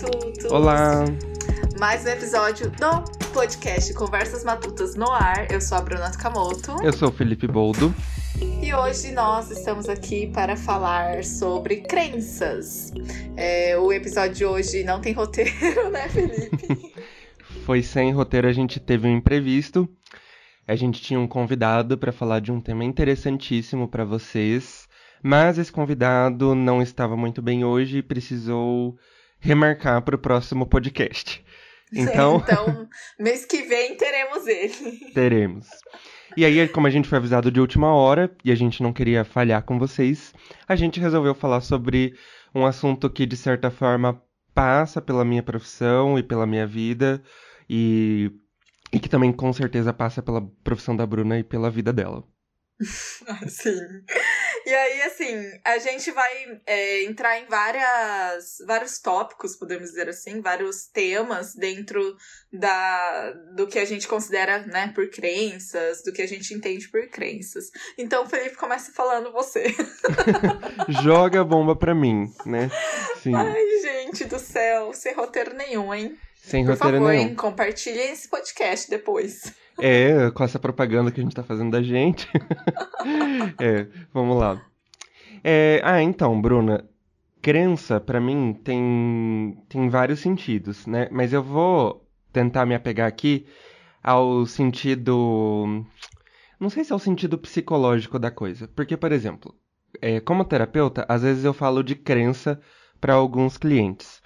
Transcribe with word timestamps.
matutos! 0.00 0.50
Olá! 0.50 1.04
Mais 1.78 2.04
um 2.04 2.08
episódio 2.08 2.70
do 2.70 3.28
podcast 3.32 3.92
Conversas 3.92 4.42
Matutas 4.44 4.94
no 4.94 5.10
Ar. 5.10 5.50
Eu 5.50 5.60
sou 5.60 5.76
a 5.76 5.82
Bruna 5.82 6.10
Takamoto. 6.10 6.82
Eu 6.82 6.92
sou 6.92 7.10
o 7.10 7.12
Felipe 7.12 7.46
Boldo. 7.46 7.94
E 8.62 8.72
hoje 8.72 9.12
nós 9.12 9.50
estamos 9.50 9.90
aqui 9.90 10.28
para 10.28 10.56
falar 10.56 11.22
sobre 11.22 11.82
crenças. 11.82 12.94
É, 13.36 13.76
o 13.76 13.92
episódio 13.92 14.34
de 14.34 14.44
hoje 14.46 14.84
não 14.84 15.02
tem 15.02 15.12
roteiro, 15.12 15.52
né, 15.92 16.08
Felipe? 16.08 16.94
Foi 17.66 17.82
sem 17.82 18.10
roteiro, 18.10 18.48
a 18.48 18.52
gente 18.52 18.80
teve 18.80 19.06
um 19.06 19.14
imprevisto. 19.14 19.86
A 20.66 20.76
gente 20.76 21.02
tinha 21.02 21.20
um 21.20 21.28
convidado 21.28 21.98
para 21.98 22.12
falar 22.12 22.40
de 22.40 22.50
um 22.50 22.60
tema 22.60 22.84
interessantíssimo 22.84 23.86
para 23.86 24.04
vocês, 24.04 24.88
mas 25.22 25.58
esse 25.58 25.70
convidado 25.70 26.54
não 26.54 26.80
estava 26.80 27.16
muito 27.16 27.42
bem 27.42 27.64
hoje 27.64 27.98
e 27.98 28.02
precisou 28.02 28.96
remarcar 29.40 30.02
para 30.02 30.16
o 30.16 30.18
próximo 30.18 30.66
podcast. 30.66 31.44
Então, 31.92 32.42
então, 32.46 32.88
mês 33.18 33.44
que 33.44 33.62
vem 33.62 33.96
teremos 33.96 34.46
ele. 34.46 35.10
teremos. 35.12 35.66
E 36.36 36.44
aí, 36.44 36.68
como 36.68 36.86
a 36.86 36.90
gente 36.90 37.08
foi 37.08 37.18
avisado 37.18 37.50
de 37.50 37.60
última 37.60 37.92
hora 37.92 38.30
e 38.44 38.52
a 38.52 38.54
gente 38.54 38.82
não 38.82 38.92
queria 38.92 39.24
falhar 39.24 39.62
com 39.64 39.78
vocês, 39.78 40.32
a 40.68 40.76
gente 40.76 41.00
resolveu 41.00 41.34
falar 41.34 41.60
sobre 41.60 42.14
um 42.54 42.64
assunto 42.64 43.10
que 43.10 43.26
de 43.26 43.36
certa 43.36 43.70
forma 43.70 44.22
passa 44.54 45.00
pela 45.00 45.24
minha 45.24 45.42
profissão 45.42 46.18
e 46.18 46.22
pela 46.22 46.46
minha 46.46 46.66
vida 46.66 47.22
e, 47.68 48.30
e 48.92 49.00
que 49.00 49.08
também 49.08 49.32
com 49.32 49.52
certeza 49.52 49.92
passa 49.92 50.22
pela 50.22 50.42
profissão 50.62 50.96
da 50.96 51.06
Bruna 51.06 51.38
e 51.38 51.44
pela 51.44 51.70
vida 51.70 51.92
dela. 51.92 52.22
Sim. 53.48 54.04
E 54.66 54.74
aí, 54.74 55.02
assim, 55.02 55.60
a 55.64 55.78
gente 55.78 56.10
vai 56.10 56.60
é, 56.66 57.04
entrar 57.04 57.38
em 57.38 57.46
várias, 57.46 58.58
vários 58.66 58.98
tópicos, 58.98 59.56
podemos 59.56 59.90
dizer 59.90 60.08
assim, 60.08 60.40
vários 60.40 60.86
temas 60.86 61.54
dentro 61.54 62.16
da, 62.52 63.32
do 63.54 63.66
que 63.66 63.78
a 63.78 63.84
gente 63.84 64.06
considera, 64.06 64.58
né, 64.66 64.92
por 64.94 65.08
crenças, 65.10 66.02
do 66.02 66.12
que 66.12 66.22
a 66.22 66.28
gente 66.28 66.52
entende 66.52 66.88
por 66.88 67.08
crenças. 67.08 67.70
Então, 67.96 68.26
Felipe, 68.26 68.56
começa 68.56 68.92
falando 68.92 69.32
você. 69.32 69.74
Joga 71.02 71.40
a 71.40 71.44
bomba 71.44 71.74
pra 71.74 71.94
mim, 71.94 72.32
né? 72.44 72.70
Sim. 73.22 73.34
Ai, 73.34 73.80
gente 73.80 74.24
do 74.24 74.38
céu, 74.38 74.92
sem 74.92 75.14
roteiro 75.14 75.54
nenhum, 75.54 75.94
hein? 75.94 76.18
Sem 76.42 76.64
por 76.64 76.72
roteiro 76.72 76.96
favor, 76.98 77.10
nenhum. 77.10 77.28
Hein? 77.28 77.34
Compartilhem 77.34 78.12
esse 78.12 78.28
podcast 78.28 78.90
depois. 78.90 79.52
É, 79.78 80.30
com 80.30 80.44
essa 80.44 80.58
propaganda 80.58 81.10
que 81.10 81.20
a 81.20 81.22
gente 81.22 81.34
tá 81.34 81.42
fazendo 81.42 81.70
da 81.70 81.82
gente. 81.82 82.28
é, 83.58 83.86
vamos 84.12 84.36
lá. 84.38 84.60
É, 85.42 85.80
ah, 85.82 86.02
então, 86.02 86.40
Bruna, 86.40 86.84
crença 87.40 88.00
para 88.00 88.20
mim 88.20 88.52
tem, 88.64 89.56
tem 89.68 89.88
vários 89.88 90.20
sentidos, 90.20 90.86
né? 90.86 91.08
Mas 91.10 91.32
eu 91.32 91.42
vou 91.42 92.06
tentar 92.32 92.66
me 92.66 92.74
apegar 92.74 93.08
aqui 93.08 93.46
ao 94.02 94.46
sentido. 94.46 95.84
Não 96.58 96.68
sei 96.68 96.84
se 96.84 96.92
é 96.92 96.96
o 96.96 96.98
sentido 96.98 97.38
psicológico 97.38 98.18
da 98.18 98.30
coisa. 98.30 98.68
Porque, 98.68 98.96
por 98.96 99.12
exemplo, 99.12 99.54
é, 100.00 100.20
como 100.20 100.44
terapeuta, 100.44 101.06
às 101.08 101.22
vezes 101.22 101.44
eu 101.44 101.54
falo 101.54 101.82
de 101.82 101.94
crença 101.94 102.60
para 103.00 103.14
alguns 103.14 103.56
clientes. 103.56 104.22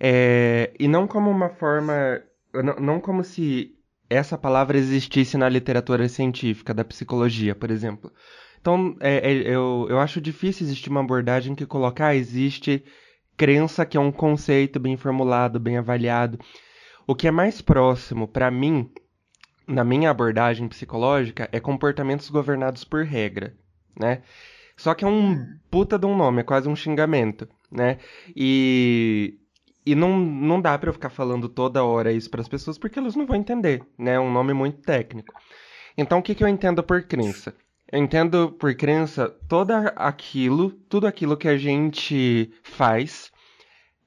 É, 0.00 0.72
e 0.78 0.86
não 0.86 1.06
como 1.06 1.30
uma 1.30 1.50
forma. 1.50 2.22
Não, 2.54 2.76
não 2.76 3.00
como 3.00 3.24
se 3.24 3.77
essa 4.08 4.38
palavra 4.38 4.78
existisse 4.78 5.36
na 5.36 5.48
literatura 5.48 6.08
científica 6.08 6.72
da 6.72 6.84
psicologia, 6.84 7.54
por 7.54 7.70
exemplo. 7.70 8.12
Então, 8.60 8.96
é, 9.00 9.16
é, 9.16 9.32
eu, 9.48 9.86
eu 9.88 9.98
acho 10.00 10.20
difícil 10.20 10.66
existir 10.66 10.90
uma 10.90 11.00
abordagem 11.00 11.54
que 11.54 11.66
coloca, 11.66 12.06
ah, 12.06 12.14
existe 12.14 12.84
crença 13.36 13.86
que 13.86 13.96
é 13.96 14.00
um 14.00 14.10
conceito 14.10 14.80
bem 14.80 14.96
formulado, 14.96 15.60
bem 15.60 15.78
avaliado. 15.78 16.38
O 17.06 17.14
que 17.14 17.28
é 17.28 17.30
mais 17.30 17.60
próximo 17.60 18.26
para 18.26 18.50
mim, 18.50 18.90
na 19.66 19.84
minha 19.84 20.10
abordagem 20.10 20.68
psicológica, 20.68 21.48
é 21.52 21.60
comportamentos 21.60 22.28
governados 22.30 22.84
por 22.84 23.04
regra, 23.04 23.54
né? 23.98 24.22
Só 24.76 24.94
que 24.94 25.04
é 25.04 25.08
um 25.08 25.36
puta 25.70 25.98
de 25.98 26.06
um 26.06 26.16
nome, 26.16 26.40
é 26.40 26.44
quase 26.44 26.68
um 26.68 26.76
xingamento, 26.76 27.48
né? 27.70 27.98
E 28.34 29.38
e 29.90 29.94
não, 29.94 30.18
não 30.18 30.60
dá 30.60 30.76
para 30.78 30.88
eu 30.88 30.92
ficar 30.92 31.10
falando 31.10 31.48
toda 31.48 31.84
hora 31.84 32.12
isso 32.12 32.28
para 32.30 32.40
as 32.40 32.48
pessoas 32.48 32.76
porque 32.76 32.98
elas 32.98 33.16
não 33.16 33.26
vão 33.26 33.36
entender, 33.36 33.82
né? 33.96 34.14
É 34.14 34.20
um 34.20 34.32
nome 34.32 34.52
muito 34.52 34.82
técnico. 34.82 35.32
Então, 35.96 36.18
o 36.18 36.22
que, 36.22 36.34
que 36.34 36.44
eu 36.44 36.48
entendo 36.48 36.82
por 36.82 37.02
crença? 37.02 37.54
Eu 37.90 37.98
entendo 37.98 38.52
por 38.52 38.74
crença 38.74 39.28
todo 39.48 39.72
aquilo, 39.96 40.70
tudo 40.70 41.06
aquilo 41.06 41.36
que 41.36 41.48
a 41.48 41.56
gente 41.56 42.52
faz 42.62 43.32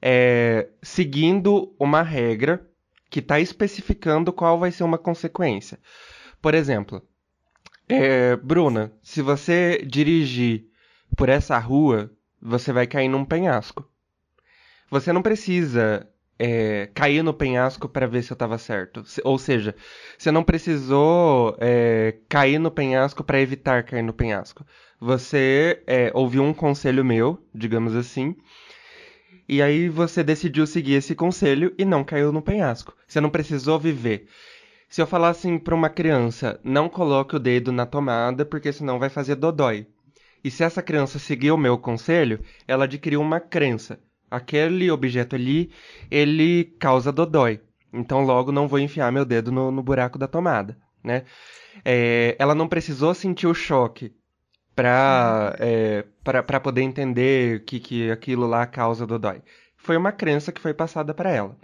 é, 0.00 0.68
seguindo 0.82 1.74
uma 1.78 2.02
regra 2.02 2.64
que 3.10 3.18
está 3.18 3.40
especificando 3.40 4.32
qual 4.32 4.58
vai 4.58 4.70
ser 4.70 4.84
uma 4.84 4.98
consequência. 4.98 5.78
Por 6.40 6.54
exemplo, 6.54 7.02
é, 7.88 8.36
Bruna, 8.36 8.92
se 9.02 9.20
você 9.20 9.84
dirigir 9.86 10.66
por 11.16 11.28
essa 11.28 11.58
rua, 11.58 12.10
você 12.40 12.72
vai 12.72 12.86
cair 12.86 13.08
num 13.08 13.24
penhasco. 13.24 13.88
Você 14.92 15.10
não 15.10 15.22
precisa 15.22 16.06
é, 16.38 16.90
cair 16.92 17.22
no 17.22 17.32
penhasco 17.32 17.88
para 17.88 18.06
ver 18.06 18.22
se 18.22 18.30
eu 18.30 18.34
estava 18.34 18.58
certo. 18.58 19.02
Ou 19.24 19.38
seja, 19.38 19.74
você 20.18 20.30
não 20.30 20.44
precisou 20.44 21.56
é, 21.58 22.18
cair 22.28 22.58
no 22.58 22.70
penhasco 22.70 23.24
para 23.24 23.40
evitar 23.40 23.84
cair 23.84 24.02
no 24.02 24.12
penhasco. 24.12 24.66
Você 25.00 25.82
é, 25.86 26.10
ouviu 26.12 26.42
um 26.42 26.52
conselho 26.52 27.02
meu, 27.02 27.42
digamos 27.54 27.96
assim, 27.96 28.36
e 29.48 29.62
aí 29.62 29.88
você 29.88 30.22
decidiu 30.22 30.66
seguir 30.66 30.96
esse 30.96 31.14
conselho 31.14 31.72
e 31.78 31.86
não 31.86 32.04
caiu 32.04 32.30
no 32.30 32.42
penhasco. 32.42 32.94
Você 33.08 33.18
não 33.18 33.30
precisou 33.30 33.80
viver. 33.80 34.28
Se 34.90 35.00
eu 35.00 35.06
falar 35.06 35.30
assim 35.30 35.58
para 35.58 35.74
uma 35.74 35.88
criança, 35.88 36.60
não 36.62 36.86
coloque 36.86 37.34
o 37.34 37.38
dedo 37.40 37.72
na 37.72 37.86
tomada 37.86 38.44
porque 38.44 38.70
senão 38.70 38.98
vai 38.98 39.08
fazer 39.08 39.36
dodói. 39.36 39.86
E 40.44 40.50
se 40.50 40.62
essa 40.62 40.82
criança 40.82 41.18
seguir 41.18 41.50
o 41.50 41.56
meu 41.56 41.78
conselho, 41.78 42.40
ela 42.68 42.84
adquiriu 42.84 43.22
uma 43.22 43.40
crença 43.40 43.98
aquele 44.32 44.90
objeto 44.90 45.36
ali, 45.36 45.70
ele 46.10 46.64
causa 46.78 47.12
dodói. 47.12 47.60
Então 47.92 48.22
logo 48.24 48.50
não 48.50 48.66
vou 48.66 48.78
enfiar 48.78 49.12
meu 49.12 49.24
dedo 49.24 49.52
no, 49.52 49.70
no 49.70 49.82
buraco 49.82 50.18
da 50.18 50.26
tomada, 50.26 50.76
né? 51.04 51.24
É, 51.84 52.34
ela 52.38 52.54
não 52.54 52.66
precisou 52.66 53.14
sentir 53.14 53.46
o 53.46 53.54
choque 53.54 54.14
para 54.74 55.54
é, 55.58 56.04
para 56.24 56.58
poder 56.58 56.80
entender 56.80 57.62
que, 57.64 57.78
que 57.78 58.10
aquilo 58.10 58.46
lá 58.46 58.66
causa 58.66 59.06
dodói. 59.06 59.42
Foi 59.76 59.96
uma 59.96 60.12
crença 60.12 60.50
que 60.50 60.60
foi 60.60 60.72
passada 60.72 61.12
para 61.12 61.30
ela. 61.30 61.56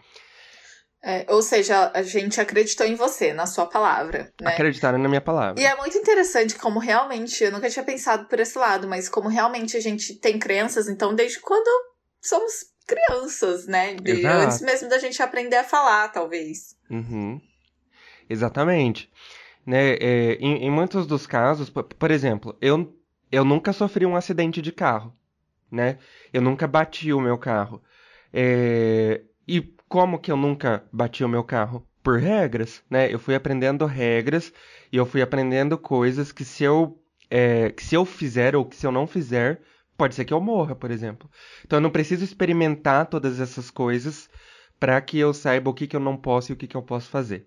É, 1.03 1.25
ou 1.29 1.41
seja, 1.41 1.93
a 1.95 2.03
gente 2.03 2.41
acreditou 2.41 2.85
em 2.85 2.97
você, 2.97 3.33
na 3.33 3.47
sua 3.47 3.67
palavra. 3.67 4.33
Né? 4.41 4.51
Acreditaram 4.51 4.99
na 4.99 5.09
minha 5.09 5.21
palavra. 5.21 5.63
E 5.63 5.65
é 5.65 5.75
muito 5.77 5.97
interessante 5.97 6.57
como 6.57 6.81
realmente, 6.81 7.45
eu 7.45 7.53
nunca 7.53 7.71
tinha 7.71 7.85
pensado 7.85 8.27
por 8.27 8.41
esse 8.41 8.59
lado, 8.59 8.89
mas 8.89 9.09
como 9.09 9.29
realmente 9.29 9.77
a 9.77 9.81
gente 9.81 10.15
tem 10.15 10.39
crenças, 10.39 10.89
então 10.89 11.15
desde 11.15 11.39
quando 11.39 11.69
somos 12.21 12.67
crianças, 12.87 13.67
né? 13.67 13.95
De, 13.95 14.27
antes 14.27 14.63
mesmo 14.63 14.89
da 14.89 14.99
gente 14.99 15.23
aprender 15.23 15.57
a 15.57 15.65
falar, 15.65 16.09
talvez. 16.09 16.77
Uhum. 16.91 17.41
Exatamente. 18.29 19.11
Né, 19.67 19.97
é, 19.97 20.33
em, 20.41 20.65
em, 20.65 20.71
muitos 20.71 21.07
dos 21.07 21.27
casos, 21.27 21.69
por, 21.69 21.85
por, 21.85 22.11
exemplo, 22.11 22.57
eu, 22.59 22.97
eu 23.31 23.45
nunca 23.45 23.71
sofri 23.71 24.07
um 24.07 24.17
acidente 24.17 24.63
de 24.63 24.73
carro, 24.73 25.15
né? 25.71 25.99
Eu 26.33 26.41
nunca 26.41 26.67
bati 26.67 27.13
o 27.13 27.21
meu 27.21 27.37
carro. 27.37 27.83
É, 28.33 29.21
e 29.47 29.61
como 29.87 30.19
que 30.19 30.33
eu 30.33 30.37
nunca 30.39 30.85
bati 30.91 31.23
o 31.23 31.29
meu 31.29 31.45
carro? 31.45 31.87
Por 32.03 32.19
regras, 32.19 32.83
né? 32.89 33.13
Eu 33.13 33.19
fui 33.19 33.35
aprendendo 33.35 33.85
regras 33.85 34.53
e 34.91 34.97
eu 34.97 35.05
fui 35.05 35.21
aprendendo 35.21 35.77
coisas 35.77 36.33
que 36.33 36.47
se 36.47 36.65
eu, 36.65 36.99
é, 37.29 37.71
que 37.71 37.85
se 37.85 37.95
eu 37.95 38.07
fizer 38.07 38.57
ou 38.57 38.65
que 38.65 38.75
se 38.75 38.87
eu 38.87 38.93
não 38.93 39.07
fizer, 39.07 39.61
pode 39.99 40.15
ser 40.15 40.25
que 40.25 40.33
eu 40.33 40.41
morra, 40.41 40.77
por 40.77 40.93
exemplo. 40.93 41.29
Então 41.67 41.77
eu 41.77 41.81
não 41.83 41.91
preciso 41.91 42.25
experimentar 42.25 43.07
todas 43.07 43.41
essas 43.41 43.69
coisas 43.69 44.31
para 44.79 45.01
que 45.01 45.19
eu 45.19 45.35
saiba 45.35 45.69
o 45.69 45.75
que, 45.75 45.89
que 45.89 45.97
eu 45.97 46.01
não 46.01 46.17
posso 46.17 46.53
e 46.53 46.55
o 46.55 46.57
que, 46.57 46.69
que 46.69 46.77
eu 46.77 46.83
posso 46.83 47.11
fazer. 47.11 47.45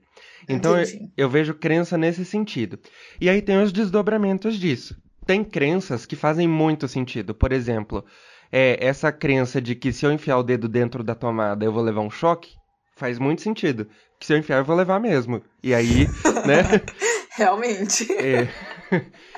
Então 0.49 0.77
eu, 0.77 0.85
eu, 1.15 1.29
vejo 1.29 1.53
crença 1.53 1.97
nesse 1.97 2.25
sentido. 2.25 2.77
E 3.21 3.29
aí 3.29 3.41
tem 3.41 3.61
os 3.63 3.71
desdobramentos 3.71 4.59
disso. 4.59 5.01
Tem 5.25 5.43
crenças 5.43 6.05
que 6.05 6.15
fazem 6.15 6.47
muito 6.47 6.89
sentido. 6.89 7.33
Por 7.33 7.53
exemplo, 7.53 8.03
é, 8.51 8.77
essa 8.85 9.13
crença 9.13 9.61
de 9.61 9.73
que 9.73 9.93
se 9.93 10.05
eu 10.05 10.11
enfiar 10.11 10.37
o 10.37 10.43
dedo 10.43 10.67
dentro 10.67 11.03
da 11.03 11.15
tomada 11.15 11.63
eu 11.63 11.71
vou 11.71 11.81
levar 11.81 12.01
um 12.01 12.11
choque, 12.11 12.55
faz 12.97 13.17
muito 13.17 13.41
sentido. 13.41 13.87
Que 14.19 14.25
se 14.25 14.33
eu 14.33 14.37
enfiar 14.37 14.57
eu 14.57 14.65
vou 14.65 14.75
levar 14.75 14.99
mesmo. 14.99 15.41
E 15.63 15.73
aí, 15.73 16.05
né? 16.45 16.63
Realmente. 17.37 18.11
É. 18.11 18.49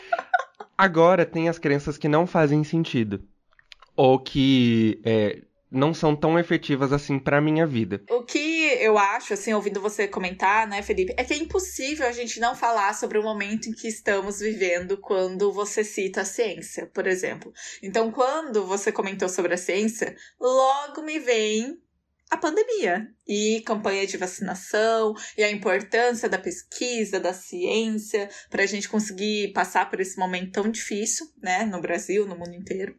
Agora 0.77 1.25
tem 1.25 1.49
as 1.49 1.59
crenças 1.59 1.97
que 1.97 2.07
não 2.07 2.25
fazem 2.25 2.63
sentido. 2.63 3.23
Ou 3.95 4.19
que 4.19 4.99
é, 5.05 5.41
não 5.73 5.93
são 5.93 6.15
tão 6.15 6.37
efetivas 6.37 6.93
assim 6.93 7.17
para 7.17 7.41
minha 7.41 7.65
vida. 7.65 8.01
O 8.09 8.23
que 8.23 8.63
eu 8.79 8.97
acho, 8.97 9.33
assim, 9.33 9.53
ouvindo 9.53 9.81
você 9.81 10.07
comentar, 10.07 10.67
né, 10.67 10.81
Felipe, 10.83 11.13
é 11.17 11.23
que 11.23 11.33
é 11.33 11.37
impossível 11.37 12.07
a 12.07 12.11
gente 12.11 12.39
não 12.39 12.55
falar 12.55 12.93
sobre 12.93 13.17
o 13.17 13.23
momento 13.23 13.67
em 13.67 13.73
que 13.73 13.87
estamos 13.87 14.39
vivendo 14.39 14.97
quando 14.97 15.51
você 15.51 15.83
cita 15.83 16.21
a 16.21 16.25
ciência, 16.25 16.85
por 16.93 17.07
exemplo. 17.07 17.51
Então, 17.81 18.11
quando 18.11 18.65
você 18.65 18.91
comentou 18.91 19.27
sobre 19.27 19.55
a 19.55 19.57
ciência, 19.57 20.15
logo 20.39 21.01
me 21.01 21.17
vem 21.17 21.81
a 22.29 22.37
pandemia 22.37 23.07
e 23.27 23.61
campanha 23.61 24.07
de 24.07 24.17
vacinação 24.17 25.13
e 25.37 25.43
a 25.43 25.51
importância 25.51 26.27
da 26.27 26.37
pesquisa, 26.37 27.19
da 27.19 27.33
ciência, 27.33 28.29
para 28.49 28.63
a 28.63 28.65
gente 28.65 28.89
conseguir 28.89 29.53
passar 29.53 29.89
por 29.89 29.99
esse 29.99 30.17
momento 30.17 30.51
tão 30.51 30.69
difícil, 30.69 31.27
né, 31.41 31.65
no 31.65 31.81
Brasil, 31.81 32.27
no 32.27 32.35
mundo 32.35 32.55
inteiro. 32.55 32.97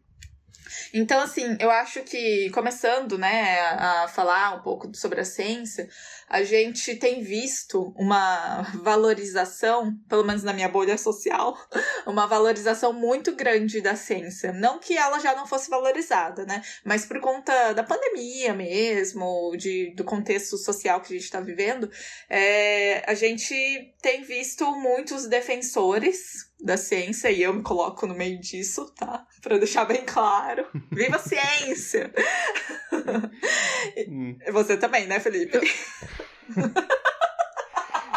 Então, 0.92 1.20
assim, 1.20 1.56
eu 1.60 1.70
acho 1.70 2.02
que, 2.02 2.50
começando, 2.50 3.18
né, 3.18 3.60
a 3.60 4.08
falar 4.08 4.56
um 4.56 4.62
pouco 4.62 4.94
sobre 4.94 5.20
a 5.20 5.24
ciência, 5.24 5.88
a 6.28 6.42
gente 6.42 6.96
tem 6.96 7.22
visto 7.22 7.94
uma 7.96 8.62
valorização, 8.82 9.94
pelo 10.08 10.24
menos 10.24 10.42
na 10.42 10.52
minha 10.52 10.68
bolha 10.68 10.96
social, 10.96 11.56
uma 12.06 12.26
valorização 12.26 12.92
muito 12.92 13.34
grande 13.34 13.80
da 13.80 13.94
ciência. 13.94 14.52
Não 14.52 14.78
que 14.78 14.96
ela 14.96 15.18
já 15.18 15.34
não 15.34 15.46
fosse 15.46 15.68
valorizada, 15.70 16.44
né? 16.44 16.62
Mas 16.84 17.04
por 17.04 17.20
conta 17.20 17.72
da 17.72 17.82
pandemia 17.82 18.54
mesmo, 18.54 19.54
de, 19.56 19.94
do 19.94 20.04
contexto 20.04 20.56
social 20.56 21.00
que 21.00 21.12
a 21.12 21.16
gente 21.16 21.24
está 21.24 21.40
vivendo, 21.40 21.90
é, 22.28 23.04
a 23.06 23.14
gente 23.14 23.94
tem 24.00 24.22
visto 24.22 24.64
muitos 24.76 25.26
defensores 25.26 26.52
da 26.64 26.78
ciência 26.78 27.30
e 27.30 27.42
eu 27.42 27.52
me 27.52 27.62
coloco 27.62 28.06
no 28.06 28.14
meio 28.14 28.40
disso, 28.40 28.90
tá? 28.96 29.26
Para 29.42 29.58
deixar 29.58 29.84
bem 29.84 30.04
claro. 30.06 30.66
Viva 30.90 31.16
a 31.16 31.18
ciência! 31.18 32.12
Hum. 34.08 34.38
Você 34.50 34.76
também, 34.76 35.06
né, 35.06 35.20
Felipe? 35.20 35.60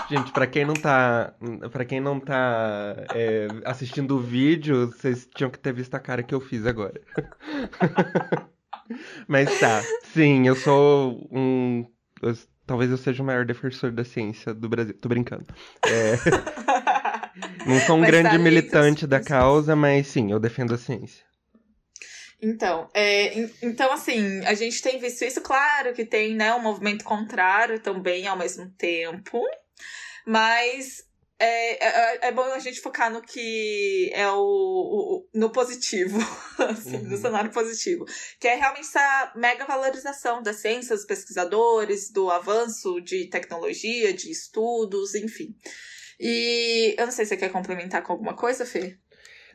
Gente, 0.10 0.32
para 0.32 0.48
quem 0.48 0.64
não 0.64 0.74
tá, 0.74 1.34
para 1.72 1.84
quem 1.84 2.00
não 2.00 2.20
tá 2.20 2.96
é, 3.14 3.48
assistindo 3.66 4.16
o 4.16 4.22
vídeo, 4.22 4.88
vocês 4.88 5.28
tinham 5.36 5.50
que 5.50 5.60
ter 5.60 5.74
visto 5.74 5.94
a 5.96 6.00
cara 6.00 6.24
que 6.24 6.34
eu 6.34 6.40
fiz 6.40 6.66
agora. 6.66 7.02
Mas 9.28 9.60
tá, 9.60 9.84
sim, 10.14 10.48
eu 10.48 10.56
sou 10.56 11.28
um, 11.32 11.86
eu, 12.22 12.34
talvez 12.66 12.90
eu 12.90 12.98
seja 12.98 13.22
o 13.22 13.26
maior 13.26 13.46
defensor 13.46 13.92
da 13.92 14.04
ciência 14.04 14.54
do 14.54 14.70
Brasil. 14.70 14.94
Tô 14.94 15.10
brincando. 15.10 15.46
É, 15.86 16.16
não 17.66 17.80
sou 17.82 17.98
um 17.98 18.00
mas 18.00 18.10
grande 18.10 18.30
tá 18.30 18.38
militante 18.38 19.08
da 19.08 19.20
causa, 19.20 19.76
mas 19.76 20.08
sim, 20.08 20.32
eu 20.32 20.40
defendo 20.40 20.74
a 20.74 20.78
ciência. 20.78 21.26
Então, 22.42 22.88
é, 22.94 23.34
então, 23.64 23.92
assim, 23.92 24.46
a 24.46 24.54
gente 24.54 24.82
tem 24.82 25.00
visto 25.00 25.24
isso, 25.24 25.42
claro 25.42 25.94
que 25.94 26.06
tem 26.06 26.36
né, 26.36 26.54
um 26.54 26.62
movimento 26.62 27.04
contrário 27.04 27.80
também 27.80 28.28
ao 28.28 28.38
mesmo 28.38 28.70
tempo, 28.78 29.42
mas 30.26 31.08
é, 31.40 31.84
é, 31.84 32.28
é 32.28 32.32
bom 32.32 32.44
a 32.44 32.60
gente 32.60 32.80
focar 32.80 33.12
no 33.12 33.22
que 33.22 34.12
é 34.14 34.30
o, 34.30 34.38
o 34.40 35.30
no 35.34 35.52
positivo, 35.52 36.18
assim, 36.58 36.98
uhum. 36.98 37.10
no 37.10 37.18
cenário 37.18 37.52
positivo, 37.52 38.06
que 38.40 38.48
é 38.48 38.56
realmente 38.56 38.88
essa 38.88 39.34
mega 39.36 39.66
valorização 39.66 40.42
da 40.42 40.54
ciência, 40.54 40.96
dos 40.96 41.06
pesquisadores, 41.06 42.12
do 42.12 42.30
avanço 42.30 43.02
de 43.02 43.26
tecnologia, 43.26 44.14
de 44.14 44.32
estudos, 44.32 45.16
enfim. 45.16 45.56
E 46.20 46.96
eu 46.98 47.06
não 47.06 47.12
sei 47.12 47.26
se 47.26 47.30
você 47.30 47.38
quer 47.38 47.52
complementar 47.52 48.02
com 48.04 48.14
alguma 48.14 48.34
coisa, 48.34 48.66
Fê? 48.66 48.98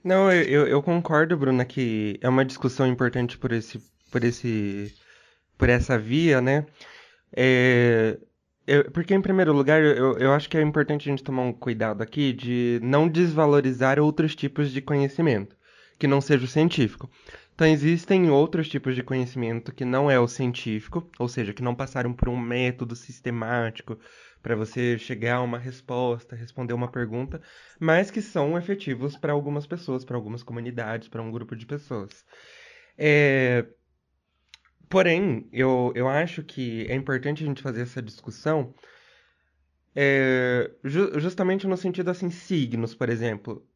Não, 0.04 0.32
eu, 0.32 0.66
eu 0.66 0.82
concordo, 0.82 1.36
Bruna, 1.36 1.64
que 1.64 2.18
é 2.20 2.28
uma 2.28 2.44
discussão 2.44 2.86
importante 2.86 3.38
por 3.38 3.52
esse, 3.52 3.80
por 4.10 4.24
esse, 4.24 4.94
por 5.56 5.68
essa 5.68 5.98
via, 5.98 6.40
né? 6.40 6.66
É, 7.34 8.18
eu, 8.66 8.90
porque, 8.90 9.14
em 9.14 9.20
primeiro 9.20 9.52
lugar, 9.52 9.82
eu, 9.82 10.16
eu 10.18 10.32
acho 10.32 10.48
que 10.48 10.56
é 10.56 10.62
importante 10.62 11.08
a 11.08 11.10
gente 11.10 11.24
tomar 11.24 11.42
um 11.42 11.52
cuidado 11.52 12.02
aqui 12.02 12.32
de 12.32 12.78
não 12.82 13.08
desvalorizar 13.08 13.98
outros 13.98 14.34
tipos 14.36 14.70
de 14.70 14.80
conhecimento, 14.80 15.56
que 15.98 16.06
não 16.06 16.20
seja 16.20 16.44
o 16.44 16.48
científico. 16.48 17.10
Então, 17.54 17.66
existem 17.66 18.30
outros 18.30 18.68
tipos 18.68 18.94
de 18.94 19.02
conhecimento 19.02 19.72
que 19.72 19.84
não 19.84 20.10
é 20.10 20.18
o 20.18 20.28
científico, 20.28 21.08
ou 21.18 21.28
seja, 21.28 21.52
que 21.52 21.62
não 21.62 21.74
passaram 21.74 22.12
por 22.12 22.28
um 22.28 22.38
método 22.38 22.96
sistemático, 22.96 23.98
para 24.42 24.56
você 24.56 24.98
chegar 24.98 25.36
a 25.36 25.42
uma 25.42 25.58
resposta, 25.58 26.34
responder 26.34 26.72
uma 26.74 26.90
pergunta, 26.90 27.40
mas 27.78 28.10
que 28.10 28.20
são 28.20 28.58
efetivos 28.58 29.16
para 29.16 29.32
algumas 29.32 29.66
pessoas, 29.66 30.04
para 30.04 30.16
algumas 30.16 30.42
comunidades, 30.42 31.08
para 31.08 31.22
um 31.22 31.30
grupo 31.30 31.54
de 31.54 31.64
pessoas. 31.66 32.24
É... 32.98 33.64
Porém, 34.88 35.48
eu, 35.52 35.92
eu 35.94 36.08
acho 36.08 36.42
que 36.42 36.86
é 36.88 36.94
importante 36.94 37.42
a 37.42 37.46
gente 37.46 37.62
fazer 37.62 37.82
essa 37.82 38.02
discussão 38.02 38.74
é, 39.94 40.70
ju 40.84 41.18
justamente 41.20 41.66
no 41.66 41.76
sentido 41.76 42.10
assim, 42.10 42.30
signos, 42.30 42.94
por 42.94 43.08
exemplo. 43.08 43.66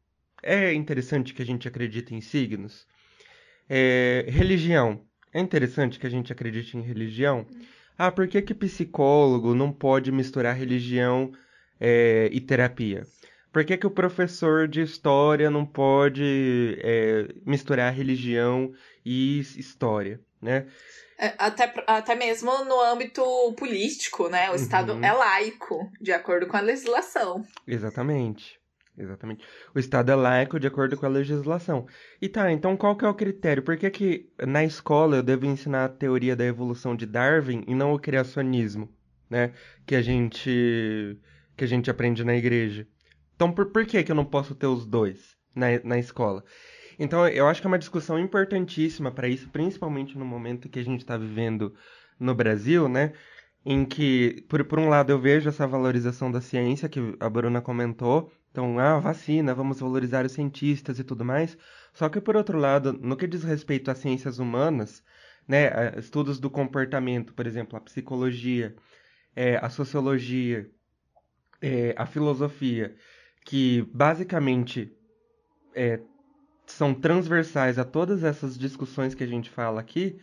É 0.41 0.73
interessante 0.73 1.33
que 1.33 1.41
a 1.41 1.45
gente 1.45 1.67
acredite 1.67 2.13
em 2.13 2.21
signos. 2.21 2.87
É, 3.69 4.25
religião. 4.27 5.05
É 5.33 5.39
interessante 5.39 5.99
que 5.99 6.07
a 6.07 6.09
gente 6.09 6.31
acredite 6.31 6.77
em 6.77 6.81
religião. 6.81 7.45
Ah, 7.97 8.11
por 8.11 8.27
que 8.27 8.41
que 8.41 8.53
psicólogo 8.53 9.55
não 9.55 9.71
pode 9.71 10.11
misturar 10.11 10.55
religião 10.55 11.31
é, 11.79 12.29
e 12.31 12.39
terapia? 12.39 13.05
Por 13.51 13.65
que 13.65 13.77
que 13.77 13.87
o 13.87 13.91
professor 13.91 14.67
de 14.67 14.81
história 14.81 15.49
não 15.49 15.65
pode 15.65 16.77
é, 16.83 17.27
misturar 17.45 17.91
religião 17.93 18.71
e 19.03 19.39
história, 19.39 20.19
né? 20.39 20.67
É, 21.19 21.33
até, 21.39 21.73
até 21.87 22.13
mesmo 22.13 22.51
no 22.65 22.79
âmbito 22.79 23.23
político, 23.57 24.29
né? 24.29 24.51
O 24.51 24.55
Estado 24.55 24.93
uhum. 24.93 25.03
é 25.03 25.11
laico, 25.11 25.89
de 25.99 26.11
acordo 26.11 26.45
com 26.45 26.55
a 26.55 26.61
legislação. 26.61 27.43
Exatamente. 27.65 28.59
Exatamente. 28.97 29.45
O 29.75 29.79
Estado 29.79 30.11
é 30.11 30.15
laico 30.15 30.59
de 30.59 30.65
acordo 30.65 30.97
com 30.97 31.05
a 31.05 31.09
legislação. 31.09 31.85
E 32.19 32.27
tá, 32.27 32.51
então 32.51 32.75
qual 32.75 32.95
que 32.95 33.05
é 33.05 33.07
o 33.07 33.13
critério? 33.13 33.61
Por 33.61 33.77
que 33.77 33.89
que 33.91 34.29
na 34.45 34.65
escola 34.65 35.17
eu 35.17 35.23
devo 35.23 35.45
ensinar 35.45 35.85
a 35.85 35.89
teoria 35.89 36.35
da 36.35 36.43
evolução 36.43 36.95
de 36.95 37.05
Darwin 37.05 37.63
e 37.67 37.75
não 37.75 37.93
o 37.93 37.99
criacionismo, 37.99 38.89
né? 39.29 39.53
Que 39.85 39.95
a 39.95 40.01
gente 40.01 41.19
que 41.55 41.63
a 41.63 41.67
gente 41.67 41.89
aprende 41.91 42.23
na 42.23 42.35
igreja. 42.35 42.87
Então 43.35 43.51
por, 43.51 43.67
por 43.67 43.85
que 43.85 44.03
que 44.03 44.11
eu 44.11 44.15
não 44.15 44.25
posso 44.25 44.55
ter 44.55 44.67
os 44.67 44.85
dois 44.85 45.37
na, 45.53 45.67
na 45.83 45.99
escola? 45.99 46.43
Então 46.97 47.27
eu 47.27 47.47
acho 47.47 47.61
que 47.61 47.67
é 47.67 47.69
uma 47.69 47.77
discussão 47.77 48.17
importantíssima 48.17 49.11
para 49.11 49.27
isso, 49.27 49.47
principalmente 49.49 50.17
no 50.17 50.25
momento 50.25 50.69
que 50.69 50.79
a 50.79 50.83
gente 50.83 51.01
está 51.01 51.15
vivendo 51.17 51.75
no 52.19 52.33
Brasil, 52.33 52.89
né? 52.89 53.13
Em 53.65 53.85
que, 53.85 54.45
por, 54.47 54.63
por 54.63 54.79
um 54.79 54.87
lado, 54.87 55.11
eu 55.11 55.19
vejo 55.19 55.49
essa 55.49 55.67
valorização 55.67 56.31
da 56.31 56.39
ciência 56.39 56.87
que 56.87 56.99
a 57.19 57.29
Bruna 57.29 57.61
comentou, 57.61 58.31
então, 58.57 58.79
ah, 58.79 58.97
vacina, 58.97 59.53
vamos 59.53 59.79
valorizar 59.79 60.25
os 60.25 60.31
cientistas 60.31 60.97
e 60.97 61.03
tudo 61.03 61.23
mais. 61.23 61.55
Só 61.93 62.09
que, 62.09 62.19
por 62.19 62.35
outro 62.35 62.57
lado, 62.57 62.91
no 62.91 63.15
que 63.15 63.27
diz 63.27 63.43
respeito 63.43 63.91
às 63.91 63.99
ciências 63.99 64.39
humanas, 64.39 65.03
né, 65.47 65.69
estudos 65.99 66.39
do 66.39 66.49
comportamento, 66.49 67.35
por 67.35 67.45
exemplo, 67.45 67.77
a 67.77 67.81
psicologia, 67.81 68.75
é, 69.35 69.57
a 69.57 69.69
sociologia, 69.69 70.67
é, 71.61 71.93
a 71.95 72.07
filosofia, 72.07 72.95
que 73.45 73.87
basicamente 73.93 74.91
é, 75.75 75.99
são 76.65 76.95
transversais 76.95 77.77
a 77.77 77.85
todas 77.85 78.23
essas 78.23 78.57
discussões 78.57 79.13
que 79.13 79.23
a 79.23 79.27
gente 79.27 79.51
fala 79.51 79.79
aqui, 79.79 80.19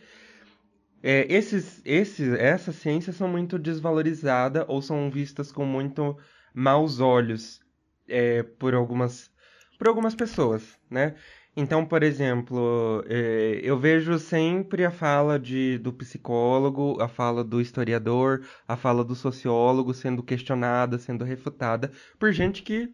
é, 1.01 1.25
esses, 1.33 1.81
esses, 1.85 2.33
essas 2.33 2.75
ciências 2.75 3.15
são 3.15 3.29
muito 3.29 3.57
desvalorizadas 3.57 4.65
ou 4.67 4.81
são 4.81 5.09
vistas 5.09 5.53
com 5.53 5.65
muito 5.65 6.17
maus 6.53 6.99
olhos 6.99 7.63
é, 8.07 8.43
por 8.43 8.73
algumas 8.73 9.33
por 9.77 9.87
algumas 9.87 10.15
pessoas, 10.15 10.79
né? 10.89 11.15
Então, 11.57 11.85
por 11.85 12.03
exemplo, 12.03 13.03
é, 13.07 13.61
eu 13.63 13.77
vejo 13.77 14.19
sempre 14.19 14.83
a 14.83 14.91
fala 14.91 15.39
de, 15.39 15.77
do 15.77 15.93
psicólogo, 15.93 17.01
a 17.01 17.07
fala 17.07 17.43
do 17.43 17.61
historiador, 17.61 18.45
a 18.67 18.75
fala 18.75 19.05
do 19.05 19.15
sociólogo 19.15 19.93
sendo 19.93 20.21
questionada, 20.21 20.97
sendo 20.97 21.23
refutada 21.23 21.91
por 22.19 22.33
gente 22.33 22.61
que 22.61 22.93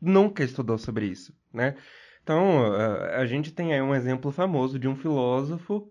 nunca 0.00 0.44
estudou 0.44 0.78
sobre 0.78 1.06
isso, 1.06 1.34
né? 1.52 1.74
Então, 2.22 2.62
a, 2.74 3.16
a 3.18 3.26
gente 3.26 3.52
tem 3.52 3.74
aí 3.74 3.82
um 3.82 3.94
exemplo 3.94 4.30
famoso 4.30 4.78
de 4.78 4.86
um 4.86 4.94
filósofo, 4.94 5.90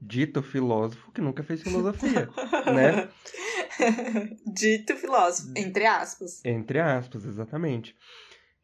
dito 0.00 0.42
filósofo, 0.42 1.12
que 1.12 1.20
nunca 1.20 1.42
fez 1.42 1.62
filosofia, 1.62 2.28
né? 2.74 3.08
Dito 4.46 4.96
filósofo, 4.96 5.52
entre 5.56 5.86
aspas. 5.86 6.44
Entre 6.44 6.78
aspas, 6.78 7.24
exatamente. 7.24 7.94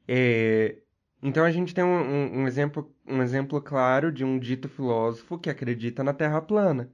É, 0.07 0.77
então 1.23 1.45
a 1.45 1.51
gente 1.53 1.75
tem 1.75 1.85
um, 1.85 1.89
um, 1.89 2.41
um, 2.41 2.47
exemplo, 2.49 2.93
um 3.07 3.23
exemplo 3.23 3.61
claro 3.61 4.11
de 4.11 4.25
um 4.25 4.39
dito 4.39 4.69
filósofo 4.69 5.39
que 5.39 5.49
acredita 5.49 6.03
na 6.03 6.13
Terra 6.13 6.43
plana, 6.43 6.91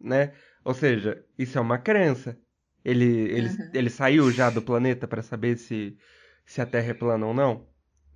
né? 0.00 0.32
Ou 0.62 0.74
seja, 0.74 1.24
isso 1.38 1.56
é 1.56 1.60
uma 1.60 1.78
crença. 1.78 2.38
Ele, 2.84 3.04
ele, 3.04 3.48
uhum. 3.48 3.70
ele 3.72 3.90
saiu 3.90 4.30
já 4.30 4.50
do 4.50 4.60
planeta 4.62 5.08
para 5.08 5.22
saber 5.22 5.56
se, 5.56 5.96
se 6.44 6.60
a 6.60 6.66
Terra 6.66 6.90
é 6.90 6.94
plana 6.94 7.26
ou 7.26 7.34
não, 7.34 7.66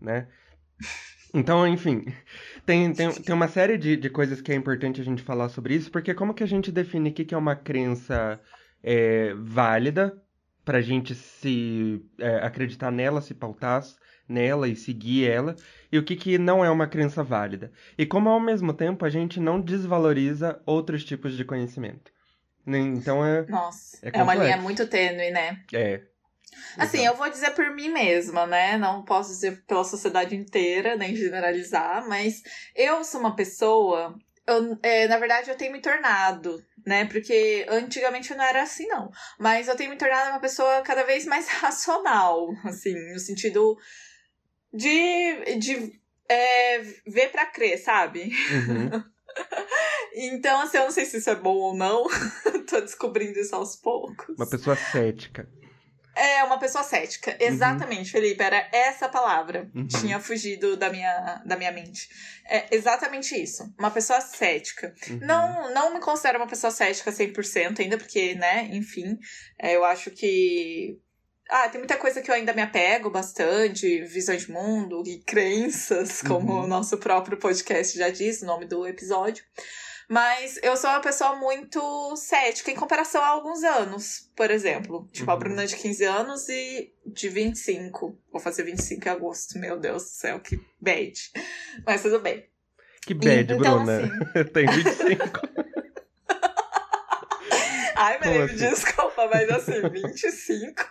né? 0.01 0.29
Então, 1.33 1.67
enfim, 1.67 2.05
tem, 2.67 2.93
tem, 2.93 3.11
tem 3.11 3.35
uma 3.35 3.49
série 3.49 3.79
de, 3.79 3.97
de 3.97 4.11
coisas 4.11 4.41
que 4.41 4.53
é 4.53 4.55
importante 4.55 5.01
a 5.01 5.05
gente 5.05 5.23
falar 5.23 5.49
sobre 5.49 5.75
isso, 5.75 5.91
porque 5.91 6.13
como 6.13 6.35
que 6.35 6.43
a 6.43 6.47
gente 6.47 6.71
define 6.71 7.11
o 7.11 7.13
que, 7.13 7.25
que 7.25 7.35
é 7.35 7.39
uma 7.39 7.57
crença 7.57 8.39
é, 8.83 9.35
válida 9.35 10.21
para 10.65 10.79
a 10.79 10.83
gente 10.83 11.15
se 11.15 12.05
é, 12.19 12.37
acreditar 12.45 12.91
nela, 12.91 13.21
se 13.21 13.35
pautar 13.35 13.83
nela 14.29 14.69
e 14.69 14.77
seguir 14.77 15.29
ela, 15.29 15.57
e 15.91 15.99
o 15.99 16.05
que, 16.05 16.15
que 16.15 16.39
não 16.39 16.65
é 16.65 16.71
uma 16.71 16.87
crença 16.87 17.25
válida. 17.25 17.73
E 17.99 18.07
como 18.07 18.29
ao 18.29 18.39
mesmo 18.39 18.73
tempo 18.73 19.05
a 19.05 19.11
gente 19.11 19.41
não 19.41 19.61
desvaloriza 19.61 20.63
outros 20.65 21.05
tipos 21.05 21.37
de 21.37 21.45
conhecimento. 21.45 22.13
Né? 22.65 22.79
Então 22.79 23.25
é. 23.25 23.45
Nossa, 23.47 23.99
é, 24.03 24.11
é 24.13 24.23
uma 24.23 24.35
linha 24.35 24.57
muito 24.57 24.87
tênue, 24.87 25.31
né? 25.31 25.61
É. 25.73 26.03
Assim, 26.77 27.05
eu 27.05 27.17
vou 27.17 27.29
dizer 27.29 27.51
por 27.51 27.75
mim 27.75 27.89
mesma, 27.89 28.47
né? 28.47 28.77
Não 28.77 29.05
posso 29.05 29.31
dizer 29.31 29.65
pela 29.67 29.85
sociedade 29.85 30.37
inteira, 30.37 30.97
nem 30.97 31.17
generalizar, 31.17 32.07
mas 32.09 32.43
eu 32.75 33.03
sou 33.03 33.21
uma 33.21 33.35
pessoa. 33.35 34.17
Eu, 34.47 34.79
é, 34.83 35.07
na 35.07 35.19
verdade, 35.19 35.51
eu 35.51 35.57
tenho 35.57 35.73
me 35.73 35.81
tornado, 35.81 36.65
né? 36.87 37.05
Porque 37.07 37.67
antigamente 37.69 38.31
eu 38.31 38.37
não 38.37 38.45
era 38.45 38.63
assim, 38.63 38.87
não. 38.87 39.11
Mas 39.39 39.69
eu 39.69 39.77
tenho 39.77 39.91
me 39.91 39.97
tornado 39.97 40.31
uma 40.31 40.41
pessoa 40.41 40.83
cada 40.83 41.05
vez 41.05 41.25
mais 41.27 41.47
racional, 41.61 42.49
assim, 42.65 42.95
no 43.13 43.19
sentido 43.19 43.79
de, 44.73 45.57
de 45.57 46.01
é, 46.29 46.81
ver 47.07 47.31
pra 47.31 47.47
crer, 47.47 47.79
sabe? 47.79 48.31
Uhum. 48.51 49.05
então, 50.15 50.61
assim, 50.61 50.79
eu 50.79 50.85
não 50.85 50.91
sei 50.91 51.05
se 51.05 51.19
isso 51.19 51.31
é 51.31 51.35
bom 51.35 51.57
ou 51.57 51.75
não. 51.75 52.07
Tô 52.69 52.81
descobrindo 52.81 53.39
isso 53.39 53.55
aos 53.55 53.77
poucos. 53.77 54.37
Uma 54.37 54.49
pessoa 54.49 54.77
cética. 54.77 55.49
É, 56.15 56.43
uma 56.45 56.59
pessoa 56.59 56.83
cética. 56.83 57.31
Uhum. 57.33 57.47
Exatamente, 57.47 58.07
uhum. 58.07 58.21
Felipe. 58.21 58.43
Era 58.43 58.69
essa 58.73 59.09
palavra. 59.09 59.71
Uhum. 59.75 59.87
Tinha 59.87 60.19
fugido 60.19 60.77
da 60.77 60.91
minha, 60.91 61.43
da 61.45 61.57
minha 61.57 61.73
mente. 61.73 62.09
É 62.49 62.75
exatamente 62.75 63.41
isso. 63.41 63.73
Uma 63.79 63.91
pessoa 63.91 64.21
cética. 64.21 64.95
Uhum. 65.09 65.19
Não, 65.23 65.75
não 65.75 65.95
me 65.95 66.01
considero 66.01 66.39
uma 66.39 66.49
pessoa 66.49 66.71
cética 66.71 67.13
100% 67.13 67.81
ainda, 67.81 67.97
porque, 67.97 68.35
né, 68.35 68.69
enfim, 68.73 69.19
é, 69.59 69.77
eu 69.77 69.85
acho 69.85 70.11
que 70.11 70.99
ah, 71.51 71.69
tem 71.69 71.81
muita 71.81 71.97
coisa 71.97 72.23
que 72.23 72.31
eu 72.31 72.35
ainda 72.35 72.53
me 72.53 72.63
apego 72.63 73.11
bastante, 73.11 74.05
visões 74.05 74.43
de 74.43 74.53
mundo 74.53 75.03
e 75.05 75.19
crenças, 75.19 76.23
como 76.23 76.53
uhum. 76.53 76.65
o 76.65 76.67
nosso 76.67 76.97
próprio 76.99 77.37
podcast 77.37 77.99
já 77.99 78.09
diz, 78.09 78.43
o 78.43 78.47
nome 78.47 78.67
do 78.67 78.87
episódio. 78.87 79.45
Mas 80.11 80.59
eu 80.61 80.77
sou 80.77 80.91
uma 80.91 81.01
pessoa 81.01 81.37
muito 81.37 82.17
cética 82.17 82.69
em 82.69 82.75
comparação 82.75 83.23
a 83.23 83.29
alguns 83.29 83.63
anos, 83.63 84.29
por 84.35 84.51
exemplo. 84.51 85.09
Tipo, 85.13 85.31
uhum. 85.31 85.37
a 85.37 85.39
Bruna 85.39 85.65
de 85.65 85.77
15 85.77 86.05
anos 86.05 86.49
e 86.49 86.93
de 87.07 87.29
25. 87.29 88.19
Vou 88.33 88.41
fazer 88.41 88.65
25 88.65 89.07
em 89.07 89.09
agosto. 89.09 89.57
Meu 89.57 89.79
Deus 89.79 90.03
do 90.03 90.09
céu, 90.09 90.41
que 90.41 90.61
bad. 90.81 91.13
Mas 91.87 92.03
tudo 92.03 92.19
bem. 92.19 92.45
Que 93.03 93.15
bad, 93.15 93.53
e, 93.53 93.57
então, 93.57 93.59
Bruna. 93.59 93.99
Assim... 94.01 94.11
Tem 94.53 94.67
25. 94.67 95.49
Ai, 97.95 98.19
Felipe, 98.19 98.43
assim? 98.43 98.57
desculpa, 98.57 99.29
mas 99.33 99.49
assim, 99.49 99.89
25. 99.89 100.91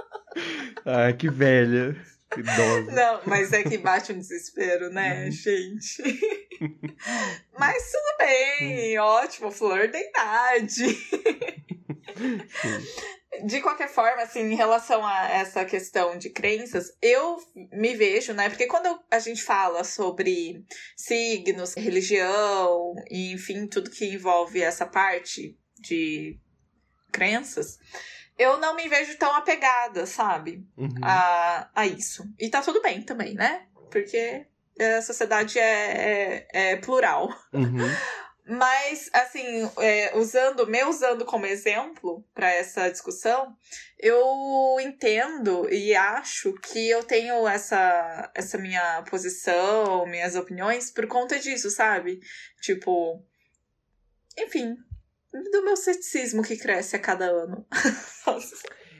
Ai, 0.86 1.12
que 1.12 1.28
velha. 1.28 1.94
Idosa. 2.36 2.90
Não, 2.92 3.20
mas 3.26 3.52
é 3.52 3.62
que 3.62 3.78
bate 3.78 4.12
um 4.12 4.18
desespero, 4.18 4.90
né, 4.90 5.24
uhum. 5.24 5.30
gente? 5.30 6.02
mas 7.58 7.90
tudo 7.90 8.18
bem, 8.18 8.98
ótimo, 8.98 9.50
flor 9.50 9.88
da 9.88 10.00
idade. 10.00 10.98
De 13.44 13.60
qualquer 13.60 13.88
forma, 13.88 14.22
assim, 14.22 14.40
em 14.40 14.54
relação 14.54 15.04
a 15.04 15.28
essa 15.28 15.64
questão 15.64 16.16
de 16.16 16.30
crenças, 16.30 16.96
eu 17.02 17.36
me 17.72 17.94
vejo, 17.94 18.32
né? 18.32 18.48
Porque 18.48 18.66
quando 18.66 18.96
a 19.10 19.18
gente 19.18 19.42
fala 19.42 19.82
sobre 19.82 20.64
signos, 20.96 21.74
religião, 21.74 22.94
e 23.10 23.32
enfim, 23.32 23.66
tudo 23.66 23.90
que 23.90 24.06
envolve 24.06 24.62
essa 24.62 24.86
parte 24.86 25.58
de 25.80 26.38
crenças, 27.10 27.78
eu 28.38 28.58
não 28.58 28.74
me 28.74 28.88
vejo 28.88 29.16
tão 29.16 29.34
apegada, 29.34 30.06
sabe? 30.06 30.66
Uhum. 30.76 30.94
A, 31.02 31.70
a 31.74 31.86
isso. 31.86 32.24
E 32.38 32.48
tá 32.48 32.60
tudo 32.60 32.82
bem 32.82 33.02
também, 33.02 33.34
né? 33.34 33.66
Porque 33.90 34.46
a 34.78 35.02
sociedade 35.02 35.58
é, 35.58 36.46
é, 36.52 36.72
é 36.72 36.76
plural. 36.76 37.28
Uhum. 37.52 37.78
Mas, 38.46 39.08
assim, 39.14 39.70
é, 39.78 40.14
usando, 40.18 40.66
me 40.66 40.84
usando 40.84 41.24
como 41.24 41.46
exemplo 41.46 42.22
para 42.34 42.52
essa 42.52 42.90
discussão, 42.90 43.56
eu 43.98 44.76
entendo 44.80 45.66
e 45.72 45.94
acho 45.94 46.52
que 46.54 46.90
eu 46.90 47.02
tenho 47.02 47.48
essa, 47.48 48.30
essa 48.34 48.58
minha 48.58 49.02
posição, 49.08 50.04
minhas 50.04 50.34
opiniões 50.34 50.90
por 50.90 51.06
conta 51.06 51.38
disso, 51.38 51.70
sabe? 51.70 52.20
Tipo, 52.60 53.24
enfim, 54.36 54.76
do 55.42 55.64
meu 55.64 55.76
ceticismo 55.76 56.42
que 56.42 56.56
cresce 56.56 56.96
a 56.96 56.98
cada 56.98 57.26
ano. 57.26 57.66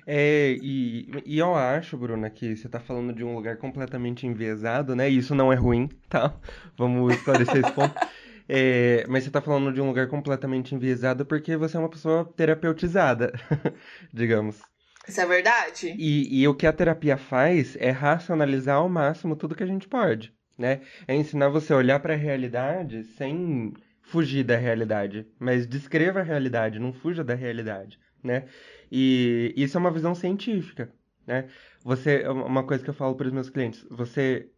É, 0.06 0.58
e, 0.60 1.08
e 1.24 1.38
eu 1.38 1.54
acho, 1.54 1.96
Bruna, 1.96 2.28
que 2.28 2.54
você 2.54 2.68
tá 2.68 2.78
falando 2.78 3.10
de 3.10 3.24
um 3.24 3.34
lugar 3.34 3.56
completamente 3.56 4.26
enviesado, 4.26 4.94
né? 4.94 5.10
E 5.10 5.16
isso 5.16 5.34
não 5.34 5.50
é 5.50 5.56
ruim, 5.56 5.88
tá? 6.10 6.38
Vamos 6.76 7.14
esclarecer 7.14 7.56
esse 7.56 7.72
ponto. 7.72 7.94
É, 8.46 9.06
mas 9.08 9.24
você 9.24 9.30
tá 9.30 9.40
falando 9.40 9.72
de 9.72 9.80
um 9.80 9.86
lugar 9.86 10.06
completamente 10.06 10.74
enviesado 10.74 11.24
porque 11.24 11.56
você 11.56 11.78
é 11.78 11.80
uma 11.80 11.88
pessoa 11.88 12.30
terapeutizada, 12.36 13.32
digamos. 14.12 14.60
Isso 15.08 15.18
é 15.18 15.24
verdade? 15.24 15.94
E, 15.98 16.42
e 16.42 16.46
o 16.46 16.54
que 16.54 16.66
a 16.66 16.72
terapia 16.72 17.16
faz 17.16 17.74
é 17.80 17.90
racionalizar 17.90 18.76
ao 18.76 18.86
máximo 18.86 19.34
tudo 19.34 19.54
que 19.54 19.62
a 19.62 19.66
gente 19.66 19.88
pode, 19.88 20.30
né? 20.58 20.82
É 21.08 21.14
ensinar 21.14 21.48
você 21.48 21.72
a 21.72 21.76
olhar 21.76 22.00
para 22.00 22.12
a 22.12 22.18
realidade 22.18 23.04
sem 23.16 23.72
fugir 24.04 24.44
da 24.44 24.56
realidade, 24.56 25.26
mas 25.38 25.66
descreva 25.66 26.20
a 26.20 26.22
realidade, 26.22 26.78
não 26.78 26.92
fuja 26.92 27.24
da 27.24 27.34
realidade, 27.34 27.98
né? 28.22 28.46
E 28.90 29.52
isso 29.56 29.76
é 29.76 29.80
uma 29.80 29.90
visão 29.90 30.14
científica, 30.14 30.92
né? 31.26 31.48
Você, 31.82 32.22
é 32.22 32.30
uma 32.30 32.64
coisa 32.64 32.84
que 32.84 32.90
eu 32.90 32.94
falo 32.94 33.14
para 33.14 33.26
os 33.26 33.32
meus 33.32 33.50
clientes, 33.50 33.84
você, 33.90 34.50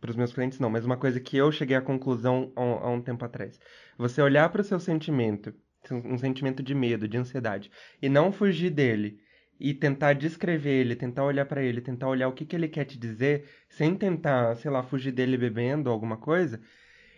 para 0.00 0.10
os 0.10 0.16
meus 0.16 0.32
clientes 0.32 0.58
não, 0.58 0.70
mas 0.70 0.84
uma 0.84 0.96
coisa 0.96 1.20
que 1.20 1.36
eu 1.36 1.52
cheguei 1.52 1.76
à 1.76 1.82
conclusão 1.82 2.52
há 2.56 2.62
um, 2.62 2.72
há 2.74 2.90
um 2.90 3.00
tempo 3.00 3.24
atrás, 3.24 3.60
você 3.96 4.22
olhar 4.22 4.48
para 4.48 4.62
o 4.62 4.64
seu 4.64 4.80
sentimento, 4.80 5.54
um 5.90 6.16
sentimento 6.16 6.62
de 6.62 6.74
medo, 6.74 7.06
de 7.06 7.18
ansiedade, 7.18 7.70
e 8.00 8.08
não 8.08 8.32
fugir 8.32 8.70
dele, 8.70 9.20
e 9.60 9.72
tentar 9.72 10.14
descrever 10.14 10.80
ele, 10.80 10.96
tentar 10.96 11.24
olhar 11.24 11.44
para 11.46 11.62
ele, 11.62 11.80
tentar 11.80 12.08
olhar 12.08 12.28
o 12.28 12.32
que, 12.32 12.44
que 12.44 12.56
ele 12.56 12.68
quer 12.68 12.84
te 12.84 12.98
dizer, 12.98 13.44
sem 13.68 13.94
tentar, 13.94 14.56
sei 14.56 14.70
lá, 14.70 14.82
fugir 14.82 15.12
dele 15.12 15.36
bebendo 15.36 15.90
alguma 15.90 16.16
coisa, 16.16 16.60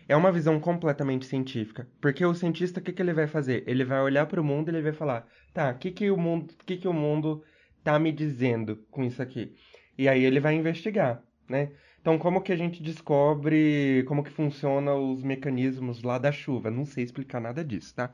é 0.07 0.15
uma 0.15 0.31
visão 0.31 0.59
completamente 0.59 1.25
científica. 1.25 1.87
Porque 1.99 2.25
o 2.25 2.33
cientista, 2.33 2.79
o 2.79 2.83
que, 2.83 2.93
que 2.93 3.01
ele 3.01 3.13
vai 3.13 3.27
fazer? 3.27 3.63
Ele 3.67 3.83
vai 3.83 4.01
olhar 4.01 4.25
para 4.25 4.41
o 4.41 4.43
mundo 4.43 4.69
e 4.69 4.71
ele 4.71 4.81
vai 4.81 4.93
falar, 4.93 5.27
tá, 5.53 5.71
o 5.71 5.77
que, 5.77 5.91
que 5.91 6.09
o 6.09 6.17
mundo, 6.17 6.53
que, 6.65 6.77
que 6.77 6.87
o 6.87 6.93
mundo 6.93 7.43
tá 7.83 7.99
me 7.99 8.11
dizendo 8.11 8.77
com 8.89 9.03
isso 9.03 9.21
aqui? 9.21 9.53
E 9.97 10.07
aí 10.07 10.23
ele 10.23 10.39
vai 10.39 10.55
investigar, 10.55 11.21
né? 11.49 11.71
Então, 11.99 12.17
como 12.17 12.39
que 12.39 12.53
a 12.53 12.55
gente 12.55 12.81
descobre 12.81 14.05
como 14.07 14.23
que 14.23 14.29
funcionam 14.29 15.11
os 15.11 15.23
mecanismos 15.23 16.03
lá 16.03 16.17
da 16.17 16.31
chuva? 16.31 16.71
Não 16.71 16.85
sei 16.85 17.03
explicar 17.03 17.41
nada 17.41 17.65
disso, 17.65 17.93
tá? 17.93 18.11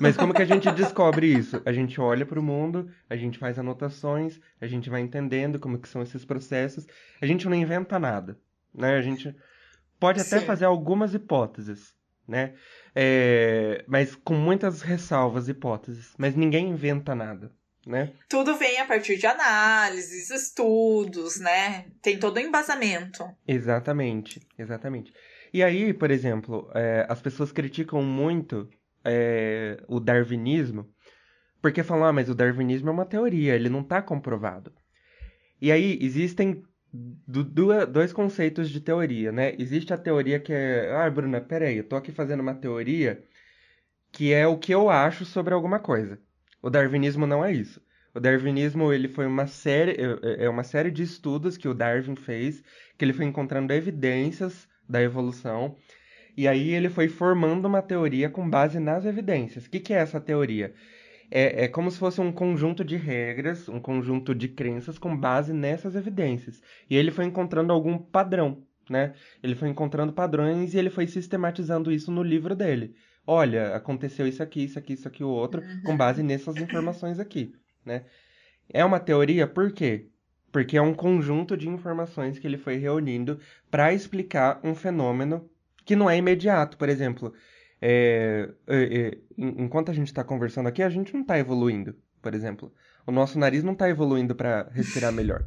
Mas 0.00 0.16
como 0.16 0.34
que 0.34 0.42
a 0.42 0.46
gente 0.46 0.68
descobre 0.72 1.28
isso? 1.28 1.62
A 1.64 1.72
gente 1.72 2.00
olha 2.00 2.26
para 2.26 2.40
o 2.40 2.42
mundo, 2.42 2.90
a 3.08 3.14
gente 3.14 3.38
faz 3.38 3.56
anotações, 3.56 4.40
a 4.60 4.66
gente 4.66 4.90
vai 4.90 5.00
entendendo 5.00 5.60
como 5.60 5.78
que 5.78 5.88
são 5.88 6.02
esses 6.02 6.24
processos. 6.24 6.88
A 7.20 7.26
gente 7.26 7.46
não 7.46 7.54
inventa 7.54 8.00
nada, 8.00 8.36
né? 8.74 8.96
A 8.96 9.02
gente 9.02 9.32
pode 9.98 10.20
até 10.20 10.40
Sim. 10.40 10.46
fazer 10.46 10.64
algumas 10.64 11.14
hipóteses, 11.14 11.94
né? 12.26 12.54
É, 12.94 13.84
mas 13.86 14.14
com 14.14 14.34
muitas 14.34 14.82
ressalvas, 14.82 15.48
hipóteses. 15.48 16.14
Mas 16.18 16.34
ninguém 16.34 16.70
inventa 16.70 17.14
nada, 17.14 17.52
né? 17.86 18.12
Tudo 18.28 18.56
vem 18.56 18.80
a 18.80 18.86
partir 18.86 19.16
de 19.16 19.26
análises, 19.26 20.30
estudos, 20.30 21.38
né? 21.38 21.86
Tem 22.02 22.18
todo 22.18 22.36
o 22.36 22.40
embasamento. 22.40 23.24
Exatamente, 23.46 24.40
exatamente. 24.58 25.12
E 25.52 25.62
aí, 25.62 25.92
por 25.92 26.10
exemplo, 26.10 26.70
é, 26.74 27.06
as 27.08 27.20
pessoas 27.20 27.52
criticam 27.52 28.02
muito 28.02 28.68
é, 29.04 29.82
o 29.88 30.00
darwinismo, 30.00 30.88
porque 31.62 31.82
falam, 31.82 32.04
ah, 32.04 32.12
mas 32.12 32.28
o 32.28 32.34
darwinismo 32.34 32.88
é 32.88 32.92
uma 32.92 33.06
teoria, 33.06 33.54
ele 33.54 33.68
não 33.68 33.80
está 33.80 34.02
comprovado. 34.02 34.72
E 35.60 35.72
aí, 35.72 35.98
existem 36.02 36.62
do, 37.26 37.44
do, 37.44 37.86
dois 37.86 38.12
conceitos 38.12 38.70
de 38.70 38.80
teoria, 38.80 39.32
né? 39.32 39.54
Existe 39.58 39.92
a 39.92 39.98
teoria 39.98 40.40
que 40.40 40.52
é. 40.52 40.92
Ah, 40.94 41.10
Bruna, 41.10 41.40
peraí, 41.40 41.78
eu 41.78 41.84
tô 41.84 41.96
aqui 41.96 42.12
fazendo 42.12 42.40
uma 42.40 42.54
teoria 42.54 43.22
que 44.12 44.32
é 44.32 44.46
o 44.46 44.58
que 44.58 44.72
eu 44.72 44.88
acho 44.88 45.24
sobre 45.24 45.52
alguma 45.54 45.78
coisa. 45.78 46.18
O 46.62 46.70
darwinismo 46.70 47.26
não 47.26 47.44
é 47.44 47.52
isso. 47.52 47.80
O 48.14 48.20
darwinismo 48.20 48.92
ele 48.92 49.08
foi 49.08 49.26
uma 49.26 49.46
série, 49.46 49.92
é, 49.92 50.42
é, 50.42 50.44
é 50.46 50.48
uma 50.48 50.64
série 50.64 50.90
de 50.90 51.02
estudos 51.02 51.58
que 51.58 51.68
o 51.68 51.74
Darwin 51.74 52.16
fez, 52.16 52.64
que 52.96 53.04
ele 53.04 53.12
foi 53.12 53.26
encontrando 53.26 53.74
evidências 53.74 54.66
da 54.88 55.02
evolução, 55.02 55.76
e 56.34 56.48
aí 56.48 56.70
ele 56.70 56.88
foi 56.88 57.08
formando 57.08 57.66
uma 57.66 57.82
teoria 57.82 58.30
com 58.30 58.48
base 58.48 58.80
nas 58.80 59.04
evidências. 59.04 59.66
O 59.66 59.70
que, 59.70 59.80
que 59.80 59.92
é 59.92 59.98
essa 59.98 60.18
teoria? 60.18 60.74
É, 61.30 61.64
é 61.64 61.68
como 61.68 61.90
se 61.90 61.98
fosse 61.98 62.20
um 62.20 62.32
conjunto 62.32 62.84
de 62.84 62.96
regras, 62.96 63.68
um 63.68 63.80
conjunto 63.80 64.34
de 64.34 64.48
crenças 64.48 64.98
com 64.98 65.16
base 65.16 65.52
nessas 65.52 65.94
evidências. 65.94 66.62
E 66.88 66.96
ele 66.96 67.10
foi 67.10 67.24
encontrando 67.24 67.72
algum 67.72 67.98
padrão, 67.98 68.62
né? 68.88 69.14
Ele 69.42 69.54
foi 69.54 69.68
encontrando 69.68 70.12
padrões 70.12 70.74
e 70.74 70.78
ele 70.78 70.90
foi 70.90 71.06
sistematizando 71.06 71.90
isso 71.92 72.10
no 72.10 72.22
livro 72.22 72.54
dele. 72.54 72.94
Olha, 73.26 73.74
aconteceu 73.74 74.26
isso 74.26 74.42
aqui, 74.42 74.64
isso 74.64 74.78
aqui, 74.78 74.92
isso 74.92 75.08
aqui, 75.08 75.24
o 75.24 75.28
outro, 75.28 75.60
com 75.84 75.96
base 75.96 76.22
nessas 76.22 76.56
informações 76.56 77.18
aqui, 77.18 77.52
né? 77.84 78.04
É 78.68 78.84
uma 78.84 79.00
teoria 79.00 79.46
por 79.46 79.72
quê? 79.72 80.08
Porque 80.52 80.76
é 80.76 80.82
um 80.82 80.94
conjunto 80.94 81.56
de 81.56 81.68
informações 81.68 82.38
que 82.38 82.46
ele 82.46 82.56
foi 82.56 82.76
reunindo 82.76 83.40
para 83.70 83.92
explicar 83.92 84.60
um 84.62 84.74
fenômeno 84.74 85.48
que 85.84 85.96
não 85.96 86.08
é 86.08 86.16
imediato. 86.16 86.76
Por 86.76 86.88
exemplo, 86.88 87.32
É, 87.80 88.48
é, 88.66 88.98
é, 88.98 89.18
enquanto 89.36 89.90
a 89.90 89.94
gente 89.94 90.08
está 90.08 90.24
conversando 90.24 90.68
aqui, 90.68 90.82
a 90.82 90.88
gente 90.88 91.12
não 91.12 91.22
está 91.22 91.38
evoluindo, 91.38 91.94
por 92.22 92.34
exemplo. 92.34 92.72
O 93.06 93.12
nosso 93.12 93.38
nariz 93.38 93.62
não 93.62 93.72
está 93.72 93.88
evoluindo 93.88 94.34
para 94.34 94.68
respirar 94.72 95.12
melhor. 95.12 95.46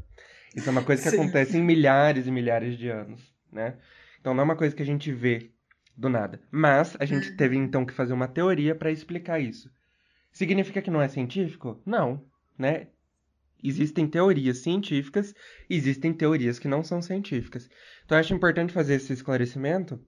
Isso 0.56 0.70
é 0.70 0.72
uma 0.72 0.84
coisa 0.84 1.02
que 1.02 1.10
Sim. 1.12 1.18
acontece 1.18 1.58
em 1.58 1.64
milhares 1.64 2.28
e 2.28 2.32
milhares 2.32 2.78
de 2.78 2.90
anos, 2.90 3.34
né? 3.52 3.76
Então 4.20 4.34
não 4.34 4.42
é 4.42 4.46
uma 4.46 4.56
coisa 4.56 4.76
que 4.76 4.84
a 4.84 4.86
gente 4.86 5.12
vê 5.12 5.52
do 5.96 6.10
nada. 6.10 6.42
Mas 6.52 6.96
a 7.00 7.06
gente 7.06 7.32
uhum. 7.32 7.38
teve 7.38 7.58
então 7.58 7.86
que 7.86 7.94
fazer 7.94 8.14
uma 8.14 8.28
teoria 8.28 8.74
para 8.74 8.92
explicar 8.92 9.40
isso. 9.40 9.70
Significa 10.32 10.82
que 10.82 10.92
não 10.92 11.02
é 11.02 11.08
científico? 11.08 11.82
Não, 11.86 12.24
né? 12.58 12.88
Existem 13.62 14.08
teorias 14.08 14.60
científicas, 14.60 15.36
existem 15.70 16.14
teorias 16.14 16.58
que 16.58 16.68
não 16.68 16.82
são 16.82 17.02
científicas. 17.02 17.70
Então 18.06 18.18
eu 18.18 18.22
acho 18.22 18.34
importante 18.34 18.72
fazer 18.72 18.96
esse 18.96 19.12
esclarecimento, 19.12 20.00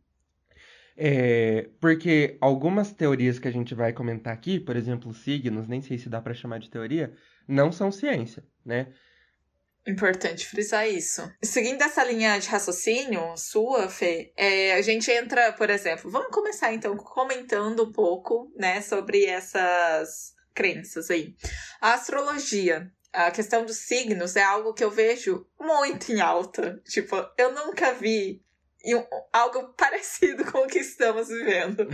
é, 0.98 1.70
porque 1.80 2.38
algumas 2.40 2.92
teorias 2.92 3.40
que 3.40 3.48
a 3.48 3.52
gente 3.52 3.74
vai 3.74 3.94
comentar 3.94 4.34
aqui, 4.34 4.60
por 4.60 4.76
exemplo, 4.76 5.14
signos, 5.14 5.68
nem 5.68 5.82
sei 5.82 5.98
se 5.98 6.10
dá 6.10 6.22
para 6.22 6.34
chamar 6.34 6.60
de 6.60 6.70
teoria, 6.70 7.14
não 7.48 7.72
são 7.72 7.92
ciência, 7.92 8.44
né? 8.66 8.88
Importante 9.88 10.46
frisar 10.46 10.88
isso. 10.88 11.28
Seguindo 11.44 11.82
essa 11.82 12.04
linha 12.04 12.38
de 12.38 12.48
raciocínio 12.48 13.36
sua, 13.36 13.90
Fê, 13.90 14.32
é, 14.38 14.74
a 14.74 14.82
gente 14.82 15.10
entra, 15.10 15.52
por 15.54 15.72
exemplo, 15.72 16.12
vamos 16.12 16.30
começar 16.30 16.72
então 16.72 16.96
comentando 16.96 17.84
um 17.84 17.92
pouco, 17.92 18.52
né, 18.56 18.80
sobre 18.82 19.26
essas 19.26 20.36
crenças 20.54 21.10
aí. 21.10 21.36
A 21.80 21.96
astrologia, 21.96 22.92
a 23.12 23.32
questão 23.32 23.66
dos 23.66 23.78
signos 23.78 24.36
é 24.36 24.44
algo 24.44 24.74
que 24.74 24.84
eu 24.84 24.92
vejo 24.92 25.48
muito 25.60 26.12
em 26.12 26.22
alta. 26.22 26.80
Tipo, 26.86 27.16
eu 27.36 27.52
nunca 27.52 27.92
vi 27.94 28.44
algo 29.32 29.74
parecido 29.78 30.50
com 30.52 30.60
o 30.60 30.68
que 30.68 30.80
estamos 30.80 31.28
vivendo, 31.28 31.88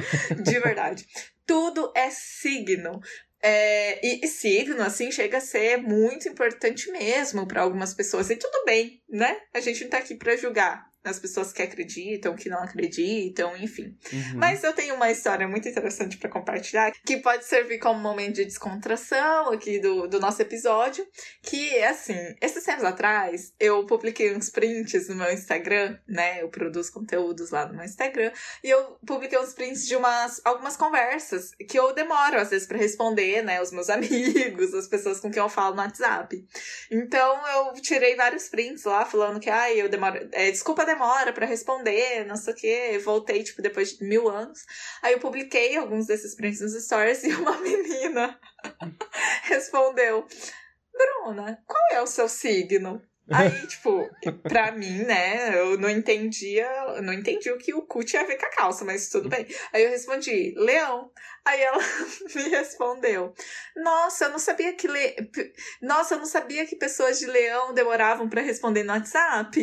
de 0.44 0.60
verdade. 0.60 1.08
Tudo 1.46 1.92
é 1.96 2.10
signo. 2.10 3.00
É, 3.40 4.06
e, 4.06 4.26
e, 4.26 4.28
signo, 4.28 4.82
assim, 4.82 5.12
chega 5.12 5.38
a 5.38 5.42
ser 5.42 5.78
muito 5.78 6.28
importante 6.28 6.92
mesmo 6.92 7.48
para 7.48 7.62
algumas 7.62 7.94
pessoas. 7.94 8.30
E 8.30 8.36
tudo 8.36 8.66
bem, 8.66 9.02
né? 9.08 9.40
A 9.54 9.60
gente 9.60 9.84
não 9.84 9.92
tá 9.92 10.00
aqui 10.00 10.16
para 10.16 10.36
julgar 10.36 10.90
as 11.10 11.20
pessoas 11.20 11.52
que 11.52 11.62
acreditam, 11.62 12.36
que 12.36 12.50
não 12.50 12.60
acreditam, 12.60 13.56
enfim. 13.58 13.98
Uhum. 14.12 14.38
Mas 14.38 14.64
eu 14.64 14.74
tenho 14.74 14.96
uma 14.96 15.12
história 15.12 15.48
muito 15.48 15.68
interessante 15.68 16.18
para 16.18 16.30
compartilhar, 16.30 16.92
que 17.06 17.18
pode 17.18 17.46
servir 17.46 17.80
como 17.80 18.00
momento 18.00 18.36
de 18.36 18.46
descontração 18.46 19.52
aqui 19.52 19.80
do, 19.80 20.08
do 20.08 20.20
nosso 20.20 20.42
episódio, 20.42 21.06
que 21.42 21.78
assim, 21.84 22.36
esses 22.42 22.64
tempos 22.64 22.84
atrás, 22.84 23.54
eu 23.60 23.86
publiquei 23.86 24.36
uns 24.36 24.50
prints 24.50 25.08
no 25.08 25.16
meu 25.16 25.32
Instagram, 25.32 25.98
né? 26.08 26.42
Eu 26.42 26.50
produzo 26.50 26.92
conteúdos 26.92 27.52
lá 27.52 27.66
no 27.66 27.76
meu 27.76 27.86
Instagram, 27.86 28.32
e 28.64 28.70
eu 28.70 28.98
publiquei 29.06 29.38
uns 29.40 29.54
prints 29.54 29.88
de 29.88 29.96
umas 29.96 30.42
algumas 30.44 30.76
conversas 30.76 31.52
que 31.68 31.78
eu 31.78 31.94
demoro 31.94 32.40
às 32.40 32.50
vezes 32.50 32.68
para 32.68 32.78
responder, 32.78 33.44
né, 33.44 33.62
os 33.62 33.72
meus 33.72 33.90
amigos, 33.92 34.74
as 34.74 34.88
pessoas 34.88 35.20
com 35.20 35.32
quem 35.32 35.42
eu 35.42 35.50
falo 35.50 35.76
no 35.76 35.82
WhatsApp. 35.82 36.46
Então 36.92 37.48
eu 37.48 37.74
tirei 37.82 38.16
vários 38.16 38.48
prints 38.50 38.84
lá 38.84 39.06
falando 39.06 39.40
que 39.40 39.50
ai, 39.50 39.82
eu 39.82 39.90
demoro, 39.90 40.28
é, 40.32 40.52
desculpa 40.52 40.86
demorar 40.86 40.97
demora 40.98 41.32
para 41.32 41.46
responder, 41.46 42.26
não 42.26 42.36
sei 42.36 42.54
o 42.54 42.56
quê. 42.56 43.02
Voltei, 43.04 43.44
tipo, 43.44 43.62
depois 43.62 43.96
de 43.96 44.04
mil 44.04 44.28
anos. 44.28 44.66
Aí 45.04 45.14
eu 45.14 45.20
publiquei 45.20 45.78
alguns 45.78 46.08
desses 46.08 46.36
prints 46.36 46.62
nos 46.62 46.74
stories 46.84 47.24
e 47.24 47.34
uma 47.34 47.58
menina 47.62 48.40
respondeu: 49.44 50.26
Bruna, 50.92 51.64
qual 51.66 51.88
é 51.92 52.02
o 52.02 52.08
seu 52.08 52.28
signo? 52.28 53.02
Aí, 53.30 53.52
tipo, 53.68 54.10
pra 54.44 54.72
mim, 54.72 55.04
né, 55.04 55.60
eu 55.60 55.78
não 55.78 55.90
entendia, 55.90 56.68
não 57.02 57.12
entendi 57.12 57.52
o 57.52 57.58
que 57.58 57.74
o 57.74 57.82
cu 57.82 58.04
tinha 58.04 58.22
a 58.22 58.26
ver 58.26 58.38
com 58.38 58.46
a 58.46 58.50
calça, 58.50 58.86
mas 58.86 59.10
tudo 59.10 59.28
bem. 59.28 59.46
Aí 59.74 59.84
eu 59.84 59.90
respondi, 59.90 60.54
leão. 60.58 61.12
Aí 61.44 61.62
ela 61.62 61.78
me 62.36 62.50
respondeu, 62.50 63.34
nossa, 63.76 64.26
eu 64.26 64.30
não 64.30 64.40
sabia 64.40 64.74
que 64.74 64.88
le... 64.88 65.16
Nossa, 65.82 66.16
eu 66.16 66.20
não 66.20 66.26
sabia 66.26 66.66
que 66.66 66.76
pessoas 66.76 67.20
de 67.20 67.26
leão 67.26 67.74
demoravam 67.74 68.28
para 68.30 68.42
responder 68.42 68.84
no 68.84 68.94
WhatsApp. 68.94 69.58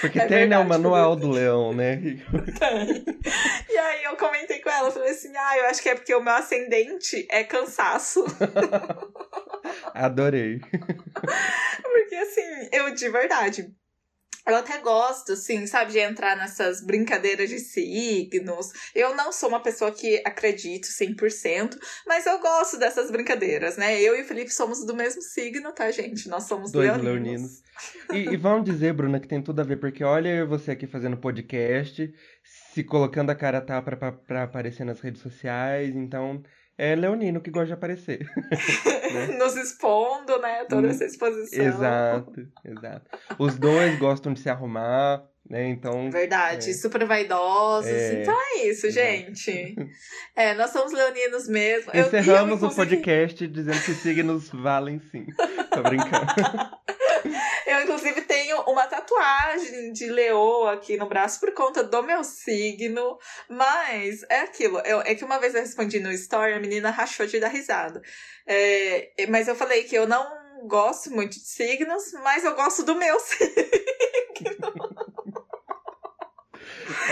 Porque 0.00 0.18
é 0.18 0.26
tem, 0.26 0.38
verdade, 0.38 0.50
né, 0.50 0.58
o 0.58 0.68
manual 0.68 1.16
do 1.16 1.30
leão, 1.30 1.72
né? 1.72 1.96
Tem. 1.96 3.04
E 3.68 3.78
aí 3.78 4.04
eu 4.04 4.16
comentei 4.16 4.60
com 4.60 4.70
ela, 4.70 4.90
falei 4.90 5.10
assim, 5.10 5.32
ah, 5.36 5.58
eu 5.58 5.66
acho 5.66 5.82
que 5.82 5.88
é 5.88 5.94
porque 5.94 6.14
o 6.14 6.22
meu 6.22 6.34
ascendente 6.34 7.26
é 7.30 7.42
cansaço. 7.42 8.24
Adorei. 9.94 10.60
Porque 11.82 12.14
assim, 12.14 12.68
eu 12.72 12.94
de 12.94 13.08
verdade, 13.08 13.74
eu 14.46 14.54
até 14.54 14.78
gosto, 14.78 15.32
assim, 15.32 15.66
sabe, 15.66 15.90
de 15.92 15.98
entrar 15.98 16.36
nessas 16.36 16.80
brincadeiras 16.80 17.50
de 17.50 17.58
signos. 17.58 18.70
Eu 18.94 19.16
não 19.16 19.32
sou 19.32 19.48
uma 19.48 19.60
pessoa 19.60 19.90
que 19.90 20.22
acredito 20.24 20.86
100%, 20.86 21.76
mas 22.06 22.26
eu 22.26 22.38
gosto 22.38 22.78
dessas 22.78 23.10
brincadeiras, 23.10 23.76
né? 23.76 24.00
Eu 24.00 24.16
e 24.16 24.22
o 24.22 24.24
Felipe 24.24 24.50
somos 24.50 24.86
do 24.86 24.94
mesmo 24.94 25.20
signo, 25.20 25.72
tá, 25.72 25.90
gente? 25.90 26.28
Nós 26.28 26.44
somos 26.44 26.70
Dois 26.70 26.88
leoninos. 27.02 27.04
leoninos. 27.12 27.62
E, 28.12 28.34
e 28.34 28.36
vamos 28.36 28.64
dizer, 28.64 28.92
Bruna, 28.92 29.18
que 29.18 29.26
tem 29.26 29.42
tudo 29.42 29.60
a 29.60 29.64
ver, 29.64 29.78
porque 29.78 30.04
olha 30.04 30.46
você 30.46 30.70
aqui 30.70 30.86
fazendo 30.86 31.16
podcast, 31.16 32.14
se 32.72 32.84
colocando 32.84 33.30
a 33.30 33.34
cara 33.34 33.60
tapa 33.60 33.96
pra, 33.96 34.12
pra 34.12 34.42
aparecer 34.44 34.84
nas 34.84 35.00
redes 35.00 35.22
sociais, 35.22 35.94
então 35.96 36.40
é 36.78 36.94
leonino 36.94 37.40
que 37.40 37.50
gosta 37.50 37.68
de 37.68 37.72
aparecer. 37.72 38.26
né? 39.12 39.38
Nos 39.38 39.56
expondo, 39.56 40.38
né? 40.40 40.64
Toda 40.68 40.88
essa 40.88 41.04
exposição. 41.04 41.64
Exato, 41.64 42.48
exato. 42.64 43.18
Os 43.38 43.56
dois 43.56 43.98
gostam 43.98 44.32
de 44.32 44.40
se 44.40 44.50
arrumar, 44.50 45.24
né? 45.48 45.68
Então. 45.68 46.10
Verdade, 46.10 46.70
é. 46.70 46.74
super 46.74 47.04
vaidosos. 47.06 47.90
É. 47.90 48.22
Então 48.22 48.34
é 48.34 48.66
isso, 48.66 48.86
exato. 48.86 49.06
gente. 49.06 49.76
É, 50.34 50.54
nós 50.54 50.70
somos 50.70 50.92
leoninos 50.92 51.48
mesmo. 51.48 51.90
Encerramos 51.94 52.26
eu, 52.26 52.34
eu, 52.34 52.54
inclusive... 52.54 52.66
o 52.66 52.74
podcast 52.74 53.46
dizendo 53.46 53.82
que 53.82 53.94
signos 53.94 54.50
valem 54.50 55.00
sim. 55.10 55.26
Tô 55.70 55.82
brincando. 55.82 56.26
Inclusive, 57.86 58.22
tenho 58.22 58.62
uma 58.62 58.84
tatuagem 58.88 59.92
de 59.92 60.06
leoa 60.06 60.72
aqui 60.72 60.96
no 60.96 61.08
braço 61.08 61.38
por 61.38 61.54
conta 61.54 61.84
do 61.84 62.02
meu 62.02 62.24
signo. 62.24 63.16
Mas 63.48 64.24
é 64.28 64.40
aquilo. 64.40 64.80
Eu, 64.80 65.00
é 65.02 65.14
que 65.14 65.24
uma 65.24 65.38
vez 65.38 65.54
eu 65.54 65.60
respondi 65.60 66.00
no 66.00 66.10
story, 66.10 66.54
a 66.54 66.58
menina 66.58 66.90
rachou 66.90 67.26
de 67.26 67.38
dar 67.38 67.46
risada. 67.46 68.02
É, 68.44 69.26
mas 69.28 69.46
eu 69.46 69.54
falei 69.54 69.84
que 69.84 69.94
eu 69.94 70.04
não 70.04 70.26
gosto 70.66 71.12
muito 71.12 71.34
de 71.34 71.46
signos, 71.46 72.12
mas 72.24 72.44
eu 72.44 72.56
gosto 72.56 72.82
do 72.82 72.96
meu 72.96 73.18
signo. 73.20 73.46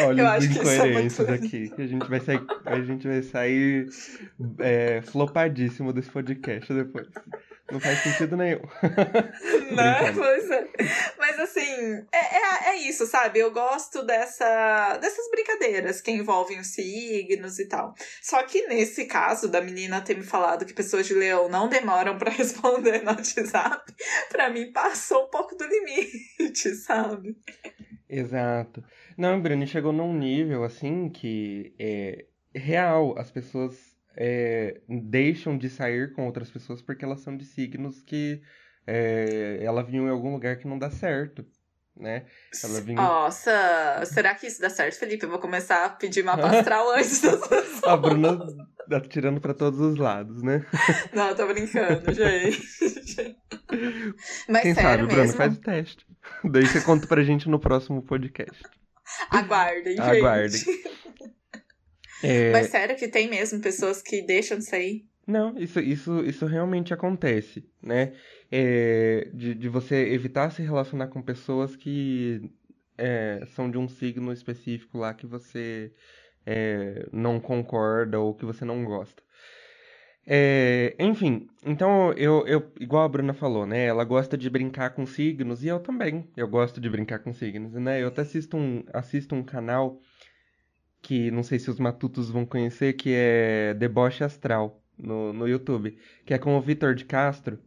Olha 0.06 0.22
eu 0.22 0.26
as 0.26 0.44
incoerências 0.44 1.28
é 1.28 1.34
aqui. 1.34 1.70
Que 1.70 1.82
a 1.82 1.86
gente 1.86 2.08
vai 2.08 2.18
sair, 2.18 2.44
a 2.64 2.80
gente 2.80 3.06
vai 3.06 3.22
sair 3.22 3.86
é, 4.58 5.02
flopadíssimo 5.02 5.92
desse 5.92 6.10
podcast 6.10 6.74
depois. 6.74 7.06
Não 7.70 7.80
faz 7.80 7.98
sentido 8.00 8.36
nenhum. 8.36 8.60
Né? 9.74 10.12
Pois 10.12 10.50
é. 10.50 10.68
Mas 11.18 11.38
assim, 11.40 12.06
é, 12.12 12.18
é, 12.18 12.68
é, 12.68 12.76
isso, 12.76 13.06
sabe? 13.06 13.40
Eu 13.40 13.50
gosto 13.50 14.04
dessa, 14.04 14.98
dessas 14.98 15.28
brincadeiras 15.30 16.00
que 16.00 16.12
envolvem 16.12 16.60
os 16.60 16.68
signos 16.68 17.58
e 17.58 17.66
tal. 17.66 17.94
Só 18.22 18.42
que 18.44 18.66
nesse 18.68 19.06
caso 19.06 19.48
da 19.48 19.60
menina 19.60 20.00
ter 20.00 20.16
me 20.16 20.22
falado 20.22 20.64
que 20.64 20.72
pessoas 20.72 21.06
de 21.06 21.14
leão 21.14 21.48
não 21.48 21.68
demoram 21.68 22.16
para 22.18 22.30
responder 22.32 23.02
no 23.02 23.10
WhatsApp, 23.10 23.92
pra 24.28 24.50
mim 24.50 24.70
passou 24.70 25.24
um 25.24 25.30
pouco 25.30 25.56
do 25.56 25.64
limite, 25.66 26.74
sabe? 26.76 27.36
Exato. 28.08 28.84
Não, 29.16 29.40
Bruno, 29.40 29.66
chegou 29.66 29.92
num 29.92 30.12
nível 30.12 30.62
assim 30.62 31.08
que 31.08 31.74
é 31.78 32.26
real, 32.54 33.18
as 33.18 33.30
pessoas 33.30 33.93
é, 34.16 34.80
deixam 34.88 35.56
de 35.56 35.68
sair 35.68 36.12
com 36.12 36.26
outras 36.26 36.50
pessoas 36.50 36.80
porque 36.82 37.04
elas 37.04 37.20
são 37.20 37.36
de 37.36 37.44
signos 37.44 38.00
que 38.02 38.40
é, 38.86 39.58
ela 39.62 39.82
viu 39.82 40.04
em 40.04 40.10
algum 40.10 40.32
lugar 40.32 40.56
que 40.56 40.68
não 40.68 40.78
dá 40.78 40.90
certo, 40.90 41.44
né? 41.96 42.26
Ela 42.62 42.80
vinha... 42.80 42.96
Nossa, 42.96 44.02
será 44.06 44.34
que 44.34 44.46
isso 44.46 44.60
dá 44.60 44.68
certo, 44.68 44.98
Felipe? 44.98 45.24
Eu 45.24 45.30
vou 45.30 45.38
começar 45.38 45.84
a 45.84 45.90
pedir 45.90 46.22
mapa 46.22 46.46
astral 46.58 46.90
antes 46.92 47.20
das 47.20 47.46
pessoas. 47.46 47.84
A 47.84 47.96
Bruna 47.96 48.38
tá 48.88 49.00
tirando 49.00 49.40
para 49.40 49.54
todos 49.54 49.80
os 49.80 49.96
lados, 49.96 50.42
né? 50.42 50.64
Não, 51.12 51.34
tô 51.34 51.46
brincando, 51.46 52.12
gente. 52.12 53.36
Mas 54.48 54.62
Quem 54.62 54.74
sério 54.74 55.04
sabe, 55.04 55.14
mesmo? 55.14 55.14
Bruna, 55.14 55.32
faz 55.32 55.56
o 55.56 55.60
teste. 55.60 56.06
Daí 56.44 56.66
você 56.66 56.80
conta 56.80 57.06
pra 57.06 57.22
gente 57.22 57.48
no 57.48 57.58
próximo 57.58 58.02
podcast. 58.02 58.62
Aguardem, 59.30 59.96
gente. 59.96 60.00
Aguardem. 60.00 60.60
É... 62.24 62.50
Mas 62.50 62.68
sério 62.68 62.96
que 62.96 63.06
tem 63.06 63.28
mesmo 63.28 63.60
pessoas 63.60 64.00
que 64.00 64.22
deixam 64.22 64.58
de 64.58 64.64
sair? 64.64 65.04
Não, 65.26 65.56
isso, 65.58 65.80
isso, 65.80 66.24
isso 66.24 66.46
realmente 66.46 66.92
acontece, 66.92 67.64
né? 67.82 68.12
É, 68.50 69.28
de, 69.32 69.54
de 69.54 69.68
você 69.68 69.96
evitar 70.12 70.50
se 70.50 70.62
relacionar 70.62 71.08
com 71.08 71.22
pessoas 71.22 71.74
que 71.76 72.50
é, 72.96 73.42
são 73.54 73.70
de 73.70 73.78
um 73.78 73.88
signo 73.88 74.32
específico 74.32 74.98
lá 74.98 75.14
que 75.14 75.26
você 75.26 75.92
é, 76.46 77.06
não 77.12 77.40
concorda 77.40 78.20
ou 78.20 78.34
que 78.34 78.44
você 78.44 78.64
não 78.64 78.84
gosta. 78.84 79.22
É, 80.26 80.94
enfim, 80.98 81.48
então 81.66 82.10
eu, 82.14 82.46
eu, 82.46 82.72
igual 82.80 83.04
a 83.04 83.08
Bruna 83.08 83.34
falou, 83.34 83.66
né? 83.66 83.84
Ela 83.86 84.04
gosta 84.04 84.38
de 84.38 84.48
brincar 84.48 84.90
com 84.90 85.04
signos 85.04 85.62
e 85.62 85.68
eu 85.68 85.80
também. 85.80 86.26
Eu 86.36 86.48
gosto 86.48 86.80
de 86.80 86.88
brincar 86.88 87.18
com 87.18 87.32
signos, 87.32 87.72
né? 87.74 88.02
Eu 88.02 88.08
até 88.08 88.22
assisto 88.22 88.56
um, 88.56 88.84
assisto 88.92 89.34
um 89.34 89.42
canal 89.42 90.00
que 91.04 91.30
não 91.30 91.42
sei 91.42 91.58
se 91.58 91.70
os 91.70 91.78
matutos 91.78 92.30
vão 92.30 92.46
conhecer, 92.46 92.94
que 92.94 93.12
é 93.14 93.74
Deboche 93.74 94.24
Astral 94.24 94.82
no, 94.98 95.34
no 95.34 95.46
YouTube, 95.46 95.98
que 96.24 96.32
é 96.32 96.38
com 96.38 96.56
o 96.56 96.62
Vitor 96.62 96.94
de 96.94 97.04
Castro. 97.04 97.58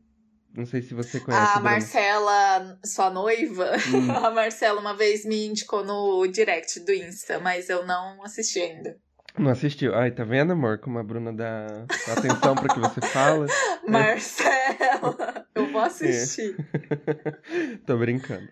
Não 0.56 0.65
sei 0.65 0.82
se 0.82 0.95
você 0.95 1.19
conhece. 1.19 1.56
A 1.56 1.60
Marcela, 1.60 2.80
sua 2.84 3.12
noiva, 3.12 3.73
hum. 3.93 4.10
a 4.26 4.32
Marcela 4.32 4.82
uma 4.82 4.95
vez 4.95 5.23
me 5.23 5.45
indicou 5.45 5.86
no 5.86 6.26
direct 6.26 6.80
do 6.80 6.91
Insta, 6.91 7.38
mas 7.38 7.69
eu 7.69 7.86
não 7.86 8.23
assisti 8.23 8.60
ainda. 8.60 8.97
Não 9.38 9.52
assistiu? 9.52 9.93
Ai, 9.93 10.10
tá 10.10 10.23
vendo, 10.23 10.54
amor? 10.54 10.80
Como 10.80 10.97
a 10.97 11.04
Bruna 11.04 11.32
dá 11.32 11.86
atenção 12.12 12.56
para 12.56 12.73
que 12.73 12.80
você 12.80 13.02
fala. 13.02 13.45
Marcela, 13.88 15.45
eu 15.54 15.71
vou 15.71 15.82
assistir. 15.82 16.56
É. 16.73 17.78
Tô 17.86 17.95
brincando. 17.97 18.50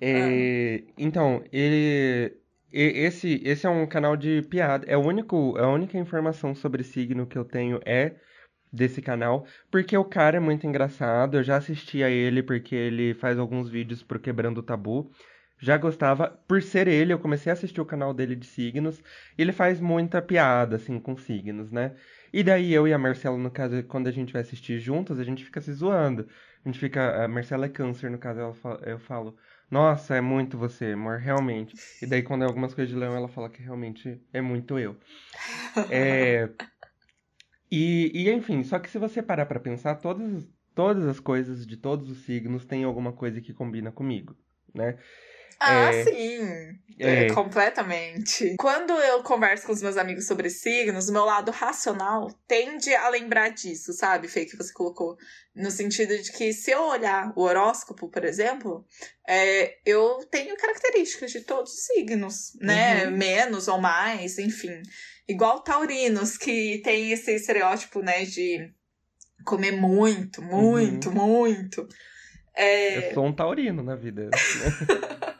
É, 0.00 0.80
ah. 0.82 0.92
Então, 0.96 1.44
ele. 1.52 2.42
Esse, 2.76 3.40
esse 3.44 3.64
é 3.66 3.70
um 3.70 3.86
canal 3.86 4.16
de 4.16 4.42
piada. 4.42 4.84
É 4.88 4.96
o 4.96 5.00
único, 5.00 5.56
a 5.56 5.68
única 5.70 5.96
informação 5.96 6.56
sobre 6.56 6.82
signo 6.82 7.24
que 7.24 7.38
eu 7.38 7.44
tenho 7.44 7.80
é 7.86 8.16
desse 8.72 9.00
canal, 9.00 9.46
porque 9.70 9.96
o 9.96 10.04
cara 10.04 10.38
é 10.38 10.40
muito 10.40 10.66
engraçado. 10.66 11.36
Eu 11.36 11.44
já 11.44 11.56
assisti 11.56 12.02
a 12.02 12.10
ele 12.10 12.42
porque 12.42 12.74
ele 12.74 13.14
faz 13.14 13.38
alguns 13.38 13.68
vídeos 13.68 14.02
pro 14.02 14.18
Quebrando 14.18 14.58
o 14.58 14.62
Tabu. 14.62 15.12
Já 15.60 15.78
gostava, 15.78 16.28
por 16.48 16.60
ser 16.62 16.88
ele, 16.88 17.12
eu 17.12 17.18
comecei 17.20 17.48
a 17.50 17.52
assistir 17.52 17.80
o 17.80 17.86
canal 17.86 18.12
dele 18.12 18.34
de 18.34 18.46
signos. 18.46 18.98
E 19.38 19.42
ele 19.42 19.52
faz 19.52 19.80
muita 19.80 20.20
piada, 20.20 20.74
assim, 20.74 20.98
com 20.98 21.16
signos, 21.16 21.70
né? 21.70 21.94
E 22.32 22.42
daí 22.42 22.74
eu 22.74 22.88
e 22.88 22.92
a 22.92 22.98
Marcela, 22.98 23.38
no 23.38 23.52
caso, 23.52 23.84
quando 23.84 24.08
a 24.08 24.10
gente 24.10 24.32
vai 24.32 24.42
assistir 24.42 24.80
juntos, 24.80 25.20
a 25.20 25.24
gente 25.24 25.44
fica 25.44 25.60
se 25.60 25.72
zoando. 25.72 26.26
A 26.64 26.68
gente 26.68 26.80
fica. 26.80 27.24
A 27.24 27.28
Marcela 27.28 27.66
é 27.66 27.68
câncer, 27.68 28.10
no 28.10 28.18
caso, 28.18 28.40
eu 28.84 28.98
falo. 28.98 29.36
Nossa, 29.74 30.14
é 30.14 30.20
muito 30.20 30.56
você, 30.56 30.92
amor, 30.92 31.18
realmente. 31.18 31.74
E 32.00 32.06
daí, 32.06 32.22
quando 32.22 32.44
é 32.44 32.46
algumas 32.46 32.72
coisas 32.72 32.94
de 32.94 32.96
leão, 32.96 33.16
ela 33.16 33.26
fala 33.26 33.50
que 33.50 33.60
realmente 33.60 34.22
é 34.32 34.40
muito 34.40 34.78
eu. 34.78 34.96
É. 35.90 36.48
E, 37.70 38.12
e 38.14 38.30
enfim, 38.30 38.62
só 38.62 38.78
que 38.78 38.88
se 38.88 38.98
você 38.98 39.20
parar 39.20 39.46
pra 39.46 39.58
pensar, 39.58 39.96
todas, 39.96 40.48
todas 40.76 41.04
as 41.08 41.18
coisas 41.18 41.66
de 41.66 41.76
todos 41.76 42.08
os 42.08 42.18
signos 42.18 42.64
têm 42.64 42.84
alguma 42.84 43.12
coisa 43.12 43.40
que 43.40 43.52
combina 43.52 43.90
comigo, 43.90 44.36
né? 44.72 44.96
Ah, 45.60 45.92
é... 45.92 46.04
sim. 46.04 46.78
É... 46.98 47.28
Completamente. 47.32 48.54
Quando 48.56 48.92
eu 48.92 49.22
converso 49.22 49.66
com 49.66 49.72
os 49.72 49.82
meus 49.82 49.96
amigos 49.96 50.26
sobre 50.26 50.48
signos, 50.48 51.08
o 51.08 51.12
meu 51.12 51.24
lado 51.24 51.50
racional 51.50 52.30
tende 52.46 52.94
a 52.94 53.08
lembrar 53.08 53.48
disso, 53.48 53.92
sabe, 53.92 54.28
Fê, 54.28 54.44
que 54.44 54.56
você 54.56 54.72
colocou. 54.72 55.16
No 55.54 55.70
sentido 55.70 56.16
de 56.16 56.32
que 56.32 56.52
se 56.52 56.70
eu 56.70 56.82
olhar 56.82 57.32
o 57.36 57.42
horóscopo, 57.42 58.08
por 58.08 58.24
exemplo, 58.24 58.84
é, 59.26 59.78
eu 59.84 60.24
tenho 60.30 60.56
características 60.56 61.32
de 61.32 61.40
todos 61.40 61.72
os 61.72 61.84
signos, 61.84 62.56
né? 62.60 63.06
Uhum. 63.06 63.16
Menos 63.16 63.68
ou 63.68 63.80
mais, 63.80 64.38
enfim. 64.38 64.82
Igual 65.28 65.60
taurinos, 65.60 66.36
que 66.36 66.80
tem 66.84 67.10
esse 67.12 67.32
estereótipo, 67.34 68.02
né, 68.02 68.24
de 68.24 68.70
comer 69.44 69.72
muito, 69.72 70.42
muito, 70.42 71.08
uhum. 71.08 71.14
muito. 71.14 71.88
É... 72.54 73.10
Eu 73.10 73.14
sou 73.14 73.26
um 73.26 73.32
taurino 73.32 73.82
na 73.82 73.96
vida. 73.96 74.30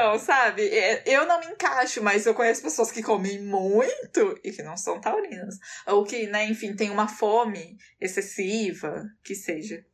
Então, 0.00 0.18
sabe, 0.18 0.62
é, 0.62 1.02
eu 1.06 1.26
não 1.26 1.38
me 1.40 1.46
encaixo, 1.48 2.02
mas 2.02 2.24
eu 2.24 2.32
conheço 2.32 2.62
pessoas 2.62 2.90
que 2.90 3.02
comem 3.02 3.38
muito 3.42 4.34
e 4.42 4.50
que 4.50 4.62
não 4.62 4.74
são 4.74 4.98
taurinas. 4.98 5.58
Ou 5.86 6.04
que, 6.04 6.26
né, 6.26 6.48
enfim, 6.48 6.74
tem 6.74 6.88
uma 6.88 7.06
fome 7.06 7.76
excessiva, 8.00 9.04
que 9.22 9.34
seja. 9.34 9.84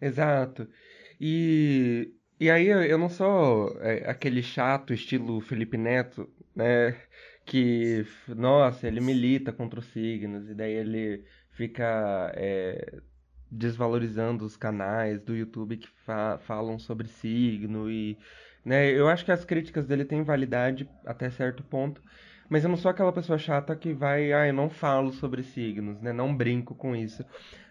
Exato. 0.00 0.68
E, 1.20 2.12
e 2.38 2.48
aí 2.48 2.68
eu 2.68 2.96
não 2.96 3.08
sou 3.08 3.76
é, 3.80 4.08
aquele 4.08 4.40
chato 4.40 4.94
estilo 4.94 5.40
Felipe 5.40 5.76
Neto, 5.76 6.32
né? 6.54 6.96
Que, 7.44 8.06
nossa, 8.28 8.86
ele 8.86 9.00
milita 9.00 9.52
contra 9.52 9.80
os 9.80 9.92
signos, 9.92 10.48
e 10.48 10.54
daí 10.54 10.74
ele 10.74 11.24
fica 11.50 12.32
é, 12.36 13.00
desvalorizando 13.50 14.44
os 14.44 14.56
canais 14.56 15.20
do 15.20 15.34
YouTube 15.34 15.76
que 15.76 15.88
fa 16.06 16.38
falam 16.46 16.78
sobre 16.78 17.08
signo 17.08 17.90
e 17.90 18.16
né? 18.64 18.90
Eu 18.90 19.08
acho 19.08 19.24
que 19.24 19.32
as 19.32 19.44
críticas 19.44 19.86
dele 19.86 20.04
têm 20.04 20.22
validade 20.22 20.88
até 21.04 21.30
certo 21.30 21.62
ponto, 21.62 22.00
mas 22.48 22.64
eu 22.64 22.70
não 22.70 22.76
sou 22.76 22.90
aquela 22.90 23.12
pessoa 23.12 23.38
chata 23.38 23.74
que 23.76 23.92
vai, 23.92 24.32
ah, 24.32 24.46
eu 24.46 24.54
não 24.54 24.70
falo 24.70 25.12
sobre 25.12 25.42
signos, 25.42 26.00
né? 26.00 26.12
Não 26.12 26.34
brinco 26.34 26.74
com 26.74 26.94
isso. 26.94 27.24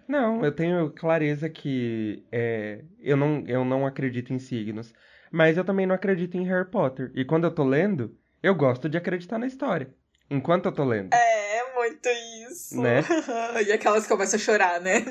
Não, 0.07 0.43
eu 0.43 0.51
tenho 0.51 0.89
clareza 0.91 1.49
que 1.49 2.25
é, 2.31 2.83
eu, 2.99 3.15
não, 3.15 3.43
eu 3.47 3.63
não 3.63 3.85
acredito 3.85 4.33
em 4.33 4.39
signos, 4.39 4.93
mas 5.31 5.57
eu 5.57 5.63
também 5.63 5.85
não 5.85 5.95
acredito 5.95 6.35
em 6.35 6.45
Harry 6.45 6.69
Potter. 6.69 7.11
E 7.15 7.23
quando 7.23 7.45
eu 7.45 7.51
tô 7.51 7.63
lendo, 7.63 8.15
eu 8.41 8.53
gosto 8.53 8.89
de 8.89 8.97
acreditar 8.97 9.37
na 9.37 9.47
história. 9.47 9.93
Enquanto 10.29 10.65
eu 10.65 10.71
tô 10.71 10.83
lendo. 10.83 11.13
É, 11.13 11.42
muito 11.83 12.09
isso. 12.49 12.81
Né? 12.81 13.03
e 13.67 13.71
aquelas 13.71 14.07
começam 14.07 14.37
a 14.37 14.41
chorar, 14.41 14.79
né? 14.79 15.03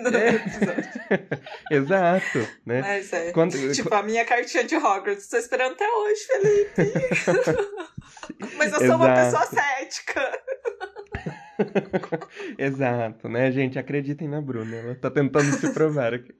É. 1.71 1.75
Exato, 1.77 2.39
né? 2.65 2.81
Mas 2.81 3.13
é. 3.13 3.33
Quando... 3.33 3.73
Tipo, 3.73 3.95
a 3.95 4.03
minha 4.03 4.25
cartinha 4.25 4.65
de 4.65 4.77
Hogwarts. 4.77 5.29
Tô 5.29 5.37
esperando 5.37 5.73
até 5.73 5.89
hoje, 5.89 6.21
Felipe. 6.27 6.93
Mas 8.57 8.73
eu 8.73 8.79
sou 8.79 8.87
Exato. 8.87 9.05
uma 9.05 9.15
pessoa 9.15 9.47
cética. 9.47 10.43
Exato, 12.59 13.29
né, 13.29 13.53
gente? 13.53 13.79
Acreditem 13.79 14.29
na 14.29 14.41
Bruna. 14.41 14.77
Ela 14.77 14.95
tá 14.95 15.11
tentando 15.11 15.53
se 15.53 15.73
provar 15.73 16.15
aqui. 16.15 16.35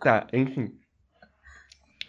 tá, 0.00 0.26
enfim. 0.32 0.79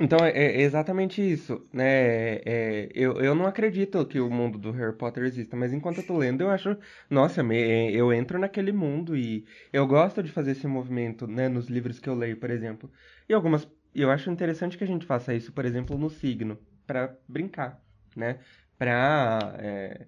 Então 0.03 0.17
é, 0.25 0.31
é, 0.31 0.61
exatamente 0.63 1.21
isso, 1.21 1.63
né? 1.71 2.37
É, 2.37 2.89
eu, 2.95 3.21
eu 3.21 3.35
não 3.35 3.45
acredito 3.45 4.03
que 4.07 4.19
o 4.19 4.31
mundo 4.31 4.57
do 4.57 4.71
Harry 4.71 4.97
Potter 4.97 5.25
exista, 5.25 5.55
mas 5.55 5.71
enquanto 5.71 5.99
eu 5.99 6.03
tô 6.07 6.17
lendo, 6.17 6.41
eu 6.41 6.49
acho, 6.49 6.75
nossa, 7.07 7.43
me, 7.43 7.55
é, 7.55 7.91
eu 7.91 8.11
entro 8.11 8.39
naquele 8.39 8.71
mundo 8.71 9.15
e 9.15 9.45
eu 9.71 9.85
gosto 9.85 10.23
de 10.23 10.31
fazer 10.31 10.53
esse 10.53 10.65
movimento, 10.65 11.27
né? 11.27 11.47
Nos 11.47 11.67
livros 11.67 11.99
que 11.99 12.09
eu 12.09 12.15
leio, 12.15 12.35
por 12.37 12.49
exemplo. 12.49 12.91
E 13.29 13.33
algumas, 13.33 13.67
eu 13.93 14.09
acho 14.09 14.31
interessante 14.31 14.75
que 14.75 14.83
a 14.83 14.87
gente 14.87 15.05
faça 15.05 15.35
isso, 15.35 15.53
por 15.53 15.65
exemplo, 15.65 15.95
no 15.95 16.09
signo, 16.09 16.57
para 16.87 17.15
brincar, 17.27 17.79
né? 18.15 18.39
Pra, 18.79 19.53
é, 19.59 20.07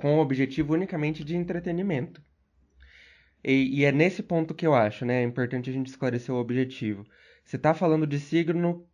com 0.00 0.16
o 0.16 0.20
objetivo 0.20 0.74
unicamente 0.74 1.22
de 1.22 1.36
entretenimento. 1.36 2.20
E, 3.44 3.80
e 3.80 3.84
é 3.84 3.92
nesse 3.92 4.20
ponto 4.20 4.52
que 4.52 4.66
eu 4.66 4.74
acho, 4.74 5.04
né? 5.04 5.22
É 5.22 5.24
importante 5.24 5.70
a 5.70 5.72
gente 5.72 5.86
esclarecer 5.86 6.34
o 6.34 6.38
objetivo. 6.38 7.06
Você 7.44 7.56
tá 7.56 7.72
falando 7.72 8.04
de 8.06 8.18
signo 8.18 8.84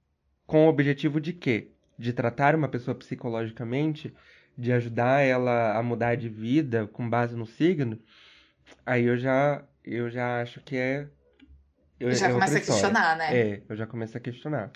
com 0.48 0.64
o 0.64 0.68
objetivo 0.70 1.20
de 1.20 1.34
quê? 1.34 1.68
De 1.98 2.11
tratar 2.11 2.54
uma 2.54 2.68
pessoa 2.68 2.94
psicologicamente, 2.94 4.14
de 4.56 4.72
ajudar 4.72 5.20
ela 5.20 5.76
a 5.76 5.82
mudar 5.82 6.16
de 6.16 6.28
vida 6.28 6.87
com 6.87 7.08
base 7.08 7.37
no 7.37 7.46
signo, 7.46 8.00
aí 8.84 9.04
eu 9.04 9.18
já 9.18 9.62
eu 9.84 10.11
já 10.11 10.40
acho 10.40 10.61
que 10.62 10.74
é 10.74 11.06
eu, 12.00 12.11
já 12.12 12.28
é 12.28 12.32
começa 12.32 12.56
a 12.56 12.61
questionar, 12.61 13.16
né? 13.16 13.37
É, 13.37 13.62
eu 13.68 13.76
já 13.76 13.87
começo 13.87 14.16
a 14.16 14.20
questionar. 14.20 14.72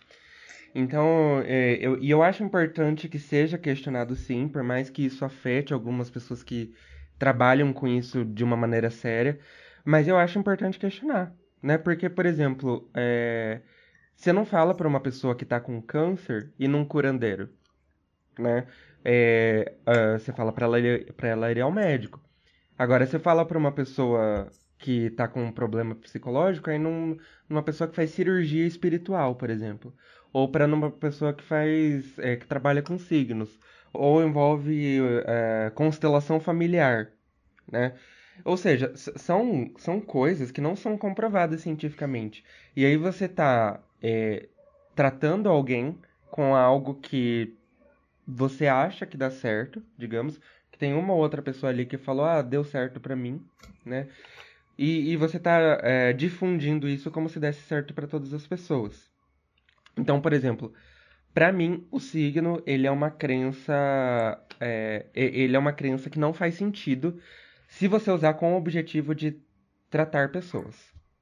Então, 0.74 1.42
é, 1.46 1.78
eu, 1.80 1.98
e 1.98 2.10
eu 2.10 2.22
acho 2.22 2.42
importante 2.44 3.08
que 3.08 3.18
seja 3.18 3.56
questionado 3.56 4.14
sim, 4.14 4.48
por 4.48 4.62
mais 4.62 4.90
que 4.90 5.04
isso 5.04 5.24
afete 5.24 5.72
algumas 5.72 6.10
pessoas 6.10 6.42
que 6.42 6.74
trabalham 7.18 7.72
com 7.72 7.88
isso 7.88 8.24
de 8.24 8.44
uma 8.44 8.56
maneira 8.56 8.90
séria, 8.90 9.38
mas 9.84 10.06
eu 10.06 10.18
acho 10.18 10.38
importante 10.38 10.78
questionar, 10.78 11.32
né? 11.62 11.78
Porque, 11.78 12.10
por 12.10 12.26
exemplo, 12.26 12.90
é, 12.94 13.60
você 14.22 14.32
não 14.32 14.46
fala 14.46 14.72
para 14.72 14.86
uma 14.86 15.00
pessoa 15.00 15.34
que 15.34 15.44
tá 15.44 15.58
com 15.58 15.82
câncer 15.82 16.52
e 16.56 16.68
num 16.68 16.84
curandeiro, 16.84 17.48
né? 18.38 18.68
É, 19.04 19.74
uh, 19.84 20.16
você 20.16 20.32
fala 20.32 20.52
para 20.52 20.64
ela, 20.64 20.78
pra 21.16 21.28
ela 21.28 21.50
ir 21.50 21.60
ao 21.60 21.72
médico. 21.72 22.22
Agora, 22.78 23.04
você 23.04 23.18
fala 23.18 23.44
para 23.44 23.58
uma 23.58 23.72
pessoa 23.72 24.48
que 24.78 25.10
tá 25.10 25.26
com 25.26 25.42
um 25.42 25.50
problema 25.50 25.96
psicológico, 25.96 26.70
aí 26.70 26.78
num, 26.78 27.18
numa 27.48 27.64
pessoa 27.64 27.90
que 27.90 27.96
faz 27.96 28.10
cirurgia 28.10 28.64
espiritual, 28.64 29.34
por 29.34 29.50
exemplo. 29.50 29.92
Ou 30.32 30.48
para 30.48 30.68
numa 30.68 30.92
pessoa 30.92 31.34
que 31.34 31.42
faz. 31.42 32.16
É, 32.20 32.36
que 32.36 32.46
trabalha 32.46 32.80
com 32.80 32.96
signos. 33.00 33.58
Ou 33.92 34.22
envolve 34.22 35.00
é, 35.26 35.72
constelação 35.74 36.38
familiar, 36.38 37.10
né? 37.70 37.94
Ou 38.44 38.56
seja, 38.56 38.92
são, 38.96 39.72
são 39.78 40.00
coisas 40.00 40.52
que 40.52 40.60
não 40.60 40.76
são 40.76 40.96
comprovadas 40.96 41.62
cientificamente. 41.62 42.44
E 42.76 42.86
aí 42.86 42.96
você 42.96 43.28
tá 43.28 43.82
é, 44.02 44.48
tratando 44.94 45.48
alguém 45.48 45.98
com 46.30 46.54
algo 46.54 46.94
que 46.94 47.54
você 48.26 48.66
acha 48.66 49.06
que 49.06 49.16
dá 49.16 49.30
certo, 49.30 49.82
digamos, 49.96 50.40
que 50.70 50.78
tem 50.78 50.94
uma 50.94 51.12
ou 51.12 51.20
outra 51.20 51.42
pessoa 51.42 51.70
ali 51.70 51.86
que 51.86 51.98
falou, 51.98 52.24
ah, 52.24 52.42
deu 52.42 52.64
certo 52.64 52.98
para 53.00 53.14
mim, 53.14 53.44
né? 53.84 54.08
E, 54.78 55.12
e 55.12 55.16
você 55.16 55.38
tá 55.38 55.58
é, 55.82 56.12
difundindo 56.12 56.88
isso 56.88 57.10
como 57.10 57.28
se 57.28 57.38
desse 57.38 57.60
certo 57.62 57.92
para 57.92 58.06
todas 58.06 58.32
as 58.32 58.46
pessoas. 58.46 59.10
Então, 59.96 60.20
por 60.20 60.32
exemplo, 60.32 60.72
para 61.34 61.52
mim, 61.52 61.86
o 61.90 62.00
signo, 62.00 62.62
ele 62.66 62.86
é 62.86 62.90
uma 62.90 63.10
crença, 63.10 63.72
é, 64.58 65.06
ele 65.14 65.54
é 65.54 65.58
uma 65.58 65.72
crença 65.72 66.10
que 66.10 66.18
não 66.18 66.32
faz 66.32 66.54
sentido 66.54 67.20
se 67.68 67.88
você 67.88 68.10
usar 68.10 68.34
com 68.34 68.54
o 68.54 68.56
objetivo 68.56 69.14
de 69.14 69.40
tratar 69.90 70.30
pessoas, 70.30 70.76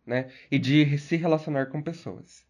né? 0.07 0.31
E 0.51 0.59
de 0.59 0.99
se 0.99 1.17
relacionar 1.17 1.67
com 1.67 1.83
pessoas. 1.83 2.50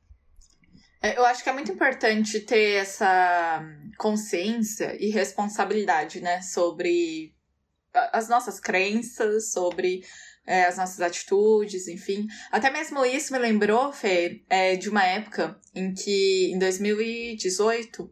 É, 1.03 1.17
eu 1.17 1.25
acho 1.25 1.43
que 1.43 1.49
é 1.49 1.53
muito 1.53 1.73
importante 1.73 2.41
ter 2.41 2.75
essa 2.75 3.63
consciência 3.97 4.97
e 4.99 5.11
responsabilidade, 5.11 6.21
né, 6.21 6.43
sobre 6.43 7.35
as 8.13 8.29
nossas 8.29 8.61
crenças, 8.61 9.51
sobre 9.51 10.03
é, 10.47 10.65
as 10.65 10.77
nossas 10.77 11.01
atitudes, 11.01 11.89
enfim. 11.89 12.27
Até 12.51 12.71
mesmo 12.71 13.05
isso 13.05 13.33
me 13.33 13.39
lembrou, 13.39 13.93
Fê, 13.93 14.43
é, 14.49 14.77
de 14.77 14.89
uma 14.89 15.05
época 15.05 15.59
em 15.75 15.93
que, 15.95 16.51
em 16.53 16.59
2018, 16.59 18.11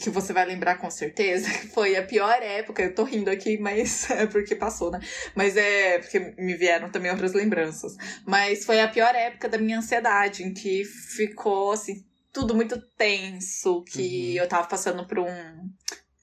que 0.00 0.10
você 0.10 0.32
vai 0.32 0.46
lembrar 0.46 0.76
com 0.76 0.90
certeza, 0.90 1.48
foi 1.74 1.96
a 1.96 2.02
pior 2.04 2.40
época. 2.42 2.82
Eu 2.82 2.94
tô 2.94 3.04
rindo 3.04 3.30
aqui, 3.30 3.58
mas 3.58 4.08
é 4.12 4.26
porque 4.26 4.54
passou, 4.54 4.90
né? 4.90 5.00
Mas 5.34 5.56
é 5.56 5.98
porque 5.98 6.34
me 6.38 6.54
vieram 6.54 6.90
também 6.90 7.10
outras 7.10 7.32
lembranças. 7.32 7.96
Mas 8.24 8.64
foi 8.64 8.80
a 8.80 8.88
pior 8.88 9.14
época 9.14 9.48
da 9.48 9.58
minha 9.58 9.78
ansiedade, 9.78 10.44
em 10.44 10.52
que 10.54 10.84
ficou 10.84 11.72
assim, 11.72 12.04
tudo 12.32 12.54
muito 12.54 12.80
tenso, 12.96 13.82
que 13.84 14.36
uhum. 14.36 14.42
eu 14.42 14.48
tava 14.48 14.66
passando 14.66 15.06
por 15.06 15.18
um 15.18 15.70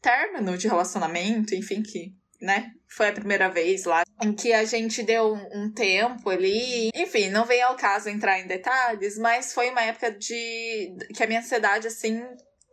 término 0.02 0.58
de 0.58 0.68
relacionamento, 0.68 1.56
enfim, 1.56 1.82
que 1.82 2.15
né? 2.41 2.72
Foi 2.88 3.10
a 3.10 3.13
primeira 3.13 3.50
vez 3.50 3.86
lá 3.86 4.04
em 4.22 4.34
que 4.34 4.54
a 4.54 4.63
gente 4.63 5.04
deu 5.04 5.34
um, 5.34 5.72
tempo 5.72 6.30
ali. 6.30 6.89
Enfim, 6.94 7.30
não 7.30 7.46
vem 7.46 7.62
ao 7.62 7.76
caso 7.76 8.10
entrar 8.10 8.39
em 8.39 8.48
detalhes, 8.48 9.18
mas 9.18 9.54
foi 9.54 9.70
uma 9.70 9.82
época 9.82 10.12
de 10.12 10.96
que 11.13 11.24
a 11.24 11.28
minha 11.28 11.39
ansiedade, 11.39 11.88
assim, 11.88 12.24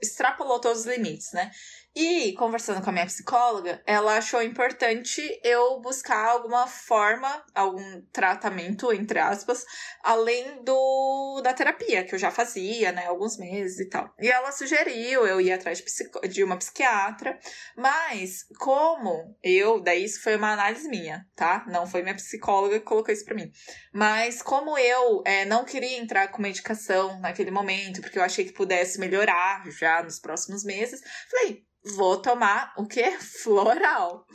extrapolou 0.01 0.61
todos 0.61 0.81
os 0.81 0.87
limites, 0.87 1.33
né? 1.33 1.51
E 1.95 2.33
conversando 2.33 2.83
com 2.83 2.89
a 2.89 2.93
minha 2.93 3.05
psicóloga, 3.05 3.83
ela 3.87 4.17
achou 4.17 4.43
importante 4.43 5.21
eu 5.45 5.79
buscar 5.81 6.27
alguma 6.27 6.67
forma, 6.67 7.45
algum 7.55 8.01
tratamento, 8.11 8.91
entre 8.95 9.19
aspas, 9.19 9.63
além 10.03 10.65
do 10.65 11.43
da 11.43 11.53
terapia, 11.53 12.03
que 12.03 12.15
eu 12.15 12.19
já 12.19 12.31
fazia, 12.31 12.93
né, 12.93 13.07
alguns 13.07 13.37
meses 13.37 13.79
e 13.79 13.91
tal. 13.91 14.11
E 14.19 14.31
ela 14.31 14.51
sugeriu 14.53 15.27
eu 15.27 15.39
ir 15.39 15.53
atrás 15.53 15.79
de, 15.79 15.85
psico, 15.85 16.27
de 16.27 16.43
uma 16.43 16.57
psiquiatra, 16.57 17.39
mas 17.77 18.47
como 18.59 19.37
eu, 19.43 19.79
daí 19.79 20.03
isso 20.05 20.23
foi 20.23 20.37
uma 20.37 20.55
análise 20.55 20.89
minha, 20.89 21.27
tá? 21.37 21.67
Não 21.69 21.87
foi 21.87 22.03
minha 22.03 22.15
psicóloga 22.15 22.79
que 22.79 22.87
colocou 22.87 23.13
isso 23.13 23.25
pra 23.27 23.35
mim. 23.35 23.53
Mas 23.93 24.41
como 24.41 24.79
eu 24.79 25.23
é, 25.27 25.45
não 25.45 25.63
queria 25.63 25.99
entrar 25.99 26.29
com 26.29 26.41
medicação 26.41 27.21
naquele 27.21 27.51
momento, 27.51 28.01
porque 28.01 28.19
eu 28.19 28.23
achei 28.23 28.47
que 28.47 28.53
pudesse 28.53 28.99
melhorar 28.99 29.63
já 29.79 30.03
nos 30.03 30.19
próximos 30.19 30.65
meses, 30.65 30.99
falei, 31.31 31.63
vou 31.85 32.21
tomar 32.21 32.73
o 32.77 32.87
quê? 32.87 33.11
Floral. 33.43 34.27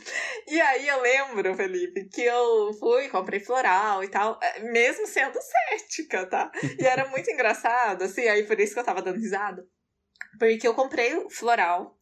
E 0.46 0.60
aí 0.60 0.86
eu 0.86 1.00
lembro, 1.00 1.54
Felipe, 1.54 2.08
que 2.08 2.22
eu 2.22 2.72
fui, 2.74 3.08
comprei 3.08 3.40
floral 3.40 4.04
e 4.04 4.08
tal, 4.08 4.38
é, 4.42 4.60
mesmo 4.60 5.06
sendo 5.06 5.38
cética, 5.40 6.26
tá? 6.26 6.50
E 6.78 6.84
era 6.84 7.08
muito 7.10 7.30
engraçado, 7.30 8.02
assim, 8.02 8.28
aí 8.28 8.44
por 8.44 8.58
isso 8.60 8.74
que 8.74 8.80
eu 8.80 8.84
tava 8.84 9.02
dando 9.02 9.18
risada. 9.18 9.66
Porque 10.38 10.66
eu 10.66 10.74
comprei 10.74 11.28
floral. 11.30 11.96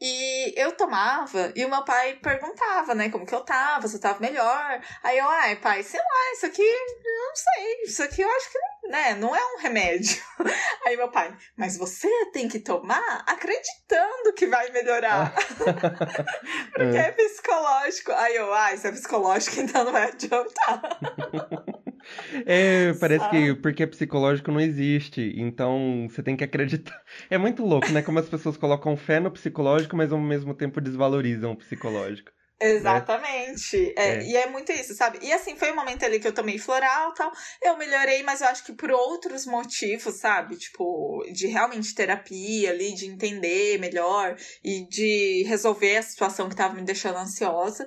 E 0.00 0.54
eu 0.56 0.72
tomava, 0.72 1.52
e 1.54 1.62
o 1.62 1.68
meu 1.68 1.84
pai 1.84 2.14
perguntava, 2.22 2.94
né, 2.94 3.10
como 3.10 3.26
que 3.26 3.34
eu 3.34 3.44
tava, 3.44 3.86
se 3.86 3.96
eu 3.96 4.00
tava 4.00 4.18
melhor. 4.18 4.80
Aí 5.02 5.18
eu, 5.18 5.28
ai, 5.28 5.56
pai, 5.56 5.82
sei 5.82 6.00
lá, 6.00 6.32
isso 6.32 6.46
aqui, 6.46 6.62
não 7.04 7.36
sei, 7.36 7.82
isso 7.84 8.02
aqui 8.02 8.22
eu 8.22 8.30
acho 8.30 8.50
que, 8.50 8.88
né, 8.88 9.14
não 9.16 9.36
é 9.36 9.40
um 9.54 9.58
remédio. 9.58 10.22
Aí 10.86 10.96
meu 10.96 11.10
pai, 11.10 11.36
mas 11.54 11.76
você 11.76 12.08
tem 12.32 12.48
que 12.48 12.58
tomar 12.58 13.22
acreditando 13.26 14.32
que 14.34 14.46
vai 14.46 14.70
melhorar. 14.70 15.34
Porque 16.72 16.96
é. 16.96 17.08
é 17.08 17.12
psicológico. 17.12 18.12
Aí 18.12 18.36
eu, 18.36 18.52
ai, 18.54 18.78
se 18.78 18.88
é 18.88 18.92
psicológico, 18.92 19.60
então 19.60 19.84
não 19.84 19.92
vai 19.92 20.04
adiantar. 20.04 20.80
É, 22.46 22.92
parece 22.94 23.24
Sabe? 23.24 23.54
que 23.54 23.60
porque 23.60 23.82
é 23.82 23.86
psicológico 23.86 24.50
não 24.50 24.60
existe, 24.60 25.34
então 25.36 26.08
você 26.08 26.22
tem 26.22 26.36
que 26.36 26.44
acreditar. 26.44 27.00
É 27.28 27.38
muito 27.38 27.64
louco, 27.64 27.88
né? 27.90 28.02
Como 28.02 28.18
as 28.18 28.28
pessoas 28.28 28.56
colocam 28.56 28.96
fé 28.96 29.20
no 29.20 29.30
psicológico, 29.30 29.96
mas 29.96 30.12
ao 30.12 30.18
mesmo 30.18 30.54
tempo 30.54 30.80
desvalorizam 30.80 31.52
o 31.52 31.56
psicológico. 31.56 32.30
Né? 32.60 32.72
Exatamente. 32.72 33.78
Né? 33.78 33.92
É, 33.96 34.08
é. 34.08 34.22
E 34.24 34.36
é 34.36 34.46
muito 34.48 34.70
isso, 34.70 34.94
sabe? 34.94 35.18
E 35.22 35.32
assim, 35.32 35.56
foi 35.56 35.72
um 35.72 35.76
momento 35.76 36.04
ali 36.04 36.20
que 36.20 36.28
eu 36.28 36.32
tomei 36.32 36.58
floral 36.58 37.10
e 37.10 37.14
tal. 37.14 37.32
Eu 37.62 37.76
melhorei, 37.78 38.22
mas 38.22 38.42
eu 38.42 38.48
acho 38.48 38.64
que 38.64 38.72
por 38.72 38.90
outros 38.90 39.46
motivos, 39.46 40.18
sabe? 40.20 40.56
Tipo, 40.56 41.24
de 41.32 41.46
realmente 41.46 41.94
terapia 41.94 42.70
ali, 42.70 42.94
de 42.94 43.06
entender 43.06 43.78
melhor 43.78 44.36
e 44.62 44.86
de 44.86 45.44
resolver 45.44 45.96
a 45.96 46.02
situação 46.02 46.48
que 46.48 46.56
tava 46.56 46.74
me 46.74 46.82
deixando 46.82 47.18
ansiosa. 47.18 47.86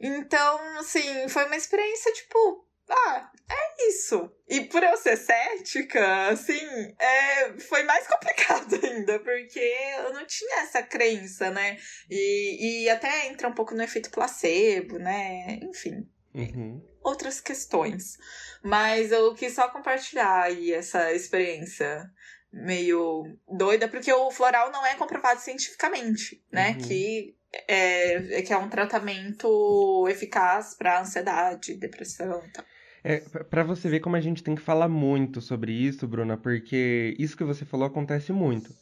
Então, 0.00 0.78
assim, 0.78 1.28
foi 1.28 1.44
uma 1.44 1.56
experiência, 1.56 2.12
tipo, 2.12 2.64
ah, 2.90 3.30
é 3.48 3.88
isso. 3.88 4.30
E 4.48 4.62
por 4.62 4.82
eu 4.82 4.96
ser 4.96 5.16
cética, 5.16 6.28
assim, 6.28 6.60
é, 6.98 7.58
foi 7.60 7.82
mais 7.84 8.06
complicado 8.08 8.78
ainda, 8.84 9.18
porque 9.20 9.74
eu 9.98 10.12
não 10.12 10.26
tinha 10.26 10.62
essa 10.62 10.82
crença, 10.82 11.50
né? 11.50 11.76
E, 12.10 12.84
e 12.84 12.90
até 12.90 13.28
entra 13.28 13.48
um 13.48 13.54
pouco 13.54 13.74
no 13.74 13.82
efeito 13.82 14.10
placebo, 14.10 14.98
né? 14.98 15.58
Enfim. 15.62 16.08
Uhum. 16.34 16.84
Outras 17.02 17.40
questões. 17.40 18.18
Mas 18.62 19.12
eu 19.12 19.34
quis 19.34 19.54
só 19.54 19.68
compartilhar 19.68 20.42
aí 20.42 20.72
essa 20.72 21.12
experiência 21.12 22.10
meio 22.52 23.24
doida, 23.48 23.88
porque 23.88 24.12
o 24.12 24.30
floral 24.30 24.72
não 24.72 24.84
é 24.84 24.96
comprovado 24.96 25.40
cientificamente, 25.40 26.44
né? 26.50 26.72
Uhum. 26.72 26.88
Que 26.88 27.36
é, 27.66 28.38
é, 28.38 28.42
que 28.42 28.52
é 28.52 28.56
um 28.56 28.68
tratamento 28.68 30.06
eficaz 30.08 30.74
para 30.74 31.00
ansiedade, 31.00 31.74
depressão 31.74 32.44
e 32.46 32.52
tal. 32.52 32.64
É, 33.02 33.20
para 33.44 33.62
você 33.62 33.88
ver 33.88 34.00
como 34.00 34.16
a 34.16 34.20
gente 34.20 34.42
tem 34.42 34.54
que 34.54 34.60
falar 34.60 34.88
muito 34.88 35.40
sobre 35.40 35.72
isso, 35.72 36.06
Bruna, 36.06 36.36
porque 36.36 37.14
isso 37.18 37.36
que 37.36 37.44
você 37.44 37.64
falou 37.64 37.86
acontece 37.86 38.32
muito, 38.32 38.74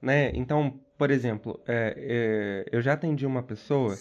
né? 0.00 0.30
Então, 0.34 0.80
por 0.96 1.10
exemplo, 1.10 1.62
é, 1.66 2.64
é, 2.68 2.76
eu 2.76 2.80
já 2.80 2.94
atendi 2.94 3.26
uma 3.26 3.42
pessoa 3.42 3.96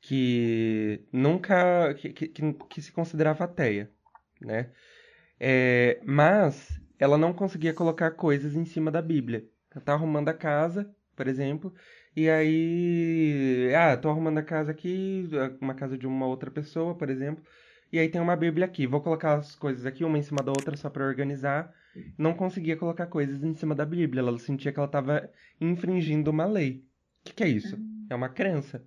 que 0.00 1.06
nunca, 1.12 1.94
que, 1.94 2.12
que, 2.12 2.28
que 2.28 2.82
se 2.82 2.90
considerava 2.92 3.44
ateia, 3.44 3.90
né? 4.40 4.70
É, 5.38 6.00
mas 6.04 6.80
ela 6.98 7.16
não 7.16 7.32
conseguia 7.32 7.72
colocar 7.74 8.10
coisas 8.12 8.54
em 8.54 8.64
cima 8.64 8.90
da 8.90 9.02
Bíblia. 9.02 9.48
Ela 9.70 9.84
tá 9.84 9.92
arrumando 9.94 10.28
a 10.28 10.34
casa, 10.34 10.94
por 11.16 11.28
exemplo, 11.28 11.72
e 12.16 12.28
aí, 12.28 13.72
ah, 13.74 13.96
tô 13.96 14.10
arrumando 14.10 14.38
a 14.38 14.42
casa 14.42 14.72
aqui, 14.72 15.28
uma 15.60 15.74
casa 15.74 15.96
de 15.96 16.06
uma 16.06 16.26
outra 16.26 16.50
pessoa, 16.50 16.94
por 16.94 17.08
exemplo, 17.08 17.44
e 17.92 17.98
aí 17.98 18.08
tem 18.08 18.20
uma 18.20 18.36
Bíblia 18.36 18.66
aqui. 18.66 18.86
Vou 18.86 19.00
colocar 19.00 19.34
as 19.34 19.54
coisas 19.54 19.84
aqui, 19.84 20.04
uma 20.04 20.18
em 20.18 20.22
cima 20.22 20.42
da 20.42 20.50
outra, 20.50 20.76
só 20.76 20.88
para 20.88 21.06
organizar. 21.06 21.74
Não 22.16 22.34
conseguia 22.34 22.76
colocar 22.76 23.06
coisas 23.06 23.42
em 23.42 23.54
cima 23.54 23.74
da 23.74 23.84
Bíblia. 23.84 24.20
Ela 24.20 24.38
sentia 24.38 24.72
que 24.72 24.78
ela 24.78 24.86
estava 24.86 25.28
infringindo 25.60 26.30
uma 26.30 26.46
lei. 26.46 26.84
O 27.20 27.24
que, 27.24 27.34
que, 27.34 27.44
é 27.44 27.48
isso? 27.48 27.76
É 28.08 28.14
uma 28.14 28.28
crença. 28.28 28.82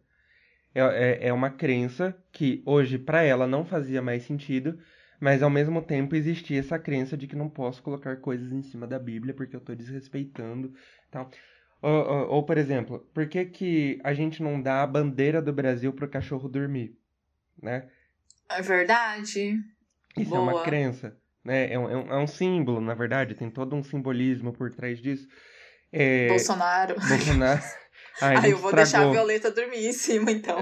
É, 0.73 0.81
é, 0.81 1.27
é 1.27 1.33
uma 1.33 1.49
crença 1.49 2.17
que 2.31 2.63
hoje 2.65 2.97
para 2.97 3.21
ela 3.23 3.45
não 3.45 3.65
fazia 3.65 4.01
mais 4.01 4.23
sentido, 4.23 4.79
mas 5.19 5.43
ao 5.43 5.49
mesmo 5.49 5.81
tempo 5.81 6.15
existia 6.15 6.59
essa 6.59 6.79
crença 6.79 7.15
de 7.15 7.27
que 7.27 7.35
não 7.35 7.49
posso 7.49 7.83
colocar 7.83 8.15
coisas 8.17 8.51
em 8.51 8.61
cima 8.61 8.87
da 8.87 8.97
Bíblia 8.97 9.33
porque 9.33 9.55
eu 9.55 9.59
estou 9.59 9.75
desrespeitando 9.75 10.73
tal. 11.11 11.29
Ou, 11.81 11.91
ou, 11.91 12.29
ou, 12.29 12.43
por 12.43 12.57
exemplo, 12.57 13.05
por 13.13 13.27
que, 13.27 13.45
que 13.45 13.99
a 14.03 14.13
gente 14.13 14.41
não 14.41 14.61
dá 14.61 14.81
a 14.81 14.87
bandeira 14.87 15.41
do 15.41 15.51
Brasil 15.51 15.91
para 15.91 16.05
o 16.05 16.09
cachorro 16.09 16.47
dormir? 16.47 16.97
Né? 17.61 17.89
É 18.49 18.61
verdade. 18.61 19.57
Isso 20.17 20.29
Boa. 20.29 20.51
é 20.51 20.55
uma 20.55 20.63
crença. 20.63 21.15
Né? 21.43 21.73
É, 21.73 21.79
um, 21.79 21.89
é 21.89 22.17
um 22.17 22.23
é 22.23 22.27
símbolo, 22.27 22.79
na 22.79 22.93
verdade, 22.93 23.35
tem 23.35 23.49
todo 23.49 23.75
um 23.75 23.83
simbolismo 23.83 24.53
por 24.53 24.71
trás 24.71 24.99
disso. 24.99 25.27
É... 25.91 26.27
Bolsonaro. 26.27 26.95
Bolsonaro. 26.95 27.61
Ai, 28.21 28.35
ah, 28.41 28.49
eu 28.49 28.57
vou 28.57 28.69
estragou. 28.69 28.73
deixar 28.73 29.01
a 29.01 29.11
Violeta 29.11 29.51
dormir 29.51 29.85
em 29.85 29.93
cima, 29.93 30.31
então. 30.31 30.57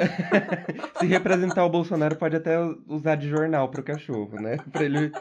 Se 0.99 1.05
representar 1.05 1.65
o 1.65 1.69
Bolsonaro, 1.69 2.15
pode 2.15 2.35
até 2.35 2.57
usar 2.87 3.15
de 3.15 3.29
jornal 3.29 3.69
pro 3.69 3.83
cachorro, 3.83 4.39
né? 4.41 4.57
Pra 4.71 4.83
ele. 4.83 5.11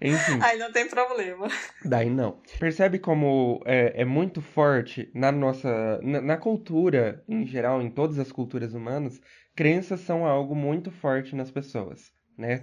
Enfim. 0.00 0.38
Aí 0.42 0.58
não 0.58 0.70
tem 0.70 0.88
problema. 0.88 1.48
Daí 1.84 2.10
não. 2.10 2.40
Percebe 2.58 2.98
como 2.98 3.60
é, 3.64 4.02
é 4.02 4.04
muito 4.04 4.40
forte 4.40 5.10
na 5.14 5.32
nossa. 5.32 6.00
Na, 6.02 6.20
na, 6.20 6.36
cultura, 6.36 7.24
em 7.28 7.46
geral, 7.46 7.80
em 7.80 7.90
todas 7.90 8.18
as 8.18 8.30
culturas 8.30 8.74
humanas, 8.74 9.20
crenças 9.56 10.00
são 10.00 10.26
algo 10.26 10.54
muito 10.54 10.90
forte 10.90 11.34
nas 11.34 11.50
pessoas, 11.50 12.12
né? 12.38 12.62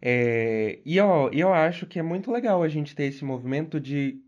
É, 0.00 0.80
e 0.84 0.96
eu, 0.98 1.30
eu 1.32 1.52
acho 1.52 1.86
que 1.86 1.98
é 1.98 2.02
muito 2.02 2.30
legal 2.30 2.62
a 2.62 2.68
gente 2.68 2.94
ter 2.94 3.04
esse 3.04 3.24
movimento 3.24 3.80
de 3.80 4.20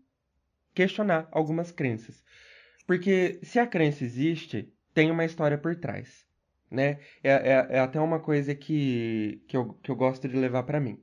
questionar 0.73 1.27
algumas 1.31 1.71
crenças. 1.71 2.23
Porque 2.87 3.39
se 3.43 3.59
a 3.59 3.67
crença 3.67 4.03
existe, 4.03 4.73
tem 4.93 5.11
uma 5.11 5.23
história 5.23 5.57
por 5.57 5.75
trás, 5.75 6.25
né? 6.71 6.99
É, 7.23 7.31
é, 7.31 7.67
é 7.77 7.79
até 7.79 7.99
uma 7.99 8.19
coisa 8.19 8.55
que, 8.55 9.43
que, 9.47 9.55
eu, 9.55 9.73
que 9.75 9.91
eu 9.91 9.95
gosto 9.95 10.27
de 10.27 10.35
levar 10.35 10.63
para 10.63 10.79
mim. 10.79 10.99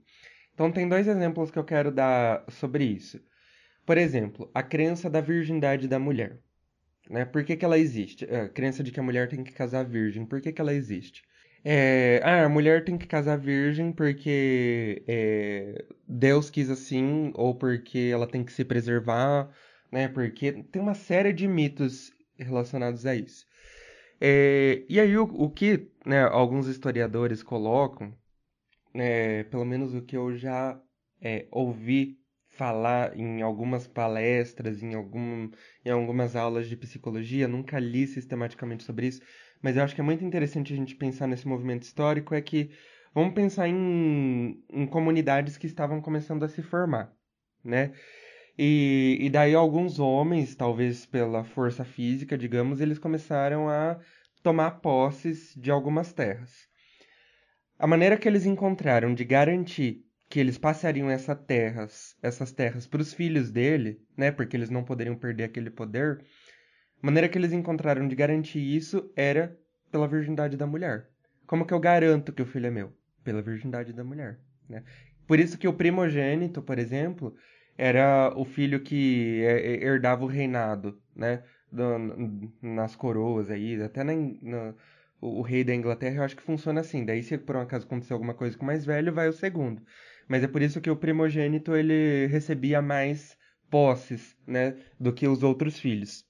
Então, 0.52 0.72
tem 0.72 0.88
dois 0.88 1.06
exemplos 1.06 1.50
que 1.50 1.58
eu 1.58 1.64
quero 1.64 1.92
dar 1.92 2.44
sobre 2.50 2.84
isso. 2.84 3.20
Por 3.84 3.98
exemplo, 3.98 4.50
a 4.54 4.62
crença 4.62 5.08
da 5.08 5.20
virgindade 5.20 5.86
da 5.86 5.98
mulher. 5.98 6.40
Né? 7.08 7.24
Por 7.24 7.44
que, 7.44 7.56
que 7.56 7.64
ela 7.64 7.78
existe? 7.78 8.24
A 8.24 8.48
crença 8.48 8.82
de 8.82 8.90
que 8.90 9.00
a 9.00 9.02
mulher 9.02 9.28
tem 9.28 9.44
que 9.44 9.52
casar 9.52 9.84
virgem. 9.84 10.26
Por 10.26 10.40
que, 10.40 10.52
que 10.52 10.60
ela 10.60 10.74
existe? 10.74 11.22
É, 11.64 12.20
ah, 12.22 12.44
a 12.44 12.48
mulher 12.48 12.84
tem 12.84 12.96
que 12.96 13.06
casar 13.06 13.38
virgem 13.38 13.92
porque 13.92 15.02
é, 15.08 15.84
Deus 16.06 16.48
quis 16.48 16.70
assim, 16.70 17.32
ou 17.34 17.54
porque 17.56 18.10
ela 18.12 18.26
tem 18.26 18.44
que 18.44 18.52
se 18.52 18.64
preservar, 18.64 19.50
né? 19.90 20.08
Porque 20.08 20.52
tem 20.70 20.80
uma 20.80 20.94
série 20.94 21.32
de 21.32 21.48
mitos 21.48 22.12
relacionados 22.38 23.04
a 23.06 23.14
isso. 23.16 23.46
É, 24.20 24.84
e 24.88 25.00
aí 25.00 25.16
o, 25.18 25.24
o 25.24 25.50
que 25.50 25.88
né, 26.04 26.22
alguns 26.22 26.68
historiadores 26.68 27.42
colocam, 27.42 28.14
é, 28.94 29.44
pelo 29.44 29.64
menos 29.64 29.94
o 29.94 30.02
que 30.02 30.16
eu 30.16 30.36
já 30.36 30.80
é, 31.20 31.46
ouvi 31.50 32.18
falar 32.56 33.16
em 33.18 33.42
algumas 33.42 33.86
palestras, 33.86 34.82
em, 34.82 34.94
algum, 34.94 35.50
em 35.84 35.90
algumas 35.90 36.34
aulas 36.34 36.68
de 36.68 36.76
psicologia, 36.76 37.46
nunca 37.46 37.78
li 37.78 38.06
sistematicamente 38.06 38.82
sobre 38.82 39.08
isso, 39.08 39.20
mas 39.62 39.76
eu 39.76 39.82
acho 39.82 39.94
que 39.94 40.00
é 40.00 40.04
muito 40.04 40.24
interessante 40.24 40.72
a 40.72 40.76
gente 40.76 40.94
pensar 40.96 41.26
nesse 41.26 41.46
movimento 41.46 41.82
histórico, 41.82 42.34
é 42.34 42.40
que 42.40 42.70
vamos 43.14 43.34
pensar 43.34 43.68
em, 43.68 44.62
em 44.70 44.86
comunidades 44.86 45.56
que 45.56 45.66
estavam 45.66 46.00
começando 46.00 46.44
a 46.44 46.48
se 46.48 46.62
formar, 46.62 47.12
né? 47.62 47.92
E, 48.58 49.18
e 49.20 49.28
daí 49.28 49.54
alguns 49.54 49.98
homens, 49.98 50.54
talvez 50.54 51.04
pela 51.04 51.44
força 51.44 51.84
física, 51.84 52.38
digamos, 52.38 52.80
eles 52.80 52.98
começaram 52.98 53.68
a 53.68 54.00
tomar 54.42 54.80
posses 54.80 55.54
de 55.56 55.70
algumas 55.70 56.12
terras. 56.12 56.66
A 57.78 57.86
maneira 57.86 58.16
que 58.16 58.26
eles 58.26 58.46
encontraram 58.46 59.12
de 59.12 59.24
garantir 59.24 60.05
que 60.36 60.40
eles 60.40 60.58
passariam 60.58 61.08
essa 61.08 61.34
terras, 61.34 62.14
essas 62.22 62.52
terras 62.52 62.86
para 62.86 63.00
os 63.00 63.14
filhos 63.14 63.50
dele, 63.50 63.98
né, 64.14 64.30
porque 64.30 64.54
eles 64.54 64.68
não 64.68 64.84
poderiam 64.84 65.16
perder 65.16 65.44
aquele 65.44 65.70
poder, 65.70 66.22
a 67.02 67.06
maneira 67.06 67.26
que 67.26 67.38
eles 67.38 67.54
encontraram 67.54 68.06
de 68.06 68.14
garantir 68.14 68.58
isso 68.58 69.10
era 69.16 69.58
pela 69.90 70.06
virgindade 70.06 70.54
da 70.58 70.66
mulher. 70.66 71.08
Como 71.46 71.64
que 71.64 71.72
eu 71.72 71.80
garanto 71.80 72.34
que 72.34 72.42
o 72.42 72.44
filho 72.44 72.66
é 72.66 72.70
meu? 72.70 72.92
Pela 73.24 73.40
virgindade 73.40 73.94
da 73.94 74.04
mulher, 74.04 74.38
né? 74.68 74.84
Por 75.26 75.40
isso 75.40 75.56
que 75.56 75.66
o 75.66 75.72
primogênito, 75.72 76.60
por 76.60 76.78
exemplo, 76.78 77.34
era 77.78 78.30
o 78.36 78.44
filho 78.44 78.80
que 78.80 79.40
herdava 79.40 80.22
o 80.22 80.28
reinado, 80.28 81.00
né? 81.14 81.42
nas 82.60 82.94
coroas 82.94 83.50
aí, 83.50 83.82
até 83.82 84.04
na, 84.04 84.12
na, 84.42 84.74
o, 85.18 85.40
rei 85.40 85.64
da 85.64 85.74
Inglaterra 85.74 86.16
eu 86.16 86.22
acho 86.24 86.36
que 86.36 86.42
funciona 86.42 86.82
assim. 86.82 87.06
Daí, 87.06 87.22
se 87.22 87.38
por 87.38 87.56
um 87.56 87.60
acaso 87.60 87.86
acontecer 87.86 88.12
alguma 88.12 88.34
coisa 88.34 88.54
com 88.54 88.64
o 88.64 88.66
mais 88.66 88.84
velho, 88.84 89.14
vai 89.14 89.28
o 89.28 89.32
segundo. 89.32 89.80
Mas 90.28 90.42
é 90.42 90.48
por 90.48 90.62
isso 90.62 90.80
que 90.80 90.90
o 90.90 90.96
primogênito 90.96 91.74
ele 91.74 92.26
recebia 92.26 92.82
mais 92.82 93.36
posses, 93.70 94.36
né, 94.46 94.76
do 94.98 95.12
que 95.12 95.26
os 95.26 95.42
outros 95.42 95.78
filhos. 95.78 96.24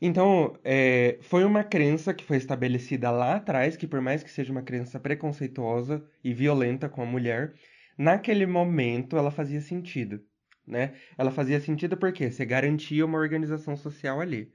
Então, 0.00 0.58
é, 0.62 1.18
foi 1.22 1.44
uma 1.44 1.64
crença 1.64 2.12
que 2.12 2.24
foi 2.24 2.36
estabelecida 2.36 3.10
lá 3.10 3.36
atrás, 3.36 3.76
que 3.76 3.86
por 3.86 4.00
mais 4.00 4.22
que 4.22 4.30
seja 4.30 4.52
uma 4.52 4.62
crença 4.62 5.00
preconceituosa 5.00 6.04
e 6.22 6.34
violenta 6.34 6.88
com 6.88 7.02
a 7.02 7.06
mulher, 7.06 7.54
naquele 7.96 8.46
momento 8.46 9.16
ela 9.16 9.30
fazia 9.30 9.60
sentido, 9.60 10.22
né? 10.66 10.94
Ela 11.16 11.30
fazia 11.30 11.60
sentido 11.60 11.96
porque 11.96 12.30
você 12.30 12.44
garantia 12.44 13.06
uma 13.06 13.18
organização 13.18 13.76
social 13.76 14.20
ali. 14.20 14.52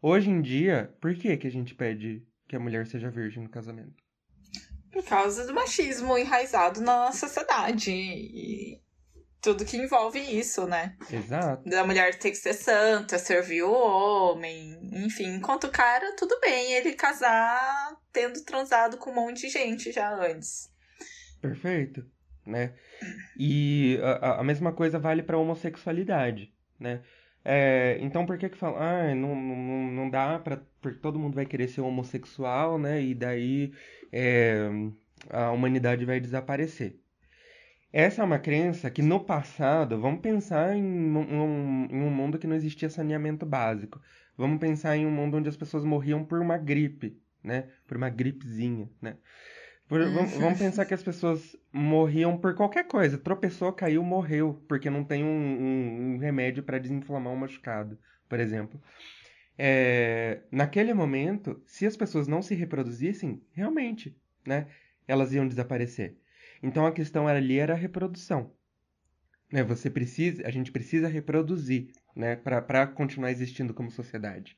Hoje 0.00 0.30
em 0.30 0.40
dia, 0.40 0.94
por 1.00 1.14
que, 1.14 1.36
que 1.36 1.46
a 1.46 1.50
gente 1.50 1.74
pede 1.74 2.22
que 2.46 2.54
a 2.54 2.60
mulher 2.60 2.86
seja 2.86 3.10
virgem 3.10 3.42
no 3.42 3.48
casamento? 3.48 4.03
Por 4.94 5.04
causa 5.04 5.44
do 5.44 5.52
machismo 5.52 6.16
enraizado 6.16 6.80
na 6.80 7.10
sociedade. 7.10 7.90
E 7.90 8.80
tudo 9.42 9.64
que 9.64 9.76
envolve 9.76 10.20
isso, 10.20 10.68
né? 10.68 10.96
Exato. 11.10 11.68
Da 11.68 11.84
mulher 11.84 12.16
ter 12.16 12.30
que 12.30 12.36
ser 12.36 12.54
santa, 12.54 13.18
servir 13.18 13.64
o 13.64 13.72
homem, 13.72 14.78
enfim. 15.04 15.34
Enquanto 15.34 15.64
o 15.64 15.70
cara, 15.70 16.14
tudo 16.16 16.38
bem 16.40 16.74
ele 16.74 16.92
casar 16.92 17.96
tendo 18.12 18.42
transado 18.44 18.96
com 18.96 19.10
um 19.10 19.14
monte 19.14 19.42
de 19.42 19.48
gente 19.48 19.90
já 19.90 20.14
antes. 20.14 20.70
Perfeito, 21.42 22.06
né? 22.46 22.72
E 23.36 23.98
a, 24.22 24.40
a 24.40 24.44
mesma 24.44 24.72
coisa 24.72 24.98
vale 24.98 25.24
para 25.24 25.36
homossexualidade, 25.36 26.54
né? 26.78 27.02
É, 27.44 27.98
então 28.00 28.24
por 28.24 28.38
que 28.38 28.48
que 28.48 28.56
fala, 28.56 28.80
ah, 28.80 29.14
não, 29.14 29.36
não, 29.36 29.92
não 29.92 30.10
dá 30.10 30.38
para 30.38 30.62
porque 30.80 30.98
todo 30.98 31.18
mundo 31.18 31.34
vai 31.34 31.46
querer 31.46 31.68
ser 31.68 31.82
homossexual, 31.82 32.78
né? 32.78 33.02
E 33.02 33.14
daí 33.14 33.72
é, 34.16 34.68
a 35.28 35.50
humanidade 35.50 36.04
vai 36.04 36.20
desaparecer. 36.20 37.00
Essa 37.92 38.22
é 38.22 38.24
uma 38.24 38.38
crença 38.38 38.88
que 38.90 39.02
no 39.02 39.18
passado, 39.24 40.00
vamos 40.00 40.20
pensar 40.20 40.76
em 40.76 40.84
um, 40.84 41.88
em 41.90 42.00
um 42.00 42.10
mundo 42.10 42.38
que 42.38 42.46
não 42.46 42.54
existia 42.54 42.88
saneamento 42.88 43.44
básico. 43.44 44.00
Vamos 44.36 44.60
pensar 44.60 44.96
em 44.96 45.04
um 45.04 45.10
mundo 45.10 45.36
onde 45.36 45.48
as 45.48 45.56
pessoas 45.56 45.84
morriam 45.84 46.24
por 46.24 46.40
uma 46.40 46.56
gripe, 46.56 47.20
né? 47.42 47.68
Por 47.86 47.96
uma 47.96 48.08
gripezinha, 48.08 48.88
né? 49.02 49.16
Por, 49.88 50.00
vamos, 50.12 50.32
vamos, 50.32 50.58
pensar 50.58 50.86
que 50.86 50.94
as 50.94 51.02
pessoas 51.02 51.56
morriam 51.72 52.38
por 52.38 52.54
qualquer 52.54 52.84
coisa. 52.84 53.18
Tropeçou, 53.18 53.72
caiu, 53.72 54.02
morreu, 54.02 54.64
porque 54.66 54.88
não 54.88 55.04
tem 55.04 55.22
um, 55.22 55.28
um, 55.28 56.14
um 56.14 56.18
remédio 56.18 56.62
para 56.62 56.78
desinflamar 56.78 57.32
um 57.32 57.36
machucado, 57.36 57.98
por 58.28 58.40
exemplo. 58.40 58.80
É, 59.56 60.40
naquele 60.50 60.92
momento, 60.92 61.62
se 61.66 61.86
as 61.86 61.96
pessoas 61.96 62.26
não 62.26 62.42
se 62.42 62.54
reproduzissem, 62.54 63.40
realmente, 63.52 64.16
né? 64.46 64.66
Elas 65.06 65.32
iam 65.32 65.46
desaparecer. 65.46 66.16
Então 66.62 66.86
a 66.86 66.92
questão 66.92 67.28
ali 67.28 67.58
era 67.58 67.74
a 67.74 67.76
reprodução. 67.76 68.52
Né? 69.52 69.62
Você 69.62 69.90
precisa, 69.90 70.46
a 70.46 70.50
gente 70.50 70.72
precisa 70.72 71.08
reproduzir, 71.08 71.92
né? 72.16 72.36
Para 72.36 72.86
continuar 72.86 73.30
existindo 73.30 73.72
como 73.74 73.90
sociedade. 73.90 74.56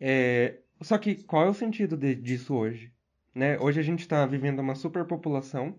É, 0.00 0.58
só 0.80 0.98
que 0.98 1.22
qual 1.24 1.46
é 1.46 1.48
o 1.48 1.54
sentido 1.54 1.96
de, 1.96 2.14
disso 2.14 2.54
hoje? 2.54 2.92
Né? 3.34 3.58
Hoje 3.58 3.80
a 3.80 3.82
gente 3.82 4.00
está 4.00 4.26
vivendo 4.26 4.60
uma 4.60 4.74
superpopulação. 4.74 5.78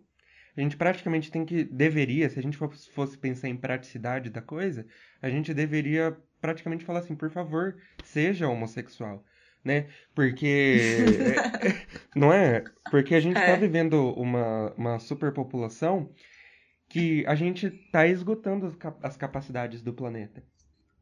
A 0.55 0.61
gente 0.61 0.75
praticamente 0.75 1.31
tem 1.31 1.45
que 1.45 1.63
deveria, 1.63 2.29
se 2.29 2.37
a 2.37 2.41
gente 2.41 2.57
fosse 2.57 3.17
pensar 3.17 3.47
em 3.47 3.55
praticidade 3.55 4.29
da 4.29 4.41
coisa, 4.41 4.85
a 5.21 5.29
gente 5.29 5.53
deveria 5.53 6.17
praticamente 6.41 6.83
falar 6.83 6.99
assim, 6.99 7.15
por 7.15 7.29
favor, 7.29 7.77
seja 8.03 8.49
homossexual 8.49 9.23
né? 9.63 9.87
Porque. 10.13 10.77
não 12.15 12.33
é? 12.33 12.63
Porque 12.89 13.15
a 13.15 13.19
gente 13.19 13.37
está 13.37 13.51
é. 13.51 13.57
vivendo 13.57 14.11
uma, 14.13 14.73
uma 14.75 14.99
superpopulação 14.99 16.11
que 16.89 17.25
a 17.25 17.35
gente 17.35 17.67
está 17.67 18.05
esgotando 18.07 18.65
as, 18.65 18.77
as 19.01 19.17
capacidades 19.17 19.81
do 19.81 19.93
planeta. 19.93 20.43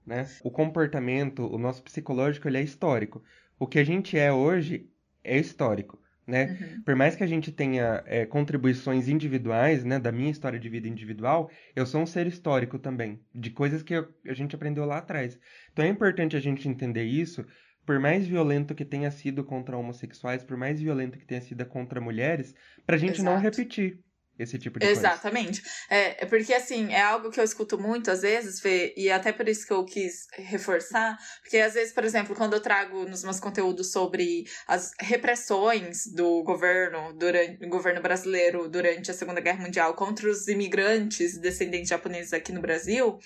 Né? 0.05 0.27
O 0.43 0.51
comportamento, 0.51 1.45
o 1.47 1.57
nosso 1.57 1.83
psicológico, 1.83 2.47
ele 2.47 2.57
é 2.57 2.61
histórico. 2.61 3.23
O 3.57 3.67
que 3.67 3.79
a 3.79 3.83
gente 3.83 4.17
é 4.17 4.31
hoje 4.31 4.89
é 5.23 5.37
histórico. 5.37 5.99
Né? 6.29 6.57
Uhum. 6.61 6.83
Por 6.83 6.95
mais 6.95 7.15
que 7.15 7.23
a 7.23 7.27
gente 7.27 7.51
tenha 7.51 8.03
é, 8.05 8.23
contribuições 8.23 9.09
individuais, 9.09 9.83
né, 9.83 9.97
da 9.97 10.11
minha 10.11 10.29
história 10.29 10.59
de 10.59 10.69
vida 10.69 10.87
individual, 10.87 11.49
eu 11.75 11.87
sou 11.87 12.01
um 12.01 12.05
ser 12.05 12.27
histórico 12.27 12.77
também, 12.77 13.19
de 13.33 13.49
coisas 13.49 13.81
que 13.81 13.95
eu, 13.95 14.07
a 14.27 14.33
gente 14.33 14.55
aprendeu 14.55 14.85
lá 14.85 14.99
atrás. 14.99 15.39
Então 15.73 15.83
é 15.83 15.87
importante 15.87 16.37
a 16.37 16.39
gente 16.39 16.69
entender 16.69 17.03
isso 17.03 17.43
por 17.83 17.99
mais 17.99 18.27
violento 18.27 18.75
que 18.75 18.85
tenha 18.85 19.09
sido 19.09 19.43
contra 19.43 19.75
homossexuais, 19.75 20.43
por 20.43 20.55
mais 20.55 20.79
violento 20.79 21.17
que 21.17 21.25
tenha 21.25 21.41
sido 21.41 21.65
contra 21.65 21.99
mulheres, 21.99 22.53
pra 22.85 22.97
gente 22.97 23.19
Exato. 23.19 23.23
não 23.23 23.41
repetir 23.41 23.99
esse 24.43 24.57
tipo 24.57 24.79
de 24.79 24.85
Exatamente. 24.85 25.61
coisa. 25.61 25.61
Exatamente. 25.61 25.63
É, 25.89 26.23
é, 26.23 26.25
porque, 26.25 26.53
assim, 26.53 26.93
é 26.93 27.01
algo 27.01 27.29
que 27.31 27.39
eu 27.39 27.43
escuto 27.43 27.77
muito 27.77 28.11
às 28.11 28.21
vezes, 28.21 28.59
Fê, 28.59 28.93
e 28.95 29.09
até 29.09 29.31
por 29.31 29.47
isso 29.47 29.65
que 29.65 29.73
eu 29.73 29.83
quis 29.85 30.27
reforçar, 30.33 31.17
porque 31.41 31.57
às 31.57 31.73
vezes, 31.73 31.93
por 31.93 32.03
exemplo, 32.03 32.35
quando 32.35 32.53
eu 32.53 32.61
trago 32.61 33.05
nos 33.05 33.23
meus 33.23 33.39
conteúdos 33.39 33.91
sobre 33.91 34.45
as 34.67 34.91
repressões 34.99 36.05
do 36.07 36.43
governo, 36.43 37.13
durante, 37.13 37.65
o 37.65 37.69
governo 37.69 38.01
brasileiro 38.01 38.67
durante 38.67 39.11
a 39.11 39.13
Segunda 39.13 39.41
Guerra 39.41 39.61
Mundial 39.63 39.93
contra 39.93 40.29
os 40.29 40.47
imigrantes 40.47 41.37
descendentes 41.37 41.89
japoneses 41.89 42.33
aqui 42.33 42.51
no 42.51 42.61
Brasil, 42.61 43.19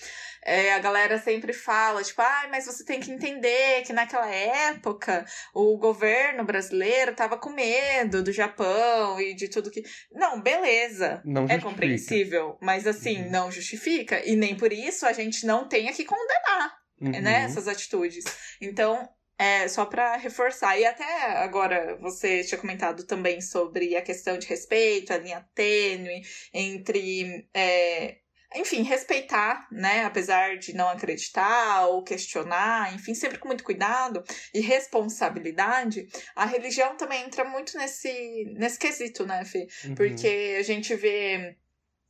é, 0.45 0.73
a 0.73 0.80
galera 0.80 1.17
sempre 1.17 1.54
fala, 1.54 2.04
tipo, 2.04 2.21
ah, 2.21 2.47
mas 2.49 2.65
você 2.65 2.84
tem 2.84 2.99
que 2.99 3.12
entender 3.12 3.82
que 3.84 3.93
naquela 3.93 4.30
época 4.30 5.26
o 5.54 5.78
governo 5.78 6.44
brasileiro 6.44 7.15
tava 7.15 7.37
com 7.37 7.50
medo 7.50 8.21
do 8.21 8.31
Japão 8.31 9.19
e 9.19 9.33
de 9.33 9.48
tudo 9.48 9.71
que. 9.71 9.83
Não, 10.12 10.42
beleza. 10.42 11.02
Não 11.25 11.45
é 11.47 11.60
compreensível, 11.60 12.58
mas 12.62 12.87
assim, 12.87 13.23
uhum. 13.23 13.31
não 13.31 13.51
justifica. 13.51 14.25
E 14.25 14.35
nem 14.35 14.56
por 14.56 14.71
isso 14.71 15.06
a 15.06 15.13
gente 15.13 15.45
não 15.45 15.67
tenha 15.67 15.91
que 15.93 16.06
condenar 16.06 16.77
uhum. 17.01 17.21
né, 17.21 17.43
essas 17.43 17.67
atitudes. 17.67 18.23
Então, 18.62 19.08
é, 19.37 19.67
só 19.67 19.85
para 19.85 20.15
reforçar, 20.17 20.77
e 20.77 20.85
até 20.85 21.04
agora 21.37 21.97
você 21.99 22.43
tinha 22.43 22.60
comentado 22.60 23.06
também 23.06 23.41
sobre 23.41 23.95
a 23.95 24.01
questão 24.01 24.37
de 24.37 24.47
respeito, 24.47 25.12
a 25.12 25.17
linha 25.17 25.45
tênue 25.54 26.21
entre 26.54 27.47
é, 27.54 28.17
enfim, 28.56 28.81
respeitar, 28.83 29.67
né? 29.71 30.04
Apesar 30.06 30.58
de 30.58 30.73
não 30.73 30.89
acreditar 30.89 31.87
ou 31.87 32.04
questionar, 32.04 32.93
enfim, 32.93 33.13
sempre 33.13 33.37
com 33.37 33.47
muito 33.47 33.63
cuidado 33.63 34.23
e 34.54 34.60
responsabilidade, 34.60 36.08
a 36.35 36.45
religião 36.45 36.95
também 36.95 37.23
entra 37.23 37.43
muito 37.43 37.77
nesse, 37.77 38.45
nesse 38.58 38.79
quesito, 38.79 39.25
né, 39.25 39.43
Fê? 39.45 39.67
Uhum. 39.85 39.95
Porque 39.95 40.56
a 40.60 40.63
gente 40.63 40.95
vê. 40.95 41.58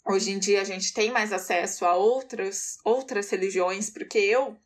Hoje 0.05 0.31
em 0.31 0.37
dia 0.37 0.59
a 0.59 0.65
gente 0.65 0.93
tem 0.93 1.11
mais 1.11 1.31
acesso 1.31 1.85
a 1.85 1.95
outras, 1.95 2.77
outras 2.83 3.29
religiões, 3.29 3.89
porque 3.89 4.17
eu 4.17 4.59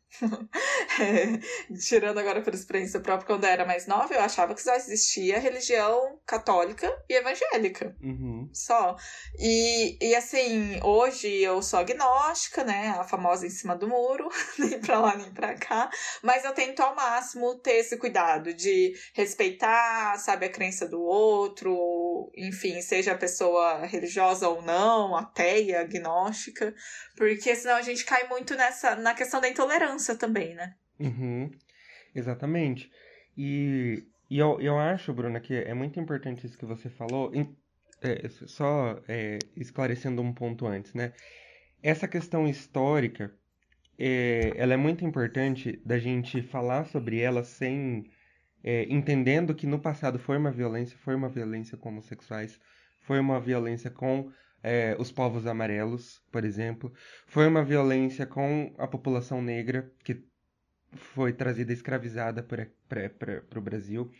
é, 1.00 1.38
tirando 1.78 2.18
agora 2.18 2.40
por 2.40 2.54
experiência 2.54 3.00
própria, 3.00 3.26
quando 3.26 3.44
eu 3.44 3.50
era 3.50 3.64
mais 3.64 3.86
nova, 3.86 4.12
eu 4.14 4.20
achava 4.20 4.54
que 4.54 4.62
só 4.62 4.74
existia 4.74 5.38
religião 5.38 6.18
católica 6.26 6.90
e 7.08 7.14
evangélica. 7.14 7.94
Uhum. 8.02 8.48
Só. 8.52 8.96
E, 9.38 9.98
e 10.00 10.14
assim, 10.14 10.80
hoje 10.82 11.28
eu 11.28 11.62
sou 11.62 11.78
agnóstica, 11.78 12.64
né? 12.64 12.94
A 12.98 13.04
famosa 13.04 13.46
em 13.46 13.50
cima 13.50 13.76
do 13.76 13.88
muro, 13.88 14.28
nem 14.58 14.80
pra 14.80 14.98
lá 14.98 15.16
nem 15.16 15.30
pra 15.32 15.54
cá. 15.54 15.90
Mas 16.22 16.44
eu 16.44 16.52
tento 16.52 16.80
ao 16.80 16.96
máximo 16.96 17.56
ter 17.56 17.76
esse 17.78 17.96
cuidado 17.96 18.52
de 18.54 18.94
respeitar, 19.14 20.16
sabe, 20.18 20.46
a 20.46 20.50
crença 20.50 20.88
do 20.88 21.00
outro, 21.00 22.30
enfim, 22.36 22.80
seja 22.80 23.12
a 23.12 23.18
pessoa 23.18 23.84
religiosa 23.84 24.48
ou 24.48 24.62
não, 24.62 25.14
ateia, 25.14 25.82
agnóstica. 25.82 26.74
Porque 27.16 27.54
senão 27.54 27.76
a 27.76 27.82
gente 27.82 28.04
cai 28.04 28.26
muito 28.28 28.54
nessa 28.54 28.96
na 28.96 29.14
questão 29.14 29.40
da 29.40 29.48
intolerância 29.48 29.97
também, 30.16 30.54
né? 30.54 30.74
Uhum. 30.98 31.50
Exatamente. 32.14 32.90
E, 33.36 34.04
e 34.28 34.38
eu, 34.38 34.60
eu 34.60 34.78
acho, 34.78 35.12
Bruna, 35.12 35.40
que 35.40 35.54
é 35.54 35.74
muito 35.74 36.00
importante 36.00 36.46
isso 36.46 36.58
que 36.58 36.66
você 36.66 36.88
falou. 36.88 37.32
É, 38.00 38.28
só 38.28 39.00
é, 39.08 39.38
esclarecendo 39.56 40.22
um 40.22 40.32
ponto 40.32 40.66
antes, 40.66 40.94
né? 40.94 41.12
Essa 41.82 42.08
questão 42.08 42.46
histórica, 42.48 43.32
é, 43.98 44.52
ela 44.56 44.74
é 44.74 44.76
muito 44.76 45.04
importante 45.04 45.80
da 45.84 45.98
gente 45.98 46.42
falar 46.42 46.86
sobre 46.86 47.20
ela 47.20 47.44
sem... 47.44 48.10
É, 48.62 48.84
entendendo 48.90 49.54
que 49.54 49.68
no 49.68 49.78
passado 49.78 50.18
foi 50.18 50.36
uma 50.36 50.50
violência, 50.50 50.98
foi 50.98 51.14
uma 51.14 51.28
violência 51.28 51.78
com 51.78 51.90
homossexuais, 51.90 52.60
foi 53.02 53.20
uma 53.20 53.40
violência 53.40 53.88
com 53.88 54.32
é, 54.62 54.96
os 54.98 55.12
povos 55.12 55.46
amarelos, 55.46 56.22
por 56.30 56.44
exemplo. 56.44 56.92
Foi 57.26 57.46
uma 57.46 57.64
violência 57.64 58.26
com 58.26 58.74
a 58.78 58.86
população 58.86 59.40
negra, 59.40 59.90
que 60.02 60.22
foi 60.92 61.32
trazida 61.32 61.72
escravizada 61.72 62.42
para 62.42 62.68
o 63.56 63.60
Brasil. 63.60 64.10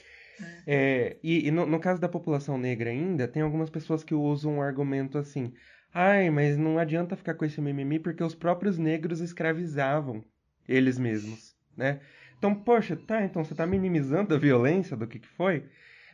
É, 0.67 1.17
e, 1.23 1.49
e 1.49 1.51
no, 1.51 1.67
no, 1.67 1.81
caso 1.81 2.01
da 2.01 2.09
população 2.09 2.57
negra 2.57 2.91
ainda, 2.91 3.27
tem 3.27 3.43
algumas 3.43 3.71
pessoas 3.71 4.05
que 4.05 4.15
usam 4.15 4.57
um 4.57 4.63
argumento 4.63 5.19
assim: 5.19 5.53
ai, 5.93 6.31
mas 6.31 6.57
não 6.57 6.79
adianta 6.79 7.17
ficar 7.17 7.35
com 7.35 7.45
esse 7.45 7.61
mimimi 7.61 7.99
porque 7.99 8.23
os 8.23 8.35
próprios 8.35 8.79
negros 8.79 9.21
escravizavam 9.21 10.25
eles 10.69 10.99
mesmos, 10.99 11.57
né? 11.77 12.01
Então, 12.37 12.55
poxa, 12.55 12.95
tá, 12.95 13.25
então 13.25 13.43
você 13.43 13.55
tá 13.55 13.67
minimizando 13.67 14.33
a 14.33 14.39
violência 14.39 14.97
do 14.97 15.09
que, 15.09 15.19
que 15.19 15.27
foi? 15.27 15.65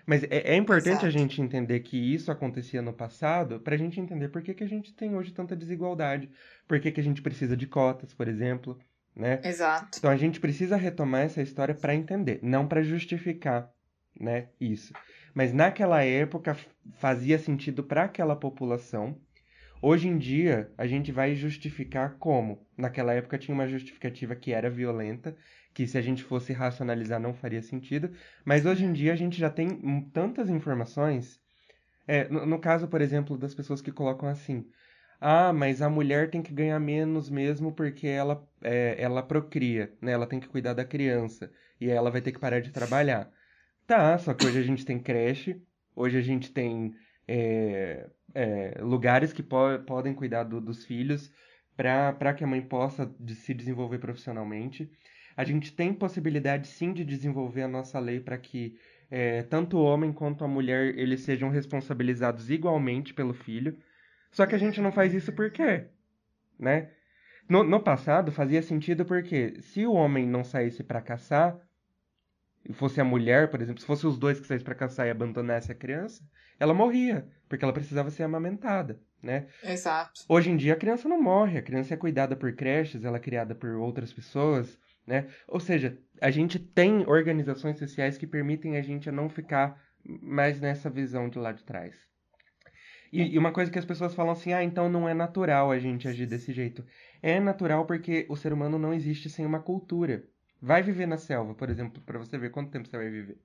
Mas 0.06 0.22
é, 0.24 0.52
é 0.52 0.56
importante 0.56 1.04
Exato. 1.04 1.06
a 1.06 1.10
gente 1.10 1.40
entender 1.40 1.80
que 1.80 1.96
isso 1.96 2.30
acontecia 2.30 2.82
no 2.82 2.92
passado 2.92 3.60
para 3.60 3.74
a 3.74 3.78
gente 3.78 4.00
entender 4.00 4.28
por 4.28 4.42
que, 4.42 4.54
que 4.54 4.64
a 4.64 4.68
gente 4.68 4.92
tem 4.92 5.14
hoje 5.16 5.32
tanta 5.32 5.56
desigualdade, 5.56 6.30
por 6.68 6.78
que, 6.80 6.92
que 6.92 7.00
a 7.00 7.04
gente 7.04 7.22
precisa 7.22 7.56
de 7.56 7.66
cotas, 7.66 8.12
por 8.12 8.28
exemplo, 8.28 8.78
né? 9.16 9.40
Exato. 9.42 9.98
Então 9.98 10.10
a 10.10 10.16
gente 10.16 10.40
precisa 10.40 10.76
retomar 10.76 11.22
essa 11.22 11.40
história 11.40 11.74
para 11.74 11.94
entender, 11.94 12.40
não 12.42 12.66
para 12.66 12.82
justificar, 12.82 13.70
né, 14.18 14.48
isso. 14.60 14.92
Mas 15.32 15.52
naquela 15.52 16.02
época 16.02 16.56
fazia 16.98 17.38
sentido 17.38 17.82
para 17.82 18.04
aquela 18.04 18.36
população. 18.36 19.18
Hoje 19.82 20.08
em 20.08 20.16
dia, 20.16 20.70
a 20.78 20.86
gente 20.86 21.12
vai 21.12 21.34
justificar 21.34 22.16
como? 22.18 22.66
Naquela 22.76 23.12
época 23.12 23.36
tinha 23.36 23.54
uma 23.54 23.68
justificativa 23.68 24.34
que 24.34 24.52
era 24.52 24.70
violenta 24.70 25.36
que 25.74 25.86
se 25.88 25.98
a 25.98 26.02
gente 26.02 26.22
fosse 26.22 26.52
racionalizar 26.52 27.20
não 27.20 27.34
faria 27.34 27.60
sentido, 27.60 28.10
mas 28.44 28.64
hoje 28.64 28.84
em 28.84 28.92
dia 28.92 29.12
a 29.12 29.16
gente 29.16 29.38
já 29.38 29.50
tem 29.50 29.68
tantas 30.12 30.48
informações. 30.48 31.42
É, 32.06 32.28
no, 32.28 32.46
no 32.46 32.58
caso, 32.60 32.86
por 32.88 33.00
exemplo, 33.02 33.36
das 33.36 33.54
pessoas 33.54 33.82
que 33.82 33.90
colocam 33.90 34.28
assim: 34.28 34.66
ah, 35.20 35.52
mas 35.52 35.82
a 35.82 35.90
mulher 35.90 36.30
tem 36.30 36.42
que 36.42 36.52
ganhar 36.52 36.78
menos 36.78 37.28
mesmo 37.28 37.72
porque 37.72 38.06
ela, 38.06 38.46
é, 38.62 38.94
ela 38.98 39.22
procria, 39.22 39.92
né? 40.00 40.12
Ela 40.12 40.26
tem 40.26 40.40
que 40.40 40.48
cuidar 40.48 40.74
da 40.74 40.84
criança 40.84 41.50
e 41.80 41.90
ela 41.90 42.10
vai 42.10 42.22
ter 42.22 42.32
que 42.32 42.38
parar 42.38 42.60
de 42.60 42.70
trabalhar. 42.70 43.30
Tá, 43.86 44.16
só 44.18 44.32
que 44.34 44.46
hoje 44.46 44.58
a 44.60 44.62
gente 44.62 44.84
tem 44.84 44.98
creche, 44.98 45.62
hoje 45.94 46.18
a 46.18 46.22
gente 46.22 46.52
tem 46.52 46.94
é, 47.28 48.08
é, 48.34 48.78
lugares 48.80 49.32
que 49.32 49.42
po 49.42 49.78
podem 49.86 50.14
cuidar 50.14 50.44
do, 50.44 50.60
dos 50.60 50.84
filhos 50.84 51.32
para 51.76 52.32
que 52.34 52.44
a 52.44 52.46
mãe 52.46 52.62
possa 52.62 53.12
de 53.18 53.34
se 53.34 53.52
desenvolver 53.52 53.98
profissionalmente 53.98 54.90
a 55.36 55.44
gente 55.44 55.72
tem 55.72 55.92
possibilidade 55.92 56.68
sim 56.68 56.92
de 56.92 57.04
desenvolver 57.04 57.62
a 57.62 57.68
nossa 57.68 57.98
lei 57.98 58.20
para 58.20 58.38
que 58.38 58.78
é, 59.10 59.42
tanto 59.42 59.76
o 59.76 59.84
homem 59.84 60.12
quanto 60.12 60.44
a 60.44 60.48
mulher 60.48 60.96
eles 60.98 61.20
sejam 61.20 61.48
responsabilizados 61.48 62.50
igualmente 62.50 63.12
pelo 63.12 63.34
filho. 63.34 63.76
Só 64.30 64.46
que 64.46 64.54
a 64.54 64.58
gente 64.58 64.80
não 64.80 64.92
faz 64.92 65.14
isso 65.14 65.32
por 65.32 65.50
quê? 65.50 65.86
Né? 66.58 66.90
No, 67.48 67.62
no 67.62 67.80
passado 67.80 68.32
fazia 68.32 68.62
sentido 68.62 69.04
porque 69.04 69.60
se 69.60 69.86
o 69.86 69.92
homem 69.92 70.26
não 70.26 70.42
saísse 70.42 70.82
para 70.82 71.02
caçar, 71.02 71.60
e 72.66 72.72
fosse 72.72 73.00
a 73.00 73.04
mulher, 73.04 73.50
por 73.50 73.60
exemplo, 73.60 73.80
se 73.80 73.86
fosse 73.86 74.06
os 74.06 74.18
dois 74.18 74.40
que 74.40 74.46
saíssem 74.46 74.64
para 74.64 74.74
caçar 74.74 75.06
e 75.06 75.10
abandonasse 75.10 75.70
a 75.70 75.74
criança, 75.74 76.26
ela 76.58 76.72
morria, 76.72 77.28
porque 77.48 77.64
ela 77.64 77.74
precisava 77.74 78.10
ser 78.10 78.22
amamentada, 78.22 78.98
né? 79.22 79.46
Exato. 79.62 80.24
Hoje 80.28 80.50
em 80.50 80.56
dia 80.56 80.72
a 80.72 80.76
criança 80.76 81.08
não 81.08 81.20
morre, 81.20 81.58
a 81.58 81.62
criança 81.62 81.92
é 81.92 81.96
cuidada 81.96 82.34
por 82.34 82.54
creches, 82.54 83.04
ela 83.04 83.18
é 83.18 83.20
criada 83.20 83.54
por 83.54 83.70
outras 83.70 84.12
pessoas, 84.12 84.78
né? 85.06 85.26
Ou 85.46 85.60
seja, 85.60 85.98
a 86.20 86.30
gente 86.30 86.58
tem 86.58 87.06
organizações 87.06 87.78
sociais 87.78 88.16
que 88.16 88.26
permitem 88.26 88.76
a 88.76 88.82
gente 88.82 89.08
a 89.08 89.12
não 89.12 89.28
ficar 89.28 89.82
mais 90.04 90.60
nessa 90.60 90.90
visão 90.90 91.28
de 91.28 91.38
lá 91.38 91.52
de 91.52 91.64
trás. 91.64 91.94
E, 93.12 93.34
e 93.34 93.38
uma 93.38 93.52
coisa 93.52 93.70
que 93.70 93.78
as 93.78 93.84
pessoas 93.84 94.14
falam 94.14 94.32
assim, 94.32 94.52
ah, 94.52 94.64
então 94.64 94.88
não 94.88 95.08
é 95.08 95.14
natural 95.14 95.70
a 95.70 95.78
gente 95.78 96.08
agir 96.08 96.26
desse 96.26 96.52
jeito. 96.52 96.84
É 97.22 97.38
natural 97.38 97.86
porque 97.86 98.26
o 98.28 98.36
ser 98.36 98.52
humano 98.52 98.78
não 98.78 98.92
existe 98.92 99.30
sem 99.30 99.46
uma 99.46 99.60
cultura. 99.60 100.24
Vai 100.60 100.82
viver 100.82 101.06
na 101.06 101.18
selva, 101.18 101.54
por 101.54 101.68
exemplo, 101.68 102.02
para 102.06 102.18
você 102.18 102.38
ver 102.38 102.50
quanto 102.50 102.70
tempo 102.70 102.88
você 102.88 102.96
vai 102.96 103.10
viver, 103.10 103.36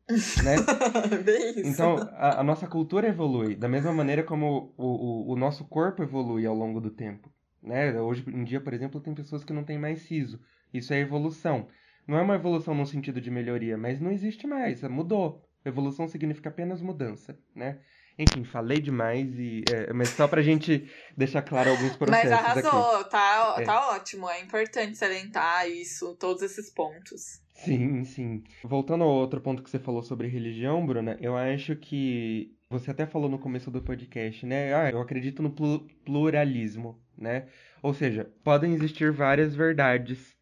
né? 0.42 0.56
Então, 1.66 1.98
a, 2.14 2.40
a, 2.40 2.44
nossa 2.44 2.66
cultura 2.66 3.10
evolui, 3.10 3.56
da 3.56 3.68
mesma 3.68 3.92
maneira 3.92 4.24
como 4.24 4.74
o, 4.78 4.86
o, 4.86 5.34
o 5.34 5.36
nosso 5.36 5.66
corpo 5.66 6.02
evolui 6.02 6.46
ao 6.46 6.56
longo 6.56 6.80
do 6.80 6.90
tempo. 6.90 7.30
Né? 7.62 8.00
Hoje 8.00 8.24
em 8.26 8.46
dia, 8.46 8.62
por 8.62 8.74
exemplo, 8.74 9.02
tem 9.02 9.14
pessoas 9.14 9.44
que 9.44 9.52
não 9.52 9.66
têm 9.66 9.78
mais 9.78 10.04
siso. 10.04 10.40
Isso 10.74 10.94
é 10.94 11.00
evolução. 11.00 11.68
Não 12.08 12.18
é 12.18 12.22
uma 12.22 12.36
evolução 12.36 12.74
no 12.74 12.86
sentido 12.86 13.22
de 13.22 13.30
melhoria, 13.30 13.78
mas 13.78 14.00
não 14.00 14.12
existe 14.12 14.48
mais, 14.48 14.82
mudou. 14.84 15.44
Evolução 15.64 16.08
significa 16.08 16.50
apenas 16.50 16.82
mudança, 16.82 17.38
né? 17.54 17.80
Enfim, 18.18 18.44
falei 18.44 18.82
demais, 18.82 19.40
e, 19.40 19.64
é, 19.72 19.94
mas 19.94 20.10
só 20.10 20.28
pra 20.28 20.42
gente 20.42 20.90
deixar 21.16 21.42
claro 21.42 21.70
alguns 21.70 21.96
processos 21.96 22.30
Mas 22.30 22.32
arrasou, 22.34 23.00
aqui. 23.00 23.10
Tá, 23.10 23.56
é. 23.60 23.64
tá 23.64 23.90
ótimo. 23.92 24.30
É 24.30 24.42
importante 24.42 24.98
salientar 24.98 25.70
isso, 25.70 26.16
todos 26.16 26.42
esses 26.42 26.70
pontos. 26.70 27.40
Sim, 27.54 28.04
sim. 28.04 28.44
Voltando 28.64 29.06
ao 29.06 29.10
outro 29.10 29.40
ponto 29.40 29.64
que 29.64 29.70
você 29.70 29.80
falou 29.80 30.04
sobre 30.04 30.28
religião, 30.28 30.86
Bruna, 30.86 31.18
eu 31.22 31.38
acho 31.38 31.76
que 31.76 32.58
você 32.70 32.92
até 32.92 33.06
falou 33.06 33.30
no 33.30 33.40
começo 33.40 33.72
do 33.72 33.82
podcast, 33.82 34.46
né? 34.46 34.74
Ah, 34.74 34.90
eu 34.90 35.00
acredito 35.00 35.42
no 35.42 35.52
pluralismo, 35.52 37.02
né? 37.18 37.48
Ou 37.82 37.94
seja, 37.94 38.30
podem 38.44 38.74
existir 38.74 39.12
várias 39.12 39.56
verdades 39.56 40.39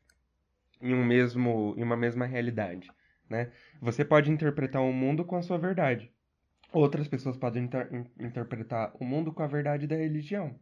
em 0.82 0.94
um 0.94 1.06
mesmo 1.06 1.74
em 1.78 1.84
uma 1.84 1.98
mesma 1.98 2.26
realidade, 2.26 2.90
né? 3.30 3.52
Você 3.82 4.06
pode 4.06 4.32
interpretar 4.32 4.82
o 4.82 4.94
mundo 4.94 5.26
com 5.26 5.36
a 5.36 5.42
sua 5.42 5.58
verdade. 5.58 6.12
Outras 6.72 7.08
pessoas 7.08 7.38
podem 7.38 7.64
inter 7.64 7.90
interpretar 8.20 8.92
o 9.00 9.06
mundo 9.06 9.32
com 9.32 9.44
a 9.44 9.48
verdade 9.48 9.88
da 9.88 9.96
religião, 9.96 10.60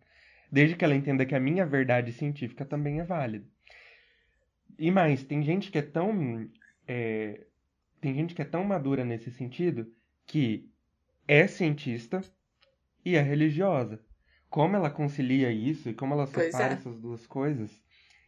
desde 0.51 0.75
que 0.75 0.85
ela 0.85 0.95
entenda 0.95 1.25
que 1.25 1.35
a 1.35 1.39
minha 1.39 1.65
verdade 1.65 2.11
científica 2.11 2.63
também 2.65 2.99
é 2.99 3.03
válida. 3.03 3.45
E 4.77 4.91
mais, 4.91 5.23
tem 5.23 5.41
gente 5.43 5.71
que 5.71 5.77
é 5.77 5.81
tão 5.81 6.49
é, 6.87 7.45
tem 8.01 8.13
gente 8.13 8.35
que 8.35 8.41
é 8.41 8.45
tão 8.45 8.63
madura 8.63 9.03
nesse 9.03 9.31
sentido 9.31 9.91
que 10.27 10.69
é 11.27 11.47
cientista 11.47 12.21
e 13.03 13.15
é 13.15 13.21
religiosa. 13.21 13.99
Como 14.49 14.75
ela 14.75 14.89
concilia 14.89 15.51
isso 15.51 15.89
e 15.89 15.93
como 15.93 16.13
ela 16.13 16.27
separa 16.27 16.73
é. 16.73 16.73
essas 16.73 16.99
duas 16.99 17.25
coisas, 17.25 17.83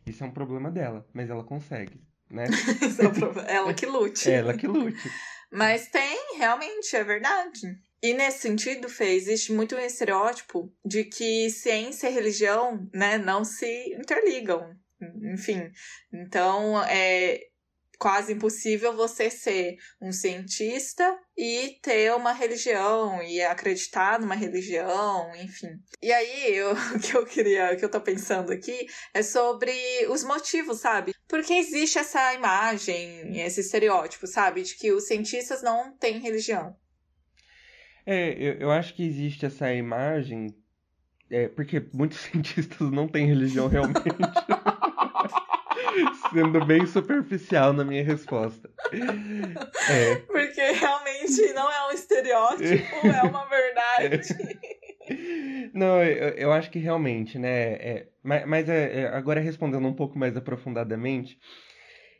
isso 0.09 0.23
é 0.23 0.27
um 0.27 0.31
problema 0.31 0.71
dela, 0.71 1.07
mas 1.13 1.29
ela 1.29 1.43
consegue, 1.43 2.01
né? 2.29 2.45
é 3.47 3.55
ela 3.55 3.73
que 3.73 3.85
lute. 3.85 4.29
É 4.29 4.35
ela 4.35 4.53
que 4.53 4.67
lute. 4.67 5.11
Mas 5.51 5.87
tem, 5.87 6.37
realmente, 6.37 6.95
é 6.95 7.03
verdade. 7.03 7.77
E 8.01 8.13
nesse 8.13 8.39
sentido, 8.39 8.89
Fê, 8.89 9.13
existe 9.13 9.51
muito 9.51 9.75
um 9.75 9.79
estereótipo 9.79 10.71
de 10.85 11.03
que 11.03 11.49
ciência 11.49 12.09
e 12.09 12.13
religião, 12.13 12.87
né, 12.93 13.17
não 13.17 13.43
se 13.43 13.95
interligam. 13.95 14.75
Enfim, 15.33 15.71
então 16.11 16.83
é, 16.83 17.39
quase 17.97 18.33
impossível 18.33 18.95
você 18.95 19.29
ser 19.29 19.77
um 20.01 20.11
cientista 20.11 21.17
e 21.35 21.77
ter 21.81 22.13
uma 22.13 22.31
religião 22.31 23.21
e 23.23 23.41
acreditar 23.41 24.19
numa 24.19 24.35
religião, 24.35 25.31
enfim. 25.35 25.79
E 26.01 26.11
aí, 26.11 26.53
eu, 26.53 26.71
o 26.95 26.99
que 26.99 27.15
eu 27.15 27.25
queria, 27.25 27.73
o 27.73 27.77
que 27.77 27.83
eu 27.83 27.91
tô 27.91 27.99
pensando 27.99 28.51
aqui 28.51 28.87
é 29.13 29.23
sobre 29.23 29.73
os 30.09 30.23
motivos, 30.23 30.79
sabe? 30.79 31.13
Porque 31.27 31.53
existe 31.53 31.97
essa 31.97 32.33
imagem, 32.33 33.39
esse 33.41 33.61
estereótipo, 33.61 34.27
sabe? 34.27 34.63
De 34.63 34.75
que 34.75 34.91
os 34.91 35.07
cientistas 35.07 35.61
não 35.61 35.95
têm 35.97 36.19
religião. 36.19 36.75
É, 38.05 38.31
eu, 38.31 38.53
eu 38.53 38.71
acho 38.71 38.93
que 38.93 39.05
existe 39.05 39.45
essa 39.45 39.73
imagem, 39.73 40.47
é, 41.29 41.49
porque 41.49 41.85
muitos 41.93 42.19
cientistas 42.31 42.89
não 42.91 43.07
têm 43.07 43.27
religião 43.27 43.67
realmente. 43.67 43.99
sendo 46.31 46.65
bem 46.65 46.85
superficial 46.85 47.73
na 47.73 47.83
minha 47.83 48.03
resposta. 48.03 48.69
É. 49.89 50.15
Porque 50.27 50.61
realmente 50.71 51.53
não 51.53 51.71
é 51.71 51.87
um 51.87 51.91
estereótipo, 51.91 53.07
é 53.07 53.23
uma 53.23 53.45
verdade. 53.45 54.21
Não, 55.73 56.03
eu, 56.03 56.29
eu 56.29 56.51
acho 56.51 56.69
que 56.69 56.79
realmente, 56.79 57.39
né? 57.39 57.73
É, 57.73 58.07
mas 58.21 58.45
mas 58.45 58.69
é, 58.69 59.01
é, 59.01 59.07
agora 59.07 59.39
respondendo 59.39 59.87
um 59.87 59.93
pouco 59.93 60.17
mais 60.19 60.35
aprofundadamente, 60.35 61.39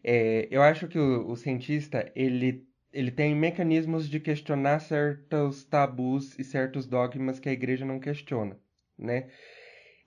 é, 0.03 0.47
eu 0.49 0.61
acho 0.61 0.87
que 0.87 0.97
o, 0.97 1.27
o 1.29 1.35
cientista 1.35 2.09
ele, 2.15 2.65
ele 2.93 3.11
tem 3.11 3.35
mecanismos 3.35 4.09
de 4.09 4.19
questionar 4.19 4.79
certos 4.79 5.65
tabus 5.65 6.37
e 6.39 6.43
certos 6.43 6.85
dogmas 6.85 7.39
que 7.39 7.49
a 7.49 7.53
igreja 7.53 7.85
não 7.85 7.99
questiona, 7.99 8.57
né? 8.97 9.27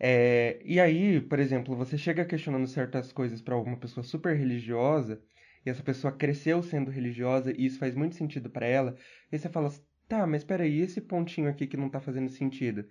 É, 0.03 0.59
e 0.65 0.81
aí, 0.81 1.21
por 1.21 1.39
exemplo, 1.39 1.77
você 1.77 1.99
chega 1.99 2.25
questionando 2.25 2.67
certas 2.67 3.13
coisas 3.13 3.43
para 3.43 3.55
alguma 3.55 3.77
pessoa 3.77 4.03
super 4.03 4.35
religiosa, 4.35 5.23
e 5.65 5.69
essa 5.69 5.83
pessoa 5.83 6.11
cresceu 6.11 6.63
sendo 6.63 6.91
religiosa, 6.91 7.53
e 7.53 7.67
isso 7.67 7.79
faz 7.79 7.95
muito 7.95 8.17
sentido 8.17 8.49
para 8.49 8.67
ela, 8.67 8.97
e 9.31 9.39
você 9.39 9.49
fala, 9.51 9.71
tá, 10.09 10.27
mas 10.27 10.43
peraí, 10.43 10.81
esse 10.81 11.03
pontinho 11.03 11.51
aqui 11.51 11.67
que 11.67 11.77
não 11.77 11.91
tá 11.91 12.01
fazendo 12.01 12.31
sentido? 12.31 12.87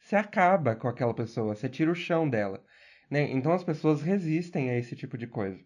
Você 0.00 0.16
acaba 0.16 0.74
com 0.74 0.88
aquela 0.88 1.14
pessoa, 1.14 1.54
você 1.54 1.68
tira 1.68 1.90
o 1.90 1.94
chão 1.94 2.28
dela. 2.28 2.64
Né? 3.10 3.30
Então 3.32 3.52
as 3.52 3.64
pessoas 3.64 4.02
resistem 4.02 4.70
a 4.70 4.78
esse 4.78 4.94
tipo 4.94 5.16
de 5.16 5.26
coisa. 5.26 5.58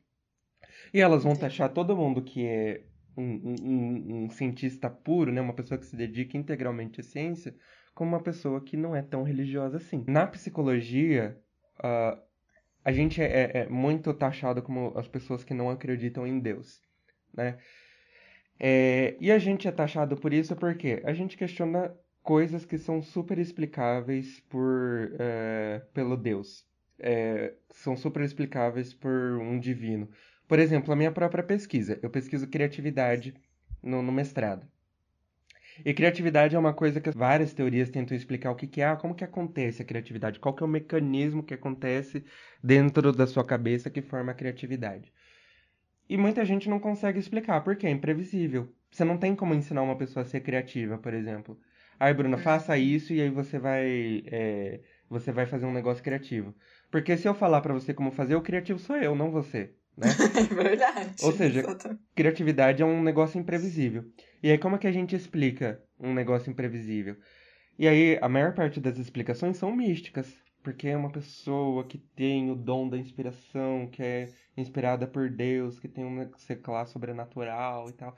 E 0.93 1.01
elas 1.01 1.25
vão 1.25 1.35
taxar 1.35 1.73
todo 1.73 1.97
mundo 1.97 2.23
que 2.23 2.47
é 2.47 2.85
um, 3.17 3.25
um, 3.25 4.25
um, 4.25 4.31
cientista 4.31 4.89
puro, 4.89 5.33
né? 5.33 5.41
uma 5.41 5.55
pessoa 5.55 5.79
que 5.79 5.87
se 5.87 5.97
dedica 5.97 6.37
integralmente 6.37 7.01
à 7.01 7.05
ciência, 7.05 7.55
como 7.95 8.13
uma 8.13 8.23
pessoa 8.23 8.61
que 8.61 8.77
não 8.77 8.95
é 8.95 9.03
tão 9.03 9.23
religiosa 9.23 9.77
assim. 9.77 10.05
Na 10.07 10.27
psicologia, 10.27 11.39
uh, 11.79 12.21
a 12.85 12.93
gente 12.93 13.23
é, 13.23 13.27
é, 13.27 13.51
é, 13.59 13.69
muito 13.69 14.13
taxado 14.13 14.63
como 14.63 14.93
as 14.97 15.07
pessoas 15.07 15.45
que 15.45 15.55
não 15.55 15.71
acreditam 15.71 16.27
em 16.27 16.39
Deus, 16.39 16.81
né? 17.33 17.59
É, 18.59 19.17
e 19.21 19.31
a 19.31 19.39
gente 19.39 19.67
é 19.67 19.73
taxado 19.73 20.17
por 20.17 20.33
isso 20.33 20.55
porque 20.55 21.03
a 21.05 21.13
gente 21.13 21.37
questiona 21.37 21.95
coisas 22.23 22.65
que 22.65 22.79
são 22.79 23.03
super 23.03 23.39
explicáveis 23.39 24.41
por, 24.49 25.15
é, 25.19 25.83
pelo 25.93 26.17
Deus. 26.17 26.65
É, 26.99 27.55
são 27.71 27.97
super 27.97 28.23
explicáveis 28.23 28.95
por 28.95 29.11
um 29.41 29.59
divino. 29.59 30.09
Por 30.47 30.59
exemplo, 30.59 30.93
a 30.93 30.97
minha 30.97 31.11
própria 31.11 31.43
pesquisa. 31.43 31.99
Eu 32.03 32.11
pesquiso 32.11 32.47
criatividade 32.47 33.35
no, 33.83 34.03
no 34.03 34.13
mestrado. 34.13 34.67
E 35.85 35.93
criatividade 35.93 36.55
é 36.55 36.59
uma 36.59 36.73
coisa 36.73 37.01
que 37.01 37.11
várias 37.11 37.53
teorias 37.53 37.91
tentam 37.91 38.17
explicar 38.17 38.51
o 38.51 38.55
que, 38.55 38.67
que 38.67 38.81
é, 38.81 38.97
como 38.97 39.15
que 39.15 39.25
acontece 39.25 39.83
a 39.83 39.85
criatividade, 39.85 40.39
qual 40.39 40.55
que 40.55 40.63
é 40.63 40.67
o 40.67 40.69
mecanismo 40.69 41.43
que 41.43 41.55
acontece 41.55 42.25
dentro 42.63 43.13
da 43.13 43.27
sua 43.27 43.45
cabeça 43.45 43.91
que 43.91 44.03
forma 44.03 44.33
a 44.33 44.35
criatividade. 44.35 45.13
E 46.09 46.17
muita 46.17 46.45
gente 46.45 46.69
não 46.69 46.79
consegue 46.79 47.19
explicar, 47.19 47.63
porque 47.63 47.87
é 47.87 47.91
imprevisível. 47.91 48.69
Você 48.91 49.05
não 49.05 49.17
tem 49.17 49.35
como 49.35 49.55
ensinar 49.55 49.83
uma 49.83 49.97
pessoa 49.97 50.23
a 50.23 50.27
ser 50.27 50.41
criativa, 50.41 50.99
por 50.99 51.15
exemplo. 51.15 51.59
Aí, 51.99 52.13
Bruna, 52.13 52.37
faça 52.37 52.77
isso 52.77 53.13
e 53.13 53.21
aí 53.21 53.31
você 53.31 53.59
vai, 53.59 54.23
é, 54.27 54.81
você 55.09 55.33
vai 55.33 55.47
fazer 55.47 55.67
um 55.67 55.73
negócio 55.73 56.03
criativo. 56.03 56.55
Porque 56.91 57.17
se 57.17 57.27
eu 57.27 57.35
falar 57.35 57.61
para 57.61 57.73
você 57.73 57.95
como 57.95 58.11
fazer, 58.11 58.35
o 58.35 58.43
criativo 58.43 58.79
sou 58.79 58.97
eu, 58.97 59.15
não 59.15 59.31
você. 59.31 59.73
Né? 59.97 60.07
É 60.37 60.55
verdade. 60.55 61.15
Ou 61.23 61.33
seja, 61.33 61.61
exatamente. 61.61 62.01
criatividade 62.15 62.83
é 62.83 62.87
um 62.87 63.03
negócio 63.03 63.39
imprevisível. 63.39 64.05
E 64.43 64.51
aí, 64.51 64.59
como 64.59 64.77
é 64.77 64.79
que 64.79 64.87
a 64.87 64.93
gente 64.93 65.15
explica 65.15 65.81
um 66.01 66.13
negócio 66.13 66.51
imprevisível? 66.51 67.17
E 67.79 67.87
aí, 67.87 68.19
a 68.21 68.29
maior 68.29 68.55
parte 68.55 68.81
das 68.81 68.99
explicações 68.99 69.57
são 69.57 69.75
místicas. 69.75 70.43
Porque 70.63 70.89
é 70.89 70.97
uma 70.97 71.11
pessoa 71.11 71.85
que 71.85 71.99
tem 71.99 72.51
o 72.51 72.55
dom 72.55 72.89
da 72.89 72.97
inspiração, 72.97 73.89
que 73.89 74.03
é 74.03 74.29
inspirada 74.57 75.09
por 75.09 75.29
Deus, 75.29 75.81
que 75.81 75.89
tem 75.89 76.05
um 76.05 76.31
seclar 76.37 76.87
sobrenatural 76.87 77.89
e 77.89 77.93
tal. 77.93 78.17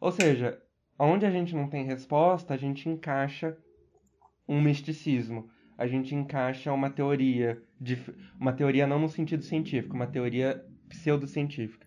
Ou 0.00 0.10
seja, 0.10 0.60
onde 0.98 1.24
a 1.24 1.30
gente 1.30 1.54
não 1.54 1.68
tem 1.68 1.84
resposta, 1.84 2.52
a 2.52 2.56
gente 2.56 2.88
encaixa 2.88 3.56
um 4.48 4.60
misticismo. 4.60 5.48
A 5.78 5.86
gente 5.86 6.14
encaixa 6.14 6.72
uma 6.72 6.90
teoria, 6.90 7.62
de, 7.80 7.96
uma 8.40 8.52
teoria 8.52 8.86
não 8.86 8.98
no 8.98 9.08
sentido 9.08 9.44
científico, 9.44 9.94
uma 9.94 10.06
teoria 10.06 10.64
pseudocientífica. 10.88 11.86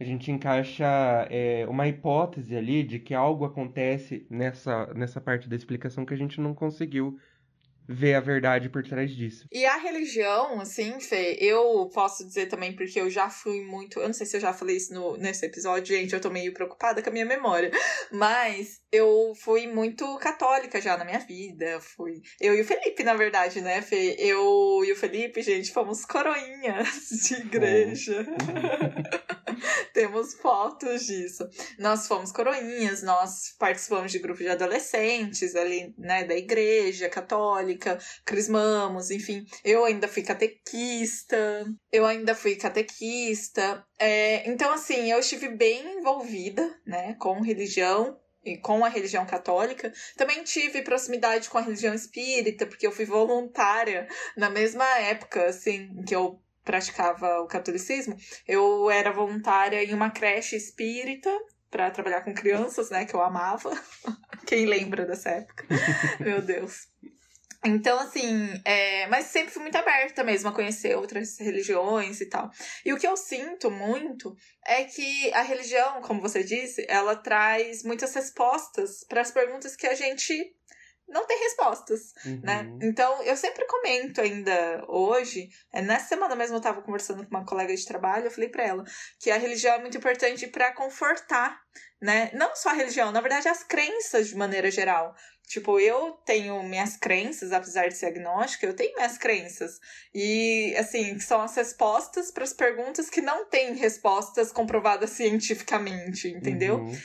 A 0.00 0.04
gente 0.04 0.30
encaixa 0.32 0.84
é, 1.30 1.66
uma 1.68 1.86
hipótese 1.86 2.56
ali 2.56 2.82
de 2.82 2.98
que 2.98 3.14
algo 3.14 3.44
acontece 3.44 4.26
nessa, 4.30 4.86
nessa 4.94 5.20
parte 5.20 5.46
da 5.48 5.54
explicação 5.54 6.06
que 6.06 6.14
a 6.14 6.16
gente 6.16 6.40
não 6.40 6.54
conseguiu 6.54 7.20
ver 7.88 8.14
a 8.14 8.20
verdade 8.20 8.68
por 8.68 8.82
trás 8.82 9.10
disso. 9.10 9.46
E 9.50 9.64
a 9.64 9.76
religião, 9.76 10.60
assim, 10.60 10.98
Fê, 11.00 11.36
eu 11.40 11.90
posso 11.92 12.26
dizer 12.26 12.46
também, 12.46 12.74
porque 12.74 13.00
eu 13.00 13.10
já 13.10 13.28
fui 13.28 13.60
muito. 13.64 14.00
Eu 14.00 14.06
não 14.06 14.12
sei 14.12 14.26
se 14.26 14.36
eu 14.36 14.40
já 14.40 14.52
falei 14.52 14.76
isso 14.76 14.94
no, 14.94 15.16
nesse 15.16 15.44
episódio, 15.46 15.96
gente, 15.96 16.14
eu 16.14 16.20
tô 16.20 16.30
meio 16.30 16.52
preocupada 16.52 17.02
com 17.02 17.10
a 17.10 17.12
minha 17.12 17.26
memória. 17.26 17.70
Mas 18.12 18.80
eu 18.92 19.32
fui 19.36 19.66
muito 19.66 20.18
católica 20.18 20.80
já 20.80 20.96
na 20.96 21.04
minha 21.04 21.18
vida. 21.18 21.80
Fui. 21.80 22.22
Eu 22.40 22.54
e 22.54 22.60
o 22.60 22.64
Felipe, 22.64 23.02
na 23.02 23.14
verdade, 23.14 23.60
né, 23.60 23.82
Fê? 23.82 24.16
Eu 24.18 24.82
e 24.84 24.92
o 24.92 24.96
Felipe, 24.96 25.42
gente, 25.42 25.72
fomos 25.72 26.04
coroinhas 26.04 27.08
de 27.28 27.34
igreja. 27.34 28.26
Temos 29.92 30.34
fotos 30.34 31.06
disso. 31.06 31.48
Nós 31.78 32.06
fomos 32.06 32.32
coroinhas, 32.32 33.02
nós 33.02 33.54
participamos 33.58 34.12
de 34.12 34.18
grupos 34.18 34.44
de 34.44 34.48
adolescentes 34.48 35.54
ali, 35.54 35.94
né, 35.98 36.24
da 36.24 36.34
igreja 36.34 37.08
católica, 37.08 37.69
crismamos, 38.24 39.10
enfim. 39.10 39.44
Eu 39.64 39.84
ainda 39.84 40.08
fui 40.08 40.22
catequista, 40.22 41.66
eu 41.92 42.06
ainda 42.06 42.34
fui 42.34 42.56
catequista. 42.56 43.84
É, 43.98 44.48
então, 44.48 44.72
assim, 44.72 45.10
eu 45.10 45.18
estive 45.18 45.48
bem 45.48 45.98
envolvida, 45.98 46.74
né, 46.86 47.14
com 47.18 47.40
religião 47.40 48.18
e 48.44 48.56
com 48.56 48.84
a 48.84 48.88
religião 48.88 49.26
católica. 49.26 49.92
Também 50.16 50.42
tive 50.42 50.82
proximidade 50.82 51.48
com 51.48 51.58
a 51.58 51.62
religião 51.62 51.94
espírita, 51.94 52.66
porque 52.66 52.86
eu 52.86 52.92
fui 52.92 53.04
voluntária 53.04 54.08
na 54.36 54.48
mesma 54.48 54.84
época, 54.98 55.46
assim, 55.46 56.02
que 56.06 56.14
eu 56.14 56.40
praticava 56.64 57.40
o 57.40 57.46
catolicismo, 57.46 58.16
eu 58.46 58.90
era 58.90 59.10
voluntária 59.10 59.82
em 59.82 59.94
uma 59.94 60.10
creche 60.10 60.56
espírita 60.56 61.30
para 61.70 61.90
trabalhar 61.90 62.22
com 62.22 62.34
crianças, 62.34 62.90
né, 62.90 63.04
que 63.04 63.14
eu 63.14 63.22
amava. 63.22 63.70
Quem 64.46 64.66
lembra 64.66 65.06
dessa 65.06 65.30
época? 65.30 65.64
Meu 66.20 66.42
Deus. 66.42 66.88
Então, 67.64 67.98
assim, 68.00 68.48
é... 68.64 69.06
mas 69.08 69.26
sempre 69.26 69.52
fui 69.52 69.62
muito 69.62 69.76
aberta 69.76 70.24
mesmo 70.24 70.48
a 70.48 70.52
conhecer 70.52 70.96
outras 70.96 71.38
religiões 71.38 72.20
e 72.20 72.26
tal. 72.26 72.50
E 72.84 72.92
o 72.92 72.98
que 72.98 73.06
eu 73.06 73.16
sinto 73.16 73.70
muito 73.70 74.34
é 74.66 74.84
que 74.84 75.32
a 75.34 75.42
religião, 75.42 76.00
como 76.00 76.22
você 76.22 76.42
disse, 76.42 76.86
ela 76.88 77.14
traz 77.16 77.82
muitas 77.82 78.14
respostas 78.14 79.04
para 79.08 79.20
as 79.20 79.30
perguntas 79.30 79.76
que 79.76 79.86
a 79.86 79.94
gente 79.94 80.54
não 81.10 81.26
tem 81.26 81.38
respostas, 81.38 82.14
né? 82.24 82.62
uhum. 82.62 82.78
né? 82.78 82.86
Então, 82.86 83.22
eu 83.22 83.36
sempre 83.36 83.66
comento 83.66 84.20
ainda 84.20 84.84
hoje, 84.88 85.48
é, 85.72 85.82
nessa 85.82 86.08
semana 86.08 86.34
mesmo 86.36 86.56
eu 86.56 86.60
tava 86.60 86.82
conversando 86.82 87.24
com 87.24 87.30
uma 87.30 87.44
colega 87.44 87.74
de 87.74 87.84
trabalho, 87.84 88.26
eu 88.26 88.30
falei 88.30 88.48
para 88.48 88.64
ela 88.64 88.84
que 89.18 89.30
a 89.30 89.36
religião 89.36 89.74
é 89.74 89.78
muito 89.80 89.96
importante 89.96 90.46
para 90.46 90.72
confortar, 90.72 91.60
né? 92.00 92.30
Não 92.32 92.54
só 92.54 92.70
a 92.70 92.74
religião, 92.74 93.12
na 93.12 93.20
verdade 93.20 93.48
as 93.48 93.62
crenças 93.62 94.28
de 94.28 94.36
maneira 94.36 94.70
geral. 94.70 95.14
Tipo, 95.50 95.80
eu 95.80 96.12
tenho 96.24 96.62
minhas 96.62 96.96
crenças, 96.96 97.50
apesar 97.50 97.88
de 97.88 97.96
ser 97.96 98.06
agnóstica, 98.06 98.64
eu 98.64 98.72
tenho 98.72 98.94
minhas 98.94 99.18
crenças. 99.18 99.80
E, 100.14 100.72
assim, 100.78 101.18
são 101.18 101.40
as 101.40 101.56
respostas 101.56 102.30
para 102.30 102.44
as 102.44 102.52
perguntas 102.52 103.10
que 103.10 103.20
não 103.20 103.46
têm 103.46 103.74
respostas 103.74 104.52
comprovadas 104.52 105.10
cientificamente, 105.10 106.28
entendeu? 106.28 106.76
Uhum. 106.76 106.96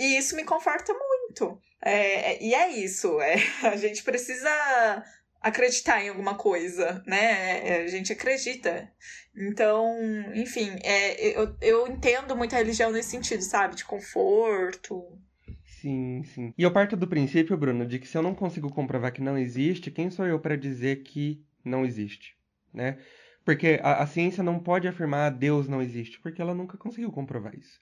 E 0.00 0.16
isso 0.16 0.34
me 0.34 0.44
conforta 0.44 0.94
muito. 0.94 1.60
É, 1.82 2.32
é, 2.32 2.42
e 2.42 2.54
é 2.54 2.70
isso, 2.70 3.20
é, 3.20 3.34
a 3.62 3.76
gente 3.76 4.02
precisa 4.02 5.04
acreditar 5.42 6.02
em 6.02 6.08
alguma 6.08 6.34
coisa, 6.34 7.02
né? 7.06 7.68
É, 7.68 7.84
a 7.84 7.86
gente 7.86 8.10
acredita. 8.10 8.90
Então, 9.36 9.94
enfim, 10.34 10.70
é, 10.82 11.38
eu, 11.38 11.54
eu 11.60 11.86
entendo 11.86 12.34
muito 12.34 12.54
a 12.54 12.58
religião 12.58 12.90
nesse 12.90 13.10
sentido, 13.10 13.42
sabe? 13.42 13.76
De 13.76 13.84
conforto. 13.84 15.18
Sim, 15.66 16.22
sim. 16.24 16.54
E 16.56 16.62
eu 16.62 16.72
parto 16.72 16.96
do 16.96 17.06
princípio, 17.06 17.56
Bruno, 17.56 17.86
de 17.86 17.98
que 17.98 18.08
se 18.08 18.16
eu 18.16 18.22
não 18.22 18.34
consigo 18.34 18.72
comprovar 18.72 19.12
que 19.12 19.20
não 19.20 19.36
existe, 19.36 19.90
quem 19.90 20.10
sou 20.10 20.26
eu 20.26 20.40
para 20.40 20.56
dizer 20.56 21.02
que 21.02 21.44
não 21.62 21.84
existe, 21.84 22.34
né? 22.72 22.98
Porque 23.44 23.78
a, 23.82 24.02
a 24.02 24.06
ciência 24.06 24.42
não 24.42 24.58
pode 24.58 24.88
afirmar 24.88 25.30
Deus 25.30 25.68
não 25.68 25.82
existe, 25.82 26.18
porque 26.20 26.40
ela 26.40 26.54
nunca 26.54 26.78
conseguiu 26.78 27.12
comprovar 27.12 27.54
isso. 27.54 27.80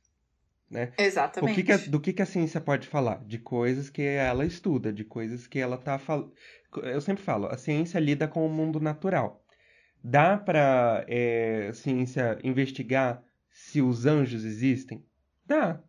Né? 0.70 0.92
Exatamente. 0.98 1.54
Que 1.54 1.78
que 1.78 1.88
do 1.88 2.00
que, 2.00 2.12
que 2.12 2.22
a 2.22 2.26
ciência 2.26 2.60
pode 2.60 2.86
falar? 2.86 3.24
De 3.24 3.38
coisas 3.38 3.88
que 3.88 4.02
ela 4.02 4.44
estuda, 4.44 4.92
de 4.92 5.02
coisas 5.02 5.46
que 5.46 5.58
ela 5.58 5.78
tá 5.78 5.98
falando. 5.98 6.32
Eu 6.82 7.00
sempre 7.00 7.22
falo, 7.22 7.46
a 7.46 7.56
ciência 7.56 7.98
lida 7.98 8.28
com 8.28 8.46
o 8.46 8.50
mundo 8.50 8.78
natural. 8.78 9.42
Dá 10.04 10.36
para 10.36 11.04
é, 11.08 11.68
a 11.70 11.72
ciência 11.72 12.38
investigar 12.44 13.22
se 13.50 13.80
os 13.80 14.04
anjos 14.06 14.44
existem? 14.44 15.04
Dá, 15.46 15.80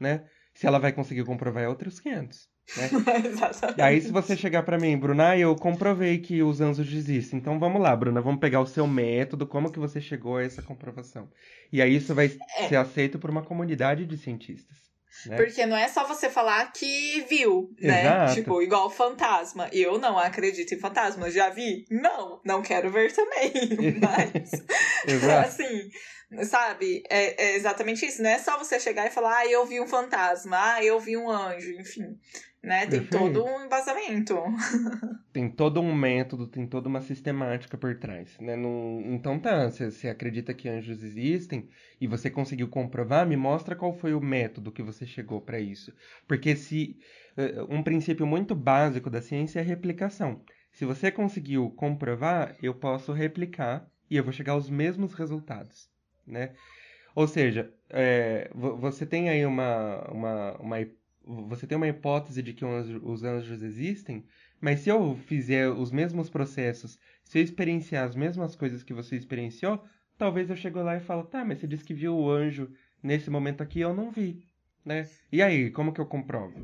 né? 0.00 0.24
Se 0.60 0.66
ela 0.66 0.78
vai 0.78 0.92
conseguir 0.92 1.24
comprovar 1.24 1.62
é 1.62 1.68
outros 1.68 1.98
500. 2.00 2.38
Né? 2.76 2.90
Exatamente. 3.24 3.78
E 3.78 3.82
aí, 3.82 3.98
se 3.98 4.12
você 4.12 4.36
chegar 4.36 4.62
pra 4.62 4.76
mim, 4.78 4.94
Bruna, 4.94 5.30
ah, 5.30 5.38
eu 5.38 5.56
comprovei 5.56 6.18
que 6.18 6.42
os 6.42 6.60
anjos 6.60 6.92
existem. 6.92 7.38
Então 7.38 7.58
vamos 7.58 7.80
lá, 7.80 7.96
Bruna, 7.96 8.20
vamos 8.20 8.40
pegar 8.40 8.60
o 8.60 8.66
seu 8.66 8.86
método, 8.86 9.46
como 9.46 9.72
que 9.72 9.78
você 9.78 10.02
chegou 10.02 10.36
a 10.36 10.42
essa 10.44 10.60
comprovação. 10.60 11.30
E 11.72 11.80
aí 11.80 11.96
isso 11.96 12.14
vai 12.14 12.30
É. 12.58 12.68
ser 12.68 12.76
aceito 12.76 13.18
por 13.18 13.30
uma 13.30 13.42
comunidade 13.42 14.04
de 14.04 14.18
cientistas. 14.18 14.76
Né? 15.24 15.36
Porque 15.36 15.64
não 15.64 15.78
é 15.78 15.88
só 15.88 16.06
você 16.06 16.28
falar 16.28 16.70
que 16.72 17.24
viu, 17.28 17.70
né? 17.80 18.02
Exato. 18.02 18.34
Tipo, 18.34 18.60
igual 18.62 18.90
fantasma. 18.90 19.66
Eu 19.72 19.98
não 19.98 20.18
acredito 20.18 20.74
em 20.74 20.78
fantasma. 20.78 21.30
Já 21.30 21.48
vi? 21.48 21.86
Não, 21.90 22.38
não 22.44 22.60
quero 22.60 22.90
ver 22.90 23.12
também. 23.14 23.50
Mas, 23.98 24.52
assim, 25.46 25.88
sabe? 26.44 27.02
É, 27.08 27.44
é 27.52 27.56
exatamente 27.56 28.04
isso. 28.06 28.22
Não 28.22 28.30
é 28.30 28.38
só 28.38 28.58
você 28.58 28.78
chegar 28.78 29.06
e 29.06 29.10
falar, 29.10 29.38
ah, 29.38 29.46
eu 29.46 29.64
vi 29.66 29.80
um 29.80 29.86
fantasma, 29.86 30.56
ah, 30.74 30.84
eu 30.84 30.98
vi 31.00 31.16
um 31.16 31.30
anjo, 31.30 31.72
enfim. 31.72 32.18
Né? 32.62 32.86
Tem 32.86 33.00
Perfeito. 33.00 33.32
todo 33.34 33.44
um 33.44 33.64
embasamento. 33.64 34.34
Tem 35.32 35.48
todo 35.48 35.80
um 35.80 35.94
método, 35.94 36.48
tem 36.48 36.66
toda 36.66 36.88
uma 36.88 37.00
sistemática 37.00 37.78
por 37.78 37.96
trás, 38.00 38.36
né? 38.40 38.56
Não- 38.56 39.00
Então 39.06 39.38
tá, 39.38 39.70
você 39.70 39.88
você 39.90 40.08
acredita 40.08 40.52
que 40.52 40.68
anjos 40.68 41.04
existem 41.04 41.68
e 42.00 42.08
você 42.08 42.28
conseguiu 42.28 42.68
comprovar, 42.68 43.24
me 43.26 43.36
mostra 43.36 43.76
qual 43.76 43.92
foi 43.92 44.12
o 44.12 44.20
método 44.20 44.72
que 44.72 44.82
você 44.82 45.06
chegou 45.06 45.40
para 45.40 45.60
isso. 45.60 45.92
Porque 46.26 46.56
se 46.56 46.96
eh, 47.36 47.62
um 47.68 47.80
princípio 47.82 48.26
muito 48.26 48.56
básico 48.56 49.08
da 49.08 49.22
ciência 49.22 49.60
é 49.60 49.62
a 49.62 49.64
replicação. 49.64 50.42
Se 50.72 50.84
você 50.84 51.12
conseguiu 51.12 51.70
comprovar, 51.70 52.56
eu 52.60 52.74
posso 52.74 53.12
replicar 53.12 53.88
e 54.10 54.16
eu 54.16 54.24
vou 54.24 54.32
chegar 54.32 54.54
aos 54.54 54.68
mesmos 54.68 55.14
resultados, 55.14 55.88
né? 56.30 56.54
Ou 57.14 57.26
seja, 57.28 57.72
vo- 58.54 58.76
você 58.76 59.06
tem 59.06 59.28
aí 59.28 59.44
uma, 59.46 60.02
uma, 60.10 60.56
uma 60.58 60.76
você 61.48 61.66
tem 61.66 61.76
uma 61.76 61.88
hipótese 61.88 62.42
de 62.42 62.52
que 62.52 62.64
os 62.64 63.22
anjos 63.24 63.62
existem, 63.62 64.24
mas 64.60 64.80
se 64.80 64.88
eu 64.90 65.14
fizer 65.16 65.68
os 65.68 65.90
mesmos 65.92 66.28
processos, 66.30 66.98
se 67.24 67.38
eu 67.38 67.42
experienciar 67.42 68.04
as 68.06 68.16
mesmas 68.16 68.56
coisas 68.56 68.82
que 68.82 68.94
você 68.94 69.16
experienciou, 69.16 69.84
talvez 70.18 70.50
eu 70.50 70.56
chego 70.56 70.82
lá 70.82 70.96
e 70.96 71.00
falo, 71.00 71.24
tá, 71.24 71.44
mas 71.44 71.58
você 71.60 71.66
disse 71.66 71.84
que 71.84 71.94
viu 71.94 72.16
o 72.16 72.30
anjo 72.30 72.70
nesse 73.02 73.30
momento 73.30 73.62
aqui, 73.62 73.80
eu 73.80 73.94
não 73.94 74.10
vi, 74.10 74.44
né? 74.84 75.08
E 75.32 75.42
aí, 75.42 75.70
como 75.70 75.92
que 75.92 76.00
eu 76.00 76.06
comprovo? 76.06 76.58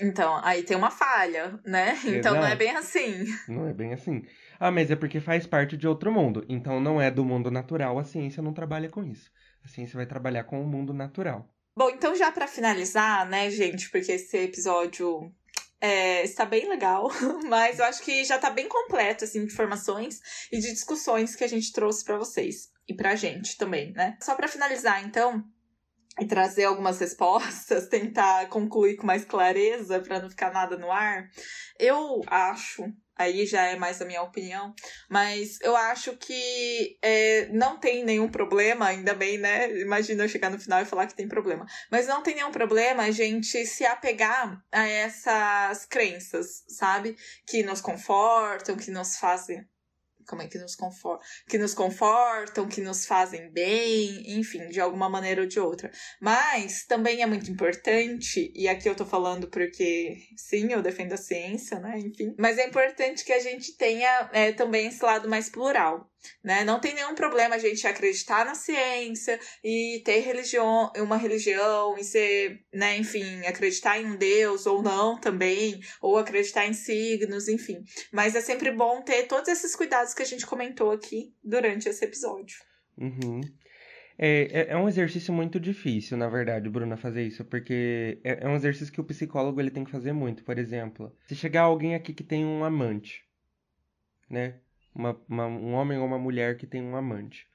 Então, 0.00 0.40
aí 0.42 0.62
tem 0.62 0.76
uma 0.76 0.90
falha, 0.90 1.60
né? 1.64 1.98
Então 2.04 2.34
não 2.34 2.42
é 2.42 2.54
Exato. 2.54 2.58
bem 2.58 2.76
assim. 2.76 3.24
Não 3.48 3.68
é 3.68 3.72
bem 3.72 3.92
assim. 3.92 4.22
Ah, 4.58 4.70
mas 4.70 4.90
é 4.90 4.96
porque 4.96 5.20
faz 5.20 5.46
parte 5.46 5.76
de 5.76 5.86
outro 5.86 6.10
mundo. 6.10 6.44
Então 6.48 6.80
não 6.80 7.00
é 7.00 7.10
do 7.10 7.24
mundo 7.24 7.50
natural, 7.50 7.98
a 7.98 8.04
ciência 8.04 8.42
não 8.42 8.52
trabalha 8.52 8.88
com 8.88 9.04
isso. 9.04 9.30
A 9.64 9.68
ciência 9.68 9.96
vai 9.96 10.06
trabalhar 10.06 10.44
com 10.44 10.60
o 10.62 10.66
mundo 10.66 10.92
natural. 10.92 11.48
Bom, 11.76 11.88
então 11.88 12.14
já 12.14 12.30
pra 12.30 12.46
finalizar, 12.46 13.26
né, 13.28 13.50
gente, 13.50 13.90
porque 13.90 14.12
esse 14.12 14.36
episódio 14.36 15.32
é, 15.80 16.22
está 16.22 16.44
bem 16.44 16.68
legal, 16.68 17.10
mas 17.48 17.78
eu 17.78 17.84
acho 17.86 18.02
que 18.02 18.24
já 18.24 18.38
tá 18.38 18.50
bem 18.50 18.68
completo, 18.68 19.24
assim, 19.24 19.44
de 19.44 19.52
informações 19.52 20.20
e 20.52 20.58
de 20.58 20.70
discussões 20.70 21.34
que 21.34 21.44
a 21.44 21.48
gente 21.48 21.72
trouxe 21.72 22.04
pra 22.04 22.18
vocês 22.18 22.70
e 22.86 22.94
pra 22.94 23.16
gente 23.16 23.56
também, 23.56 23.92
né? 23.92 24.16
Só 24.20 24.34
pra 24.34 24.48
finalizar, 24.48 25.04
então, 25.04 25.42
e 26.20 26.26
trazer 26.26 26.64
algumas 26.64 26.98
respostas, 26.98 27.88
tentar 27.88 28.48
concluir 28.48 28.96
com 28.96 29.06
mais 29.06 29.24
clareza 29.24 30.00
pra 30.00 30.20
não 30.20 30.28
ficar 30.28 30.52
nada 30.52 30.76
no 30.76 30.90
ar, 30.90 31.28
eu 31.78 32.22
acho. 32.26 32.84
Aí 33.14 33.46
já 33.46 33.66
é 33.66 33.76
mais 33.76 34.00
a 34.00 34.06
minha 34.06 34.22
opinião, 34.22 34.74
mas 35.08 35.60
eu 35.60 35.76
acho 35.76 36.16
que 36.16 36.98
é, 37.02 37.46
não 37.52 37.78
tem 37.78 38.02
nenhum 38.04 38.28
problema, 38.28 38.86
ainda 38.86 39.14
bem, 39.14 39.36
né? 39.38 39.70
Imagina 39.80 40.24
eu 40.24 40.28
chegar 40.28 40.50
no 40.50 40.58
final 40.58 40.80
e 40.80 40.86
falar 40.86 41.06
que 41.06 41.14
tem 41.14 41.28
problema. 41.28 41.66
Mas 41.90 42.06
não 42.06 42.22
tem 42.22 42.34
nenhum 42.34 42.50
problema 42.50 43.04
a 43.04 43.10
gente 43.10 43.66
se 43.66 43.84
apegar 43.84 44.60
a 44.72 44.88
essas 44.88 45.84
crenças, 45.84 46.64
sabe? 46.66 47.14
Que 47.46 47.62
nos 47.62 47.82
confortam, 47.82 48.76
que 48.76 48.90
nos 48.90 49.18
fazem. 49.18 49.62
Como 50.26 50.42
é 50.42 50.46
que 50.46 50.58
nos 50.58 50.74
confortam? 50.74 51.26
Que 51.48 51.58
nos 51.58 51.74
confortam, 51.74 52.68
que 52.68 52.80
nos 52.80 53.06
fazem 53.06 53.50
bem, 53.52 54.38
enfim, 54.38 54.68
de 54.68 54.80
alguma 54.80 55.08
maneira 55.08 55.42
ou 55.42 55.46
de 55.46 55.58
outra. 55.58 55.90
Mas 56.20 56.84
também 56.86 57.22
é 57.22 57.26
muito 57.26 57.50
importante, 57.50 58.52
e 58.54 58.68
aqui 58.68 58.88
eu 58.88 58.94
tô 58.94 59.04
falando 59.04 59.48
porque, 59.48 60.16
sim, 60.36 60.72
eu 60.72 60.82
defendo 60.82 61.12
a 61.12 61.16
ciência, 61.16 61.78
né? 61.78 61.98
Enfim. 61.98 62.34
Mas 62.38 62.58
é 62.58 62.66
importante 62.66 63.24
que 63.24 63.32
a 63.32 63.40
gente 63.40 63.76
tenha 63.76 64.30
é, 64.32 64.52
também 64.52 64.86
esse 64.86 65.04
lado 65.04 65.28
mais 65.28 65.48
plural. 65.48 66.11
Né? 66.42 66.64
Não 66.64 66.80
tem 66.80 66.94
nenhum 66.94 67.14
problema 67.14 67.54
a 67.54 67.58
gente 67.58 67.86
acreditar 67.86 68.44
na 68.44 68.54
ciência 68.54 69.38
e 69.62 70.02
ter 70.04 70.20
religião, 70.20 70.90
uma 70.96 71.16
religião 71.16 71.96
e 71.98 72.04
ser, 72.04 72.64
né, 72.72 72.96
enfim, 72.96 73.46
acreditar 73.46 73.98
em 73.98 74.06
um 74.06 74.16
Deus 74.16 74.66
ou 74.66 74.82
não 74.82 75.18
também, 75.18 75.80
ou 76.00 76.18
acreditar 76.18 76.66
em 76.66 76.72
signos, 76.72 77.48
enfim. 77.48 77.84
Mas 78.12 78.34
é 78.34 78.40
sempre 78.40 78.70
bom 78.70 79.02
ter 79.02 79.26
todos 79.26 79.48
esses 79.48 79.74
cuidados 79.74 80.14
que 80.14 80.22
a 80.22 80.26
gente 80.26 80.46
comentou 80.46 80.90
aqui 80.90 81.34
durante 81.42 81.88
esse 81.88 82.04
episódio. 82.04 82.56
Uhum. 82.96 83.40
É, 84.18 84.42
é, 84.52 84.66
é 84.72 84.76
um 84.76 84.88
exercício 84.88 85.32
muito 85.32 85.58
difícil, 85.58 86.16
na 86.16 86.28
verdade, 86.28 86.68
Bruna, 86.68 86.96
fazer 86.96 87.26
isso, 87.26 87.44
porque 87.44 88.20
é, 88.22 88.44
é 88.44 88.48
um 88.48 88.54
exercício 88.54 88.92
que 88.92 89.00
o 89.00 89.04
psicólogo 89.04 89.60
ele 89.60 89.70
tem 89.70 89.84
que 89.84 89.90
fazer 89.90 90.12
muito. 90.12 90.44
Por 90.44 90.58
exemplo, 90.58 91.12
se 91.26 91.34
chegar 91.34 91.62
alguém 91.62 91.94
aqui 91.94 92.12
que 92.12 92.22
tem 92.22 92.44
um 92.44 92.64
amante, 92.64 93.24
né? 94.28 94.60
Uma, 94.94 95.18
uma- 95.28 95.46
um 95.46 95.72
homem 95.74 95.98
ou 95.98 96.06
uma 96.06 96.18
mulher 96.18 96.56
que 96.56 96.66
tem 96.66 96.82
um 96.82 96.96
amante. 96.96 97.46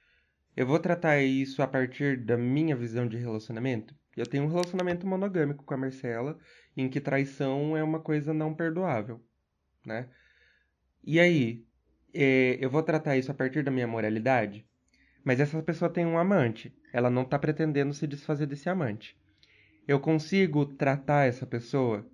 Eu 0.56 0.66
vou 0.66 0.80
tratar 0.80 1.22
isso 1.22 1.62
a 1.62 1.68
partir 1.68 2.18
da 2.18 2.36
minha 2.38 2.76
visão 2.76 3.08
de 3.08 3.18
relacionamento. 3.18 3.96
Eu 4.16 4.26
tenho 4.26 4.44
um 4.44 4.48
relacionamento 4.48 5.06
monogâmico 5.06 5.64
com 5.64 5.74
a 5.74 5.78
Marcela, 5.78 6.40
em 6.76 6.90
que 6.90 7.00
traição 7.00 7.78
é 7.78 7.84
uma 7.84 8.00
coisa 8.00 8.34
não 8.34 8.54
perdoável, 8.54 9.22
né? 9.86 10.10
E 11.04 11.20
aí, 11.20 11.64
é, 12.14 12.58
eu 12.60 12.70
vou 12.70 12.84
tratar 12.84 13.18
isso 13.18 13.32
a 13.32 13.36
partir 13.36 13.64
da 13.64 13.72
minha 13.72 13.88
moralidade? 13.88 14.66
Mas 15.24 15.40
essa 15.40 15.62
pessoa 15.62 15.90
tem 15.92 16.06
um 16.06 16.18
amante. 16.18 16.74
Ela 16.94 17.10
não 17.10 17.24
está 17.24 17.38
pretendendo 17.38 17.94
se 17.94 18.08
desfazer 18.08 18.48
desse 18.48 18.70
amante. 18.70 19.16
Eu 19.88 20.00
consigo 20.00 20.66
tratar 20.66 21.28
essa 21.28 21.46
pessoa 21.46 22.06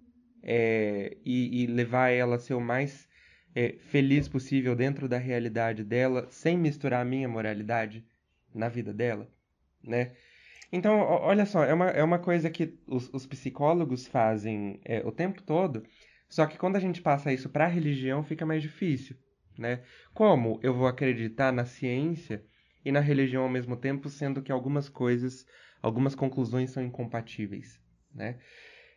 é, 0.43 1.17
e, 1.26 1.63
e 1.63 1.67
levar 1.67 2.09
ela 2.09 2.36
a 2.36 2.39
ser 2.39 2.53
o 2.53 2.61
mais 2.61 3.07
é, 3.55 3.75
feliz 3.79 4.27
possível 4.27 4.75
dentro 4.75 5.07
da 5.07 5.17
realidade 5.17 5.83
dela, 5.83 6.27
sem 6.29 6.57
misturar 6.57 7.01
a 7.01 7.05
minha 7.05 7.27
moralidade 7.27 8.05
na 8.53 8.69
vida 8.69 8.93
dela, 8.93 9.29
né? 9.83 10.11
Então, 10.71 10.99
olha 10.99 11.45
só, 11.45 11.63
é 11.63 11.73
uma, 11.73 11.89
é 11.89 12.03
uma 12.03 12.17
coisa 12.17 12.49
que 12.49 12.79
os, 12.87 13.07
os 13.13 13.27
psicólogos 13.27 14.07
fazem 14.07 14.79
é, 14.83 15.05
o 15.05 15.11
tempo 15.11 15.41
todo, 15.43 15.83
só 16.27 16.47
que 16.47 16.57
quando 16.57 16.75
a 16.75 16.79
gente 16.79 16.99
passa 16.99 17.31
isso 17.31 17.47
para 17.47 17.65
a 17.65 17.69
religião 17.69 18.23
fica 18.23 18.43
mais 18.43 18.61
difícil, 18.61 19.15
né? 19.55 19.83
Como 20.15 20.59
eu 20.63 20.73
vou 20.73 20.87
acreditar 20.87 21.51
na 21.51 21.63
ciência 21.63 22.43
e 22.83 22.91
na 22.91 22.99
religião 22.99 23.43
ao 23.43 23.49
mesmo 23.49 23.77
tempo, 23.77 24.09
sendo 24.09 24.41
que 24.41 24.51
algumas 24.51 24.89
coisas, 24.89 25.45
algumas 25.79 26.15
conclusões 26.15 26.71
são 26.71 26.83
incompatíveis, 26.83 27.79
né? 28.11 28.39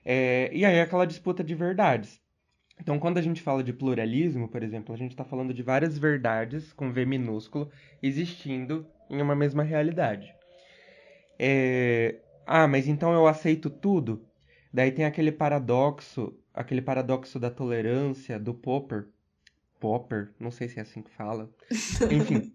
É, 0.02 0.50
e 0.54 0.64
aí 0.64 0.76
é 0.76 0.82
aquela 0.82 1.06
disputa 1.06 1.44
de 1.44 1.54
verdades. 1.54 2.22
Então, 2.80 2.98
quando 2.98 3.18
a 3.18 3.22
gente 3.22 3.42
fala 3.42 3.62
de 3.64 3.72
pluralismo, 3.72 4.48
por 4.48 4.62
exemplo, 4.62 4.94
a 4.94 4.98
gente 4.98 5.12
está 5.12 5.24
falando 5.24 5.52
de 5.54 5.62
várias 5.62 5.98
verdades 5.98 6.72
com 6.72 6.92
V 6.92 7.04
minúsculo 7.06 7.70
existindo 8.02 8.86
em 9.10 9.20
uma 9.22 9.34
mesma 9.34 9.62
realidade. 9.62 10.34
É, 11.38 12.20
Ah, 12.46 12.66
mas 12.68 12.86
então 12.88 13.12
eu 13.12 13.26
aceito 13.26 13.68
tudo? 13.70 14.24
Daí 14.72 14.92
tem 14.92 15.04
aquele 15.04 15.32
paradoxo, 15.32 16.38
aquele 16.54 16.82
paradoxo 16.82 17.40
da 17.40 17.50
tolerância 17.50 18.38
do 18.38 18.54
Popper. 18.54 19.08
Popper, 19.80 20.32
não 20.38 20.50
sei 20.50 20.68
se 20.68 20.78
é 20.78 20.82
assim 20.82 21.02
que 21.02 21.10
fala. 21.10 21.50
Enfim, 22.10 22.52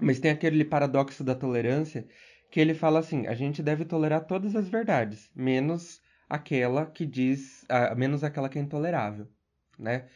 mas 0.00 0.18
tem 0.20 0.30
aquele 0.30 0.64
paradoxo 0.64 1.24
da 1.24 1.34
tolerância 1.34 2.06
que 2.50 2.60
ele 2.60 2.74
fala 2.74 3.00
assim: 3.00 3.26
a 3.26 3.34
gente 3.34 3.62
deve 3.62 3.84
tolerar 3.84 4.24
todas 4.26 4.56
as 4.56 4.68
verdades, 4.68 5.30
menos 5.34 6.00
aquela 6.28 6.86
que 6.86 7.06
diz, 7.06 7.64
ah, 7.68 7.94
menos 7.94 8.22
aquela 8.24 8.48
que 8.48 8.58
é 8.58 8.62
intolerável, 8.62 9.28
né? 9.78 10.08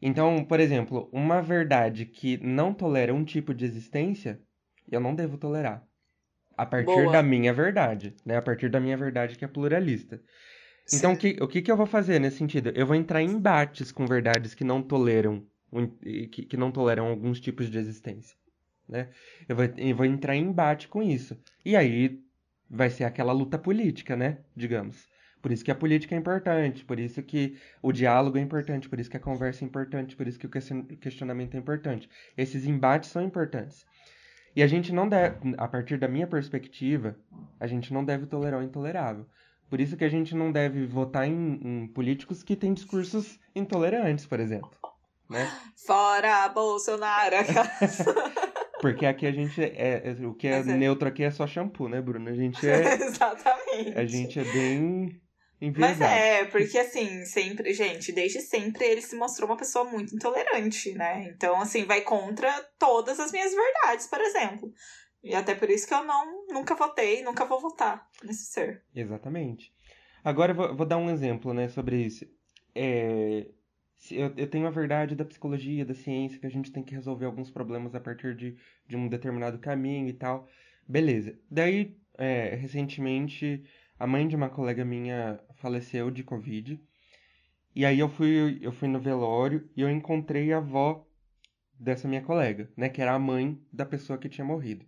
Então, 0.00 0.44
por 0.44 0.60
exemplo, 0.60 1.08
uma 1.12 1.40
verdade 1.40 2.04
que 2.04 2.36
não 2.38 2.72
tolera 2.72 3.14
um 3.14 3.24
tipo 3.24 3.54
de 3.54 3.64
existência, 3.64 4.40
eu 4.90 5.00
não 5.00 5.14
devo 5.14 5.38
tolerar. 5.38 5.86
A 6.56 6.64
partir 6.64 6.86
Boa. 6.86 7.12
da 7.12 7.22
minha 7.22 7.52
verdade, 7.52 8.14
né? 8.24 8.36
A 8.36 8.42
partir 8.42 8.70
da 8.70 8.80
minha 8.80 8.96
verdade 8.96 9.36
que 9.36 9.44
é 9.44 9.48
pluralista. 9.48 10.20
Então, 10.92 11.12
o 11.12 11.16
que, 11.16 11.36
o 11.40 11.48
que 11.48 11.60
que 11.60 11.70
eu 11.70 11.76
vou 11.76 11.86
fazer 11.86 12.20
nesse 12.20 12.38
sentido? 12.38 12.70
Eu 12.74 12.86
vou 12.86 12.94
entrar 12.94 13.20
em 13.20 13.30
embates 13.30 13.90
com 13.90 14.06
verdades 14.06 14.54
que 14.54 14.62
não 14.62 14.80
toleram, 14.80 15.44
que, 16.30 16.44
que 16.44 16.56
não 16.56 16.70
toleram 16.70 17.08
alguns 17.08 17.40
tipos 17.40 17.68
de 17.68 17.76
existência, 17.76 18.36
né? 18.88 19.10
Eu 19.48 19.56
vou, 19.56 19.64
eu 19.64 19.96
vou 19.96 20.06
entrar 20.06 20.36
em 20.36 20.44
embate 20.44 20.86
com 20.86 21.02
isso. 21.02 21.36
E 21.64 21.74
aí 21.74 22.20
vai 22.70 22.88
ser 22.88 23.04
aquela 23.04 23.32
luta 23.32 23.58
política, 23.58 24.14
né? 24.14 24.38
Digamos. 24.54 25.08
Por 25.46 25.52
isso 25.52 25.64
que 25.64 25.70
a 25.70 25.76
política 25.76 26.12
é 26.12 26.18
importante, 26.18 26.84
por 26.84 26.98
isso 26.98 27.22
que 27.22 27.56
o 27.80 27.92
diálogo 27.92 28.36
é 28.36 28.40
importante, 28.40 28.88
por 28.88 28.98
isso 28.98 29.08
que 29.08 29.16
a 29.16 29.20
conversa 29.20 29.64
é 29.64 29.66
importante, 29.68 30.16
por 30.16 30.26
isso 30.26 30.40
que 30.40 30.46
o 30.46 30.50
question- 30.50 30.82
questionamento 31.00 31.54
é 31.54 31.58
importante. 31.58 32.10
Esses 32.36 32.66
embates 32.66 33.10
são 33.10 33.22
importantes. 33.22 33.86
E 34.56 34.60
a 34.60 34.66
gente 34.66 34.92
não 34.92 35.08
deve, 35.08 35.54
a 35.56 35.68
partir 35.68 35.98
da 35.98 36.08
minha 36.08 36.26
perspectiva, 36.26 37.16
a 37.60 37.66
gente 37.68 37.94
não 37.94 38.04
deve 38.04 38.26
tolerar 38.26 38.58
o 38.58 38.62
intolerável. 38.64 39.24
Por 39.70 39.80
isso 39.80 39.96
que 39.96 40.02
a 40.02 40.08
gente 40.08 40.34
não 40.34 40.50
deve 40.50 40.84
votar 40.84 41.28
em, 41.28 41.60
em 41.62 41.86
políticos 41.86 42.42
que 42.42 42.56
têm 42.56 42.74
discursos 42.74 43.38
intolerantes, 43.54 44.26
por 44.26 44.40
exemplo. 44.40 44.72
Né? 45.30 45.48
Fora 45.76 46.48
Bolsonaro! 46.48 47.36
Porque 48.82 49.06
aqui 49.06 49.28
a 49.28 49.32
gente 49.32 49.62
é, 49.62 50.02
é 50.10 50.26
o 50.26 50.34
que 50.34 50.48
é, 50.48 50.58
é, 50.58 50.64
neutro 50.64 51.06
aqui 51.06 51.22
é 51.22 51.30
só 51.30 51.46
shampoo, 51.46 51.88
né, 51.88 52.02
Bruno? 52.02 52.28
A 52.28 52.34
gente 52.34 52.68
é 52.68 52.94
Exatamente. 53.00 53.96
A 53.96 54.04
gente 54.04 54.40
é 54.40 54.44
bem 54.44 55.20
Mas 55.78 56.00
é, 56.00 56.44
porque 56.46 56.78
assim, 56.78 57.24
sempre, 57.24 57.72
gente, 57.72 58.12
desde 58.12 58.40
sempre 58.40 58.84
ele 58.84 59.00
se 59.00 59.16
mostrou 59.16 59.48
uma 59.48 59.56
pessoa 59.56 59.84
muito 59.84 60.14
intolerante, 60.14 60.92
né? 60.92 61.24
Então, 61.28 61.58
assim, 61.60 61.84
vai 61.84 62.02
contra 62.02 62.52
todas 62.78 63.18
as 63.18 63.32
minhas 63.32 63.52
verdades, 63.54 64.06
por 64.06 64.20
exemplo. 64.20 64.70
E 65.24 65.34
até 65.34 65.54
por 65.54 65.70
isso 65.70 65.88
que 65.88 65.94
eu 65.94 66.04
não 66.04 66.46
nunca 66.48 66.74
votei, 66.74 67.22
nunca 67.22 67.44
vou 67.44 67.58
votar 67.58 68.06
nesse 68.22 68.44
ser. 68.46 68.82
Exatamente. 68.94 69.72
Agora 70.22 70.52
eu 70.52 70.56
vou, 70.56 70.76
vou 70.76 70.86
dar 70.86 70.98
um 70.98 71.10
exemplo, 71.10 71.54
né, 71.54 71.68
sobre 71.68 71.96
isso. 71.96 72.26
É, 72.74 73.46
eu, 74.10 74.32
eu 74.36 74.46
tenho 74.48 74.66
a 74.66 74.70
verdade 74.70 75.14
da 75.14 75.24
psicologia, 75.24 75.84
da 75.84 75.94
ciência, 75.94 76.38
que 76.38 76.46
a 76.46 76.50
gente 76.50 76.70
tem 76.70 76.82
que 76.82 76.94
resolver 76.94 77.24
alguns 77.24 77.50
problemas 77.50 77.94
a 77.94 78.00
partir 78.00 78.36
de, 78.36 78.56
de 78.86 78.96
um 78.96 79.08
determinado 79.08 79.58
caminho 79.58 80.08
e 80.08 80.12
tal. 80.12 80.48
Beleza. 80.86 81.36
Daí, 81.50 81.96
é, 82.18 82.54
recentemente, 82.54 83.64
a 83.98 84.06
mãe 84.06 84.28
de 84.28 84.36
uma 84.36 84.50
colega 84.50 84.84
minha 84.84 85.40
faleceu 85.56 86.10
de 86.10 86.22
Covid. 86.22 86.80
E 87.74 87.84
aí 87.84 87.98
eu 87.98 88.08
fui, 88.08 88.58
eu 88.62 88.72
fui 88.72 88.88
no 88.88 88.98
velório 88.98 89.68
e 89.76 89.82
eu 89.82 89.90
encontrei 89.90 90.52
a 90.52 90.58
avó 90.58 91.06
dessa 91.78 92.08
minha 92.08 92.22
colega, 92.22 92.70
né? 92.76 92.88
Que 92.88 93.02
era 93.02 93.12
a 93.12 93.18
mãe 93.18 93.60
da 93.72 93.84
pessoa 93.84 94.18
que 94.18 94.28
tinha 94.28 94.44
morrido. 94.44 94.86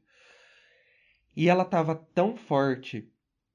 E 1.37 1.49
ela 1.49 1.65
tava 1.65 1.95
tão 1.95 2.37
forte, 2.37 3.13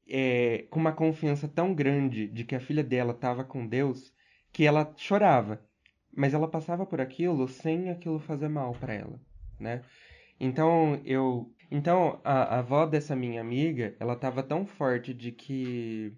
é, 0.07 0.65
com 0.69 0.79
uma 0.79 0.93
confiança 0.93 1.47
tão 1.47 1.73
grande 1.73 2.27
de 2.27 2.43
que 2.43 2.55
a 2.55 2.59
filha 2.59 2.83
dela 2.83 3.13
tava 3.13 3.43
com 3.43 3.67
Deus, 3.67 4.13
que 4.51 4.65
ela 4.65 4.93
chorava, 4.95 5.65
mas 6.15 6.33
ela 6.33 6.47
passava 6.47 6.85
por 6.85 7.01
aquilo 7.01 7.47
sem 7.47 7.89
aquilo 7.89 8.19
fazer 8.19 8.47
mal 8.47 8.73
para 8.73 8.93
ela, 8.93 9.19
né? 9.59 9.83
Então 10.39 11.01
eu, 11.05 11.51
então 11.71 12.21
a, 12.23 12.55
a 12.55 12.59
avó 12.59 12.85
dessa 12.85 13.15
minha 13.15 13.41
amiga, 13.41 13.95
ela 13.99 14.13
estava 14.13 14.43
tão 14.43 14.65
forte 14.65 15.13
de 15.13 15.31
que 15.31 16.15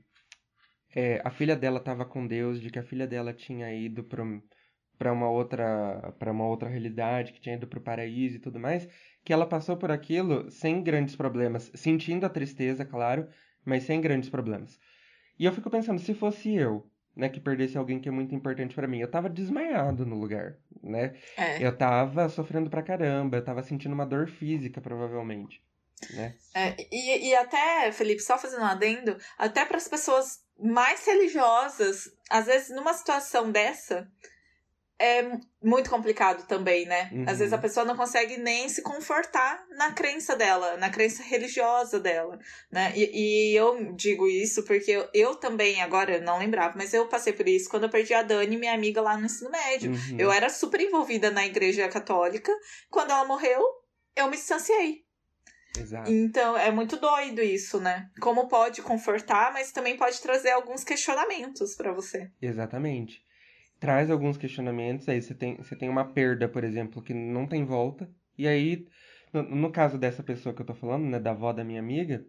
é, 0.96 1.22
a 1.26 1.30
filha 1.30 1.56
dela 1.58 1.80
estava 1.80 2.06
com 2.06 2.26
Deus, 2.26 2.62
de 2.62 2.70
que 2.70 2.80
a 2.80 2.84
filha 2.84 3.06
dela 3.06 3.34
tinha 3.34 3.74
ido 3.74 4.02
para 4.04 5.12
uma 5.12 5.30
outra 5.30 6.14
para 6.18 6.32
uma 6.32 6.48
outra 6.48 6.70
realidade, 6.70 7.34
que 7.34 7.42
tinha 7.42 7.56
ido 7.56 7.68
para 7.68 7.80
o 7.80 7.84
paraíso 7.84 8.38
e 8.38 8.40
tudo 8.40 8.58
mais, 8.58 8.88
que 9.24 9.34
ela 9.34 9.46
passou 9.46 9.76
por 9.76 9.92
aquilo 9.92 10.50
sem 10.50 10.82
grandes 10.82 11.16
problemas, 11.16 11.70
sentindo 11.76 12.26
a 12.26 12.30
tristeza, 12.30 12.86
claro, 12.86 13.28
mas 13.66 13.84
sem 13.84 14.00
grandes 14.00 14.30
problemas. 14.30 14.80
E 15.38 15.44
eu 15.44 15.52
fico 15.52 15.70
pensando, 15.70 16.00
se 16.00 16.14
fosse 16.14 16.56
eu, 16.56 16.90
né, 17.14 17.28
que 17.28 17.42
perdesse 17.42 17.78
alguém 17.78 18.00
que 18.00 18.08
é 18.08 18.12
muito 18.12 18.34
importante 18.34 18.74
para 18.74 18.88
mim. 18.88 19.00
Eu 19.00 19.12
tava 19.12 19.30
desmaiado 19.30 20.06
no 20.06 20.18
lugar, 20.18 20.58
né? 20.82 21.16
É. 21.38 21.66
Eu 21.66 21.76
tava 21.78 22.30
sofrendo 22.30 22.70
pra 22.70 22.84
caramba, 22.84 23.38
eu 23.38 23.44
tava 23.44 23.64
sentindo 23.64 23.94
uma 23.94 24.06
dor 24.06 24.28
física, 24.28 24.80
provavelmente, 24.80 25.62
né? 26.12 26.36
É, 26.54 26.76
e, 26.90 27.30
e 27.30 27.36
até, 27.36 27.92
Felipe, 27.92 28.22
só 28.22 28.38
fazendo 28.38 28.62
um 28.62 28.66
adendo, 28.66 29.18
até 29.38 29.66
para 29.66 29.78
as 29.78 29.88
pessoas 29.88 30.45
mais 30.60 31.06
religiosas, 31.06 32.10
às 32.30 32.46
vezes 32.46 32.70
numa 32.70 32.94
situação 32.94 33.52
dessa, 33.52 34.08
é 34.98 35.30
muito 35.62 35.90
complicado 35.90 36.48
também, 36.48 36.86
né? 36.86 37.10
Uhum. 37.12 37.26
Às 37.28 37.40
vezes 37.40 37.52
a 37.52 37.58
pessoa 37.58 37.86
não 37.86 37.98
consegue 37.98 38.38
nem 38.38 38.70
se 38.70 38.82
confortar 38.82 39.66
na 39.72 39.92
crença 39.92 40.36
dela, 40.36 40.78
na 40.78 40.90
crença 40.90 41.22
religiosa 41.22 42.00
dela, 42.00 42.40
né? 42.72 42.94
E, 42.96 43.52
e 43.52 43.56
eu 43.56 43.94
digo 43.94 44.26
isso 44.28 44.64
porque 44.64 44.92
eu, 44.92 45.10
eu, 45.14 45.36
também, 45.36 45.82
agora 45.82 46.22
não 46.22 46.40
lembrava, 46.40 46.76
mas 46.78 46.94
eu 46.94 47.08
passei 47.08 47.34
por 47.34 47.48
isso 47.48 47.70
quando 47.70 47.84
eu 47.84 47.90
perdi 47.90 48.14
a 48.14 48.24
Dani, 48.24 48.58
minha 48.58 48.74
amiga 48.74 49.02
lá 49.02 49.18
no 49.18 49.26
ensino 49.26 49.52
médio. 49.52 49.92
Uhum. 49.92 50.18
Eu 50.18 50.32
era 50.32 50.50
super 50.50 50.80
envolvida 50.80 51.30
na 51.30 51.46
igreja 51.46 51.88
católica. 51.90 52.54
Quando 52.90 53.12
ela 53.12 53.26
morreu, 53.26 53.62
eu 54.16 54.30
me 54.30 54.38
distanciei. 54.38 55.05
Exato. 55.78 56.12
Então 56.12 56.58
é 56.58 56.72
muito 56.72 56.98
doido 56.98 57.42
isso, 57.42 57.80
né? 57.80 58.10
Como 58.20 58.48
pode 58.48 58.82
confortar, 58.82 59.52
mas 59.54 59.72
também 59.72 59.98
pode 59.98 60.22
trazer 60.22 60.52
alguns 60.52 60.84
questionamentos 60.84 61.76
para 61.76 61.92
você. 61.92 62.32
Exatamente 62.42 63.26
traz 63.80 64.10
alguns 64.10 64.38
questionamentos. 64.38 65.08
Aí 65.08 65.22
você 65.22 65.34
tem, 65.34 65.58
você 65.58 65.76
tem 65.76 65.90
uma 65.90 66.06
perda, 66.06 66.48
por 66.48 66.64
exemplo, 66.64 67.02
que 67.02 67.14
não 67.14 67.46
tem 67.46 67.64
volta. 67.66 68.10
E 68.38 68.48
aí, 68.48 68.86
no, 69.32 69.44
no 69.44 69.72
caso 69.72 69.98
dessa 69.98 70.24
pessoa 70.24 70.54
que 70.54 70.62
eu 70.62 70.66
tô 70.66 70.74
falando, 70.74 71.06
né, 71.06 71.20
da 71.20 71.32
avó 71.32 71.54
da 71.54 71.64
minha 71.64 71.80
amiga, 71.80 72.26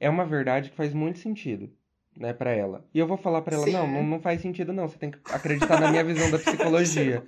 é 0.00 0.08
uma 0.08 0.24
verdade 0.24 0.70
que 0.70 0.76
faz 0.76 0.94
muito 0.94 1.18
sentido, 1.18 1.70
né, 2.16 2.32
para 2.32 2.52
ela. 2.52 2.86
E 2.94 2.98
eu 2.98 3.06
vou 3.06 3.16
falar 3.16 3.42
para 3.42 3.56
ela, 3.56 3.66
não, 3.66 3.86
não, 3.86 4.02
não 4.02 4.20
faz 4.20 4.40
sentido 4.40 4.72
não, 4.72 4.88
você 4.88 4.98
tem 4.98 5.10
que 5.10 5.18
acreditar 5.32 5.80
na 5.80 5.90
minha 5.90 6.04
visão 6.04 6.30
da 6.30 6.38
psicologia. 6.40 7.24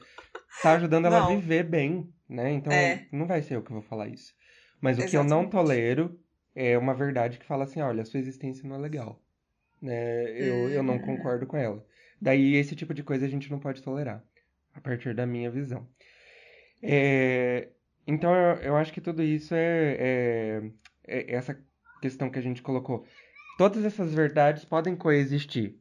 Tá 0.62 0.72
ajudando 0.74 1.06
ela 1.06 1.20
não. 1.20 1.32
a 1.32 1.36
viver 1.36 1.64
bem, 1.64 2.08
né? 2.28 2.52
Então, 2.52 2.72
é. 2.72 3.06
não 3.12 3.26
vai 3.26 3.42
ser 3.42 3.56
eu 3.56 3.62
que 3.62 3.72
vou 3.72 3.82
falar 3.82 4.08
isso. 4.08 4.32
Mas 4.84 4.98
o 4.98 5.00
Exatamente. 5.00 5.10
que 5.10 5.16
eu 5.16 5.24
não 5.24 5.48
tolero 5.48 6.20
é 6.54 6.76
uma 6.76 6.92
verdade 6.92 7.38
que 7.38 7.46
fala 7.46 7.64
assim, 7.64 7.80
olha, 7.80 8.02
a 8.02 8.04
sua 8.04 8.20
existência 8.20 8.68
não 8.68 8.76
é 8.76 8.78
legal. 8.78 9.18
Né? 9.80 10.30
Eu, 10.32 10.68
eu 10.68 10.82
não 10.82 10.96
hum. 10.96 11.00
concordo 11.00 11.46
com 11.46 11.56
ela. 11.56 11.82
Daí 12.20 12.54
esse 12.56 12.76
tipo 12.76 12.92
de 12.92 13.02
coisa 13.02 13.24
a 13.24 13.28
gente 13.28 13.50
não 13.50 13.58
pode 13.58 13.82
tolerar, 13.82 14.22
a 14.74 14.80
partir 14.82 15.14
da 15.14 15.24
minha 15.24 15.50
visão. 15.50 15.88
É, 16.82 17.68
então 18.06 18.34
eu, 18.34 18.56
eu, 18.56 18.76
acho 18.76 18.92
que 18.92 19.00
tudo 19.00 19.22
isso 19.22 19.54
é, 19.54 19.96
é, 19.98 20.62
é, 21.06 21.34
essa 21.34 21.58
questão 22.02 22.28
que 22.28 22.38
a 22.38 22.42
gente 22.42 22.60
colocou. 22.60 23.06
Todas 23.56 23.86
essas 23.86 24.12
verdades 24.12 24.66
podem 24.66 24.94
coexistir. 24.94 25.78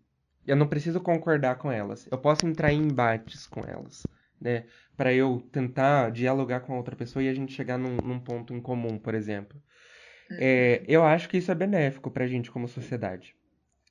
Eu 0.47 0.55
não 0.55 0.67
preciso 0.67 1.01
concordar 1.01 1.57
com 1.57 1.69
elas. 1.69 2.07
Eu 2.09 2.17
posso 2.17 2.47
entrar 2.47 2.71
em 2.71 2.83
embates 2.83 3.47
com 3.47 3.65
elas, 3.67 4.07
né? 4.43 4.65
Para 4.97 5.13
eu 5.13 5.41
tentar 5.51 6.11
dialogar 6.11 6.59
com 6.59 6.73
a 6.73 6.77
outra 6.77 6.95
pessoa 6.95 7.23
e 7.23 7.29
a 7.29 7.33
gente 7.33 7.53
chegar 7.53 7.77
num, 7.77 7.97
num 7.97 8.19
ponto 8.19 8.53
em 8.53 8.61
comum, 8.61 8.99
por 8.99 9.15
exemplo. 9.15 9.59
É, 10.39 10.79
uhum. 10.81 10.85
eu 10.87 11.03
acho 11.03 11.29
que 11.29 11.37
isso 11.37 11.51
é 11.51 11.55
benéfico 11.55 12.11
para 12.11 12.25
a 12.25 12.27
gente 12.27 12.51
como 12.51 12.67
sociedade 12.67 13.35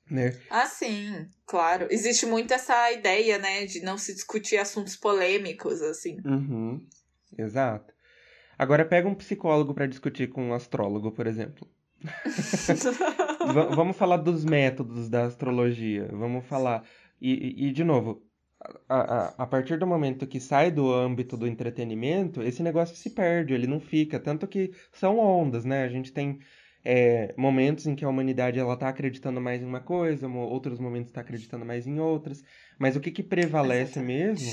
né? 0.09 0.37
Ah, 0.49 0.65
sim, 0.65 1.27
claro. 1.45 1.87
Existe 1.89 2.25
muito 2.25 2.53
essa 2.53 2.91
ideia, 2.91 3.37
né, 3.37 3.65
de 3.65 3.81
não 3.81 3.97
se 3.97 4.13
discutir 4.13 4.57
assuntos 4.57 4.95
polêmicos, 4.95 5.81
assim. 5.81 6.19
Uhum, 6.25 6.85
exato. 7.37 7.93
Agora 8.57 8.85
pega 8.85 9.07
um 9.07 9.15
psicólogo 9.15 9.73
para 9.73 9.87
discutir 9.87 10.29
com 10.29 10.49
um 10.49 10.53
astrólogo, 10.53 11.11
por 11.11 11.25
exemplo. 11.25 11.67
Vamos 13.75 13.97
falar 13.97 14.17
dos 14.17 14.45
métodos 14.45 15.09
da 15.09 15.25
astrologia. 15.25 16.07
Vamos 16.11 16.45
falar. 16.45 16.83
E, 17.19 17.67
e, 17.67 17.71
de 17.71 17.83
novo, 17.83 18.21
a, 18.87 18.95
a, 18.99 19.27
a, 19.39 19.47
partir 19.47 19.77
do 19.77 19.87
momento 19.87 20.27
que 20.27 20.39
sai 20.39 20.71
do 20.71 20.91
âmbito 20.91 21.35
do 21.35 21.47
entretenimento, 21.47 22.41
esse 22.41 22.63
negócio 22.63 22.95
se 22.95 23.09
perde, 23.09 23.53
ele 23.53 23.67
não 23.67 23.79
fica. 23.79 24.19
Tanto 24.19 24.47
que 24.47 24.71
são 24.91 25.19
ondas, 25.19 25.65
né? 25.65 25.83
A 25.83 25.89
gente 25.89 26.11
tem 26.11 26.39
é, 26.83 27.33
momentos 27.37 27.87
em 27.87 27.95
que 27.95 28.03
a 28.03 28.09
humanidade 28.09 28.59
ela 28.59 28.73
está 28.73 28.89
acreditando 28.89 29.39
mais 29.39 29.61
em 29.61 29.65
uma 29.65 29.79
coisa, 29.79 30.27
outros 30.27 30.79
momentos 30.79 31.09
está 31.09 31.21
acreditando 31.21 31.65
mais 31.65 31.87
em 31.87 31.99
outras. 31.99 32.43
Mas 32.77 32.95
o 32.95 32.99
que, 32.99 33.11
que 33.11 33.23
prevalece 33.23 33.99
mesmo, 33.99 34.51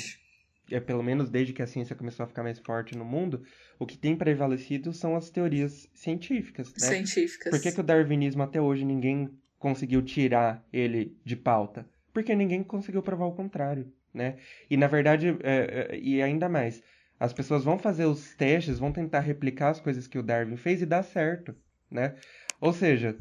é 0.71 0.81
pelo 0.81 1.03
menos 1.03 1.29
desde 1.29 1.53
que 1.53 1.63
a 1.63 1.67
ciência 1.67 1.97
começou 1.97 2.25
a 2.25 2.29
ficar 2.29 2.43
mais 2.43 2.59
forte 2.59 2.97
no 2.97 3.05
mundo, 3.05 3.43
o 3.79 3.87
que 3.87 3.99
tem 3.99 4.17
prevalecido 4.17 4.93
são 4.93 5.17
as 5.17 5.31
teorias 5.31 5.89
científicas. 5.95 6.73
Né? 6.73 6.87
Científicas. 6.87 7.51
Por 7.51 7.61
que, 7.61 7.73
que 7.73 7.81
o 7.81 7.85
darwinismo 7.85 8.43
até 8.43 8.61
hoje 8.61 8.85
ninguém 8.85 9.31
conseguiu 9.59 10.03
tirar 10.03 10.65
ele 10.73 11.17
de 11.25 11.37
pauta? 11.37 11.89
Porque 12.13 12.35
ninguém 12.35 12.63
conseguiu 12.63 13.03
provar 13.03 13.27
o 13.27 13.33
contrário, 13.33 13.93
né? 14.13 14.37
E 14.69 14.77
na 14.77 14.87
verdade, 14.87 15.37
é, 15.43 15.89
é, 15.93 15.99
e 15.99 16.23
ainda 16.23 16.49
mais, 16.49 16.83
as 17.19 17.33
pessoas 17.33 17.65
vão 17.65 17.79
fazer 17.79 18.05
os 18.05 18.35
testes, 18.35 18.79
vão 18.79 18.93
tentar 18.93 19.21
replicar 19.21 19.71
as 19.71 19.81
coisas 19.81 20.07
que 20.07 20.19
o 20.19 20.23
Darwin 20.23 20.57
fez 20.57 20.83
e 20.83 20.87
dá 20.87 21.03
certo 21.03 21.55
né? 21.91 22.15
Ou 22.61 22.73
seja, 22.73 23.19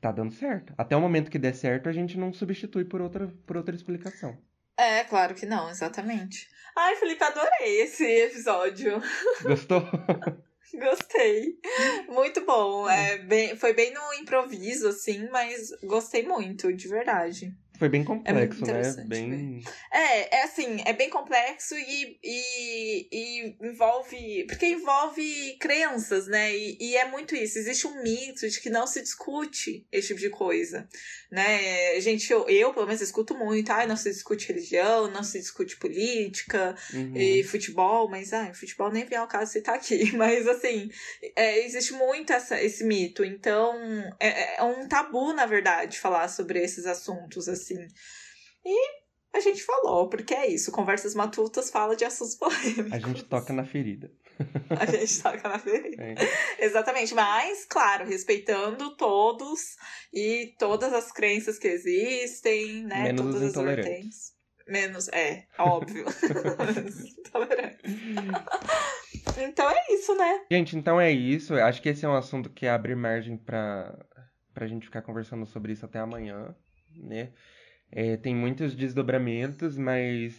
tá 0.00 0.10
dando 0.10 0.32
certo. 0.32 0.72
Até 0.78 0.96
o 0.96 1.00
momento 1.00 1.30
que 1.30 1.38
der 1.38 1.54
certo, 1.54 1.88
a 1.88 1.92
gente 1.92 2.16
não 2.16 2.32
substitui 2.32 2.84
por 2.84 3.00
outra, 3.00 3.28
por 3.46 3.56
outra 3.56 3.74
explicação. 3.74 4.38
É, 4.76 5.04
claro 5.04 5.34
que 5.34 5.46
não, 5.46 5.68
exatamente. 5.68 6.48
Ai, 6.76 6.96
Felipe, 6.96 7.22
adorei 7.22 7.80
esse 7.82 8.04
episódio. 8.04 9.02
Gostou? 9.42 9.82
Gostei. 10.74 11.58
Muito 12.08 12.44
bom. 12.44 12.88
É, 12.88 13.18
bem, 13.18 13.56
foi 13.56 13.72
bem 13.72 13.94
no 13.94 14.14
improviso, 14.14 14.88
assim, 14.88 15.28
mas 15.30 15.70
gostei 15.82 16.26
muito, 16.26 16.72
de 16.72 16.88
verdade. 16.88 17.56
Foi 17.78 17.88
bem 17.88 18.04
complexo, 18.04 18.64
é 18.64 18.72
né? 18.72 19.04
Bem... 19.06 19.64
É, 19.92 20.38
é 20.38 20.42
assim, 20.44 20.82
é 20.84 20.92
bem 20.92 21.10
complexo 21.10 21.74
e, 21.76 22.18
e, 22.22 23.08
e, 23.12 23.56
envolve. 23.60 24.44
Porque 24.46 24.66
envolve 24.66 25.56
crenças, 25.60 26.26
né? 26.26 26.54
E, 26.56 26.76
e, 26.80 26.96
é 26.96 27.06
muito 27.06 27.34
isso. 27.34 27.58
Existe 27.58 27.86
um 27.86 28.02
mito 28.02 28.48
de 28.48 28.60
que 28.60 28.70
não 28.70 28.86
se 28.86 29.02
discute 29.02 29.86
esse 29.92 30.08
tipo 30.08 30.20
de 30.20 30.30
coisa. 30.30 30.88
Né? 31.30 32.00
Gente, 32.00 32.32
eu, 32.32 32.48
eu 32.48 32.72
pelo 32.72 32.86
menos 32.86 33.00
escuto 33.00 33.36
muito, 33.36 33.70
ah, 33.70 33.86
não 33.86 33.96
se 33.96 34.10
discute 34.10 34.48
religião, 34.48 35.10
não 35.10 35.22
se 35.22 35.38
discute 35.38 35.76
política 35.76 36.74
uhum. 36.92 37.16
e 37.16 37.42
futebol, 37.42 38.08
mas 38.08 38.32
ah, 38.32 38.52
futebol 38.54 38.90
nem 38.90 39.04
vem 39.04 39.18
ao 39.18 39.28
caso 39.28 39.52
citar 39.52 39.74
aqui. 39.74 40.12
Mas 40.16 40.46
assim, 40.46 40.90
é, 41.34 41.64
existe 41.64 41.92
muito 41.92 42.32
essa, 42.32 42.60
esse 42.60 42.84
mito. 42.84 43.24
Então, 43.24 43.74
é, 44.18 44.56
é 44.58 44.62
um 44.62 44.88
tabu, 44.88 45.32
na 45.32 45.46
verdade, 45.46 45.98
falar 45.98 46.28
sobre 46.28 46.62
esses 46.62 46.86
assuntos, 46.86 47.48
assim. 47.48 47.65
E 47.74 49.06
a 49.32 49.40
gente 49.40 49.62
falou, 49.62 50.08
porque 50.08 50.34
é 50.34 50.46
isso. 50.46 50.72
Conversas 50.72 51.14
Matutas 51.14 51.70
fala 51.70 51.94
de 51.94 52.04
assuntos 52.04 52.34
polêmicos. 52.38 52.92
A 52.92 52.98
gente 52.98 53.24
toca 53.24 53.52
na 53.52 53.64
ferida. 53.64 54.10
A 54.70 54.86
gente 54.86 55.22
toca 55.22 55.48
na 55.48 55.58
ferida. 55.58 56.02
É. 56.02 56.64
Exatamente. 56.64 57.14
Mas, 57.14 57.64
claro, 57.64 58.06
respeitando 58.06 58.96
todos 58.96 59.76
e 60.12 60.54
todas 60.58 60.92
as 60.92 61.12
crenças 61.12 61.58
que 61.58 61.68
existem, 61.68 62.84
né? 62.84 63.04
Menos 63.04 63.34
todas 63.34 63.56
as 63.56 63.64
vertentes. 63.64 64.36
Menos, 64.68 65.08
é, 65.08 65.46
óbvio. 65.58 66.04
Menos 66.74 67.18
intolerante. 67.18 67.78
Então 69.38 69.70
é 69.70 69.94
isso, 69.94 70.14
né? 70.16 70.44
Gente, 70.50 70.76
então 70.76 71.00
é 71.00 71.12
isso. 71.12 71.54
Acho 71.54 71.80
que 71.80 71.88
esse 71.88 72.04
é 72.04 72.08
um 72.08 72.16
assunto 72.16 72.50
que 72.50 72.66
abre 72.66 72.94
margem 72.94 73.36
pra, 73.36 73.96
pra 74.52 74.66
gente 74.66 74.86
ficar 74.86 75.02
conversando 75.02 75.46
sobre 75.46 75.72
isso 75.72 75.84
até 75.84 76.00
amanhã, 76.00 76.54
né? 76.96 77.32
É, 77.90 78.16
tem 78.16 78.34
muitos 78.34 78.74
desdobramentos, 78.74 79.76
mas 79.76 80.34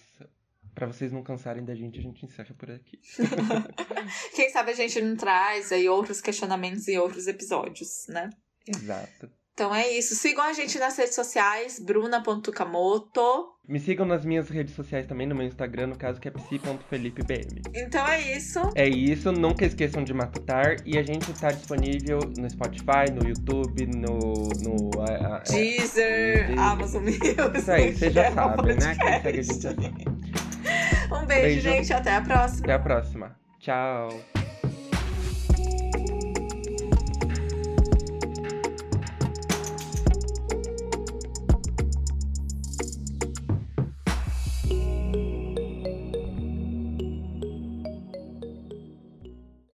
para 0.78 0.86
vocês 0.86 1.12
não 1.12 1.24
cansarem 1.24 1.66
da 1.66 1.74
gente, 1.74 1.98
a 1.98 2.02
gente 2.04 2.24
encerra 2.24 2.54
por 2.56 2.70
aqui. 2.70 3.00
Quem 4.36 4.52
sabe 4.52 4.72
a 4.72 4.76
gente 4.76 5.02
não 5.02 5.16
traz 5.16 5.72
aí 5.72 5.89
outros 5.89 6.22
questionamentos 6.22 6.88
em 6.88 7.00
outros 7.00 7.26
episódios, 7.26 8.06
né? 8.10 8.30
Exato. 8.68 9.32
Então 9.54 9.74
é 9.74 9.89
isso. 9.89 10.14
Sigam 10.14 10.43
a 10.43 10.54
gente 10.54 10.78
nas 10.78 10.95
redes 10.95 11.16
sociais, 11.16 11.80
bruna.kamoto. 11.80 13.57
Me 13.68 13.80
sigam 13.82 14.05
nas 14.05 14.24
minhas 14.24 14.49
redes 14.49 14.74
sociais 14.74 15.05
também, 15.05 15.28
no 15.28 15.36
meu 15.36 15.45
Instagram, 15.45 15.88
no 15.88 15.97
caso 15.97 16.22
que 16.22 16.30
é 16.30 16.32
psi.felipebm. 16.32 17.61
Então 17.76 18.07
é 18.07 18.38
isso. 18.38 18.61
É 18.76 18.88
isso. 18.88 19.30
Nunca 19.34 19.65
esqueçam 19.65 20.05
de 20.05 20.13
matutar. 20.13 20.78
E 20.86 20.97
a 20.97 21.03
gente 21.03 21.30
está 21.30 21.51
disponível 21.51 22.20
no 22.38 22.49
Spotify, 22.49 23.11
no 23.13 23.28
YouTube, 23.28 23.86
no. 23.88 24.20
no 24.63 24.89
uh, 24.95 25.43
Deezer, 25.51 26.49
uh, 26.55 26.59
Amazon 26.61 27.03
Music. 27.03 27.36
Isso 27.57 27.72
aí, 27.72 27.93
vocês 27.93 28.13
já 28.13 28.32
sabem, 28.32 28.76
né? 28.78 28.95
Quem 28.95 29.22
segue 29.22 29.39
a 29.39 29.43
gente 29.43 29.61
já 29.61 29.72
Um 31.18 31.26
beijo, 31.26 31.41
beijo, 31.41 31.61
gente. 31.61 31.93
Até 31.93 32.15
a 32.15 32.22
próxima. 32.22 32.63
Até 32.63 32.74
a 32.74 32.80
próxima. 32.80 33.36
Tchau. 33.59 34.47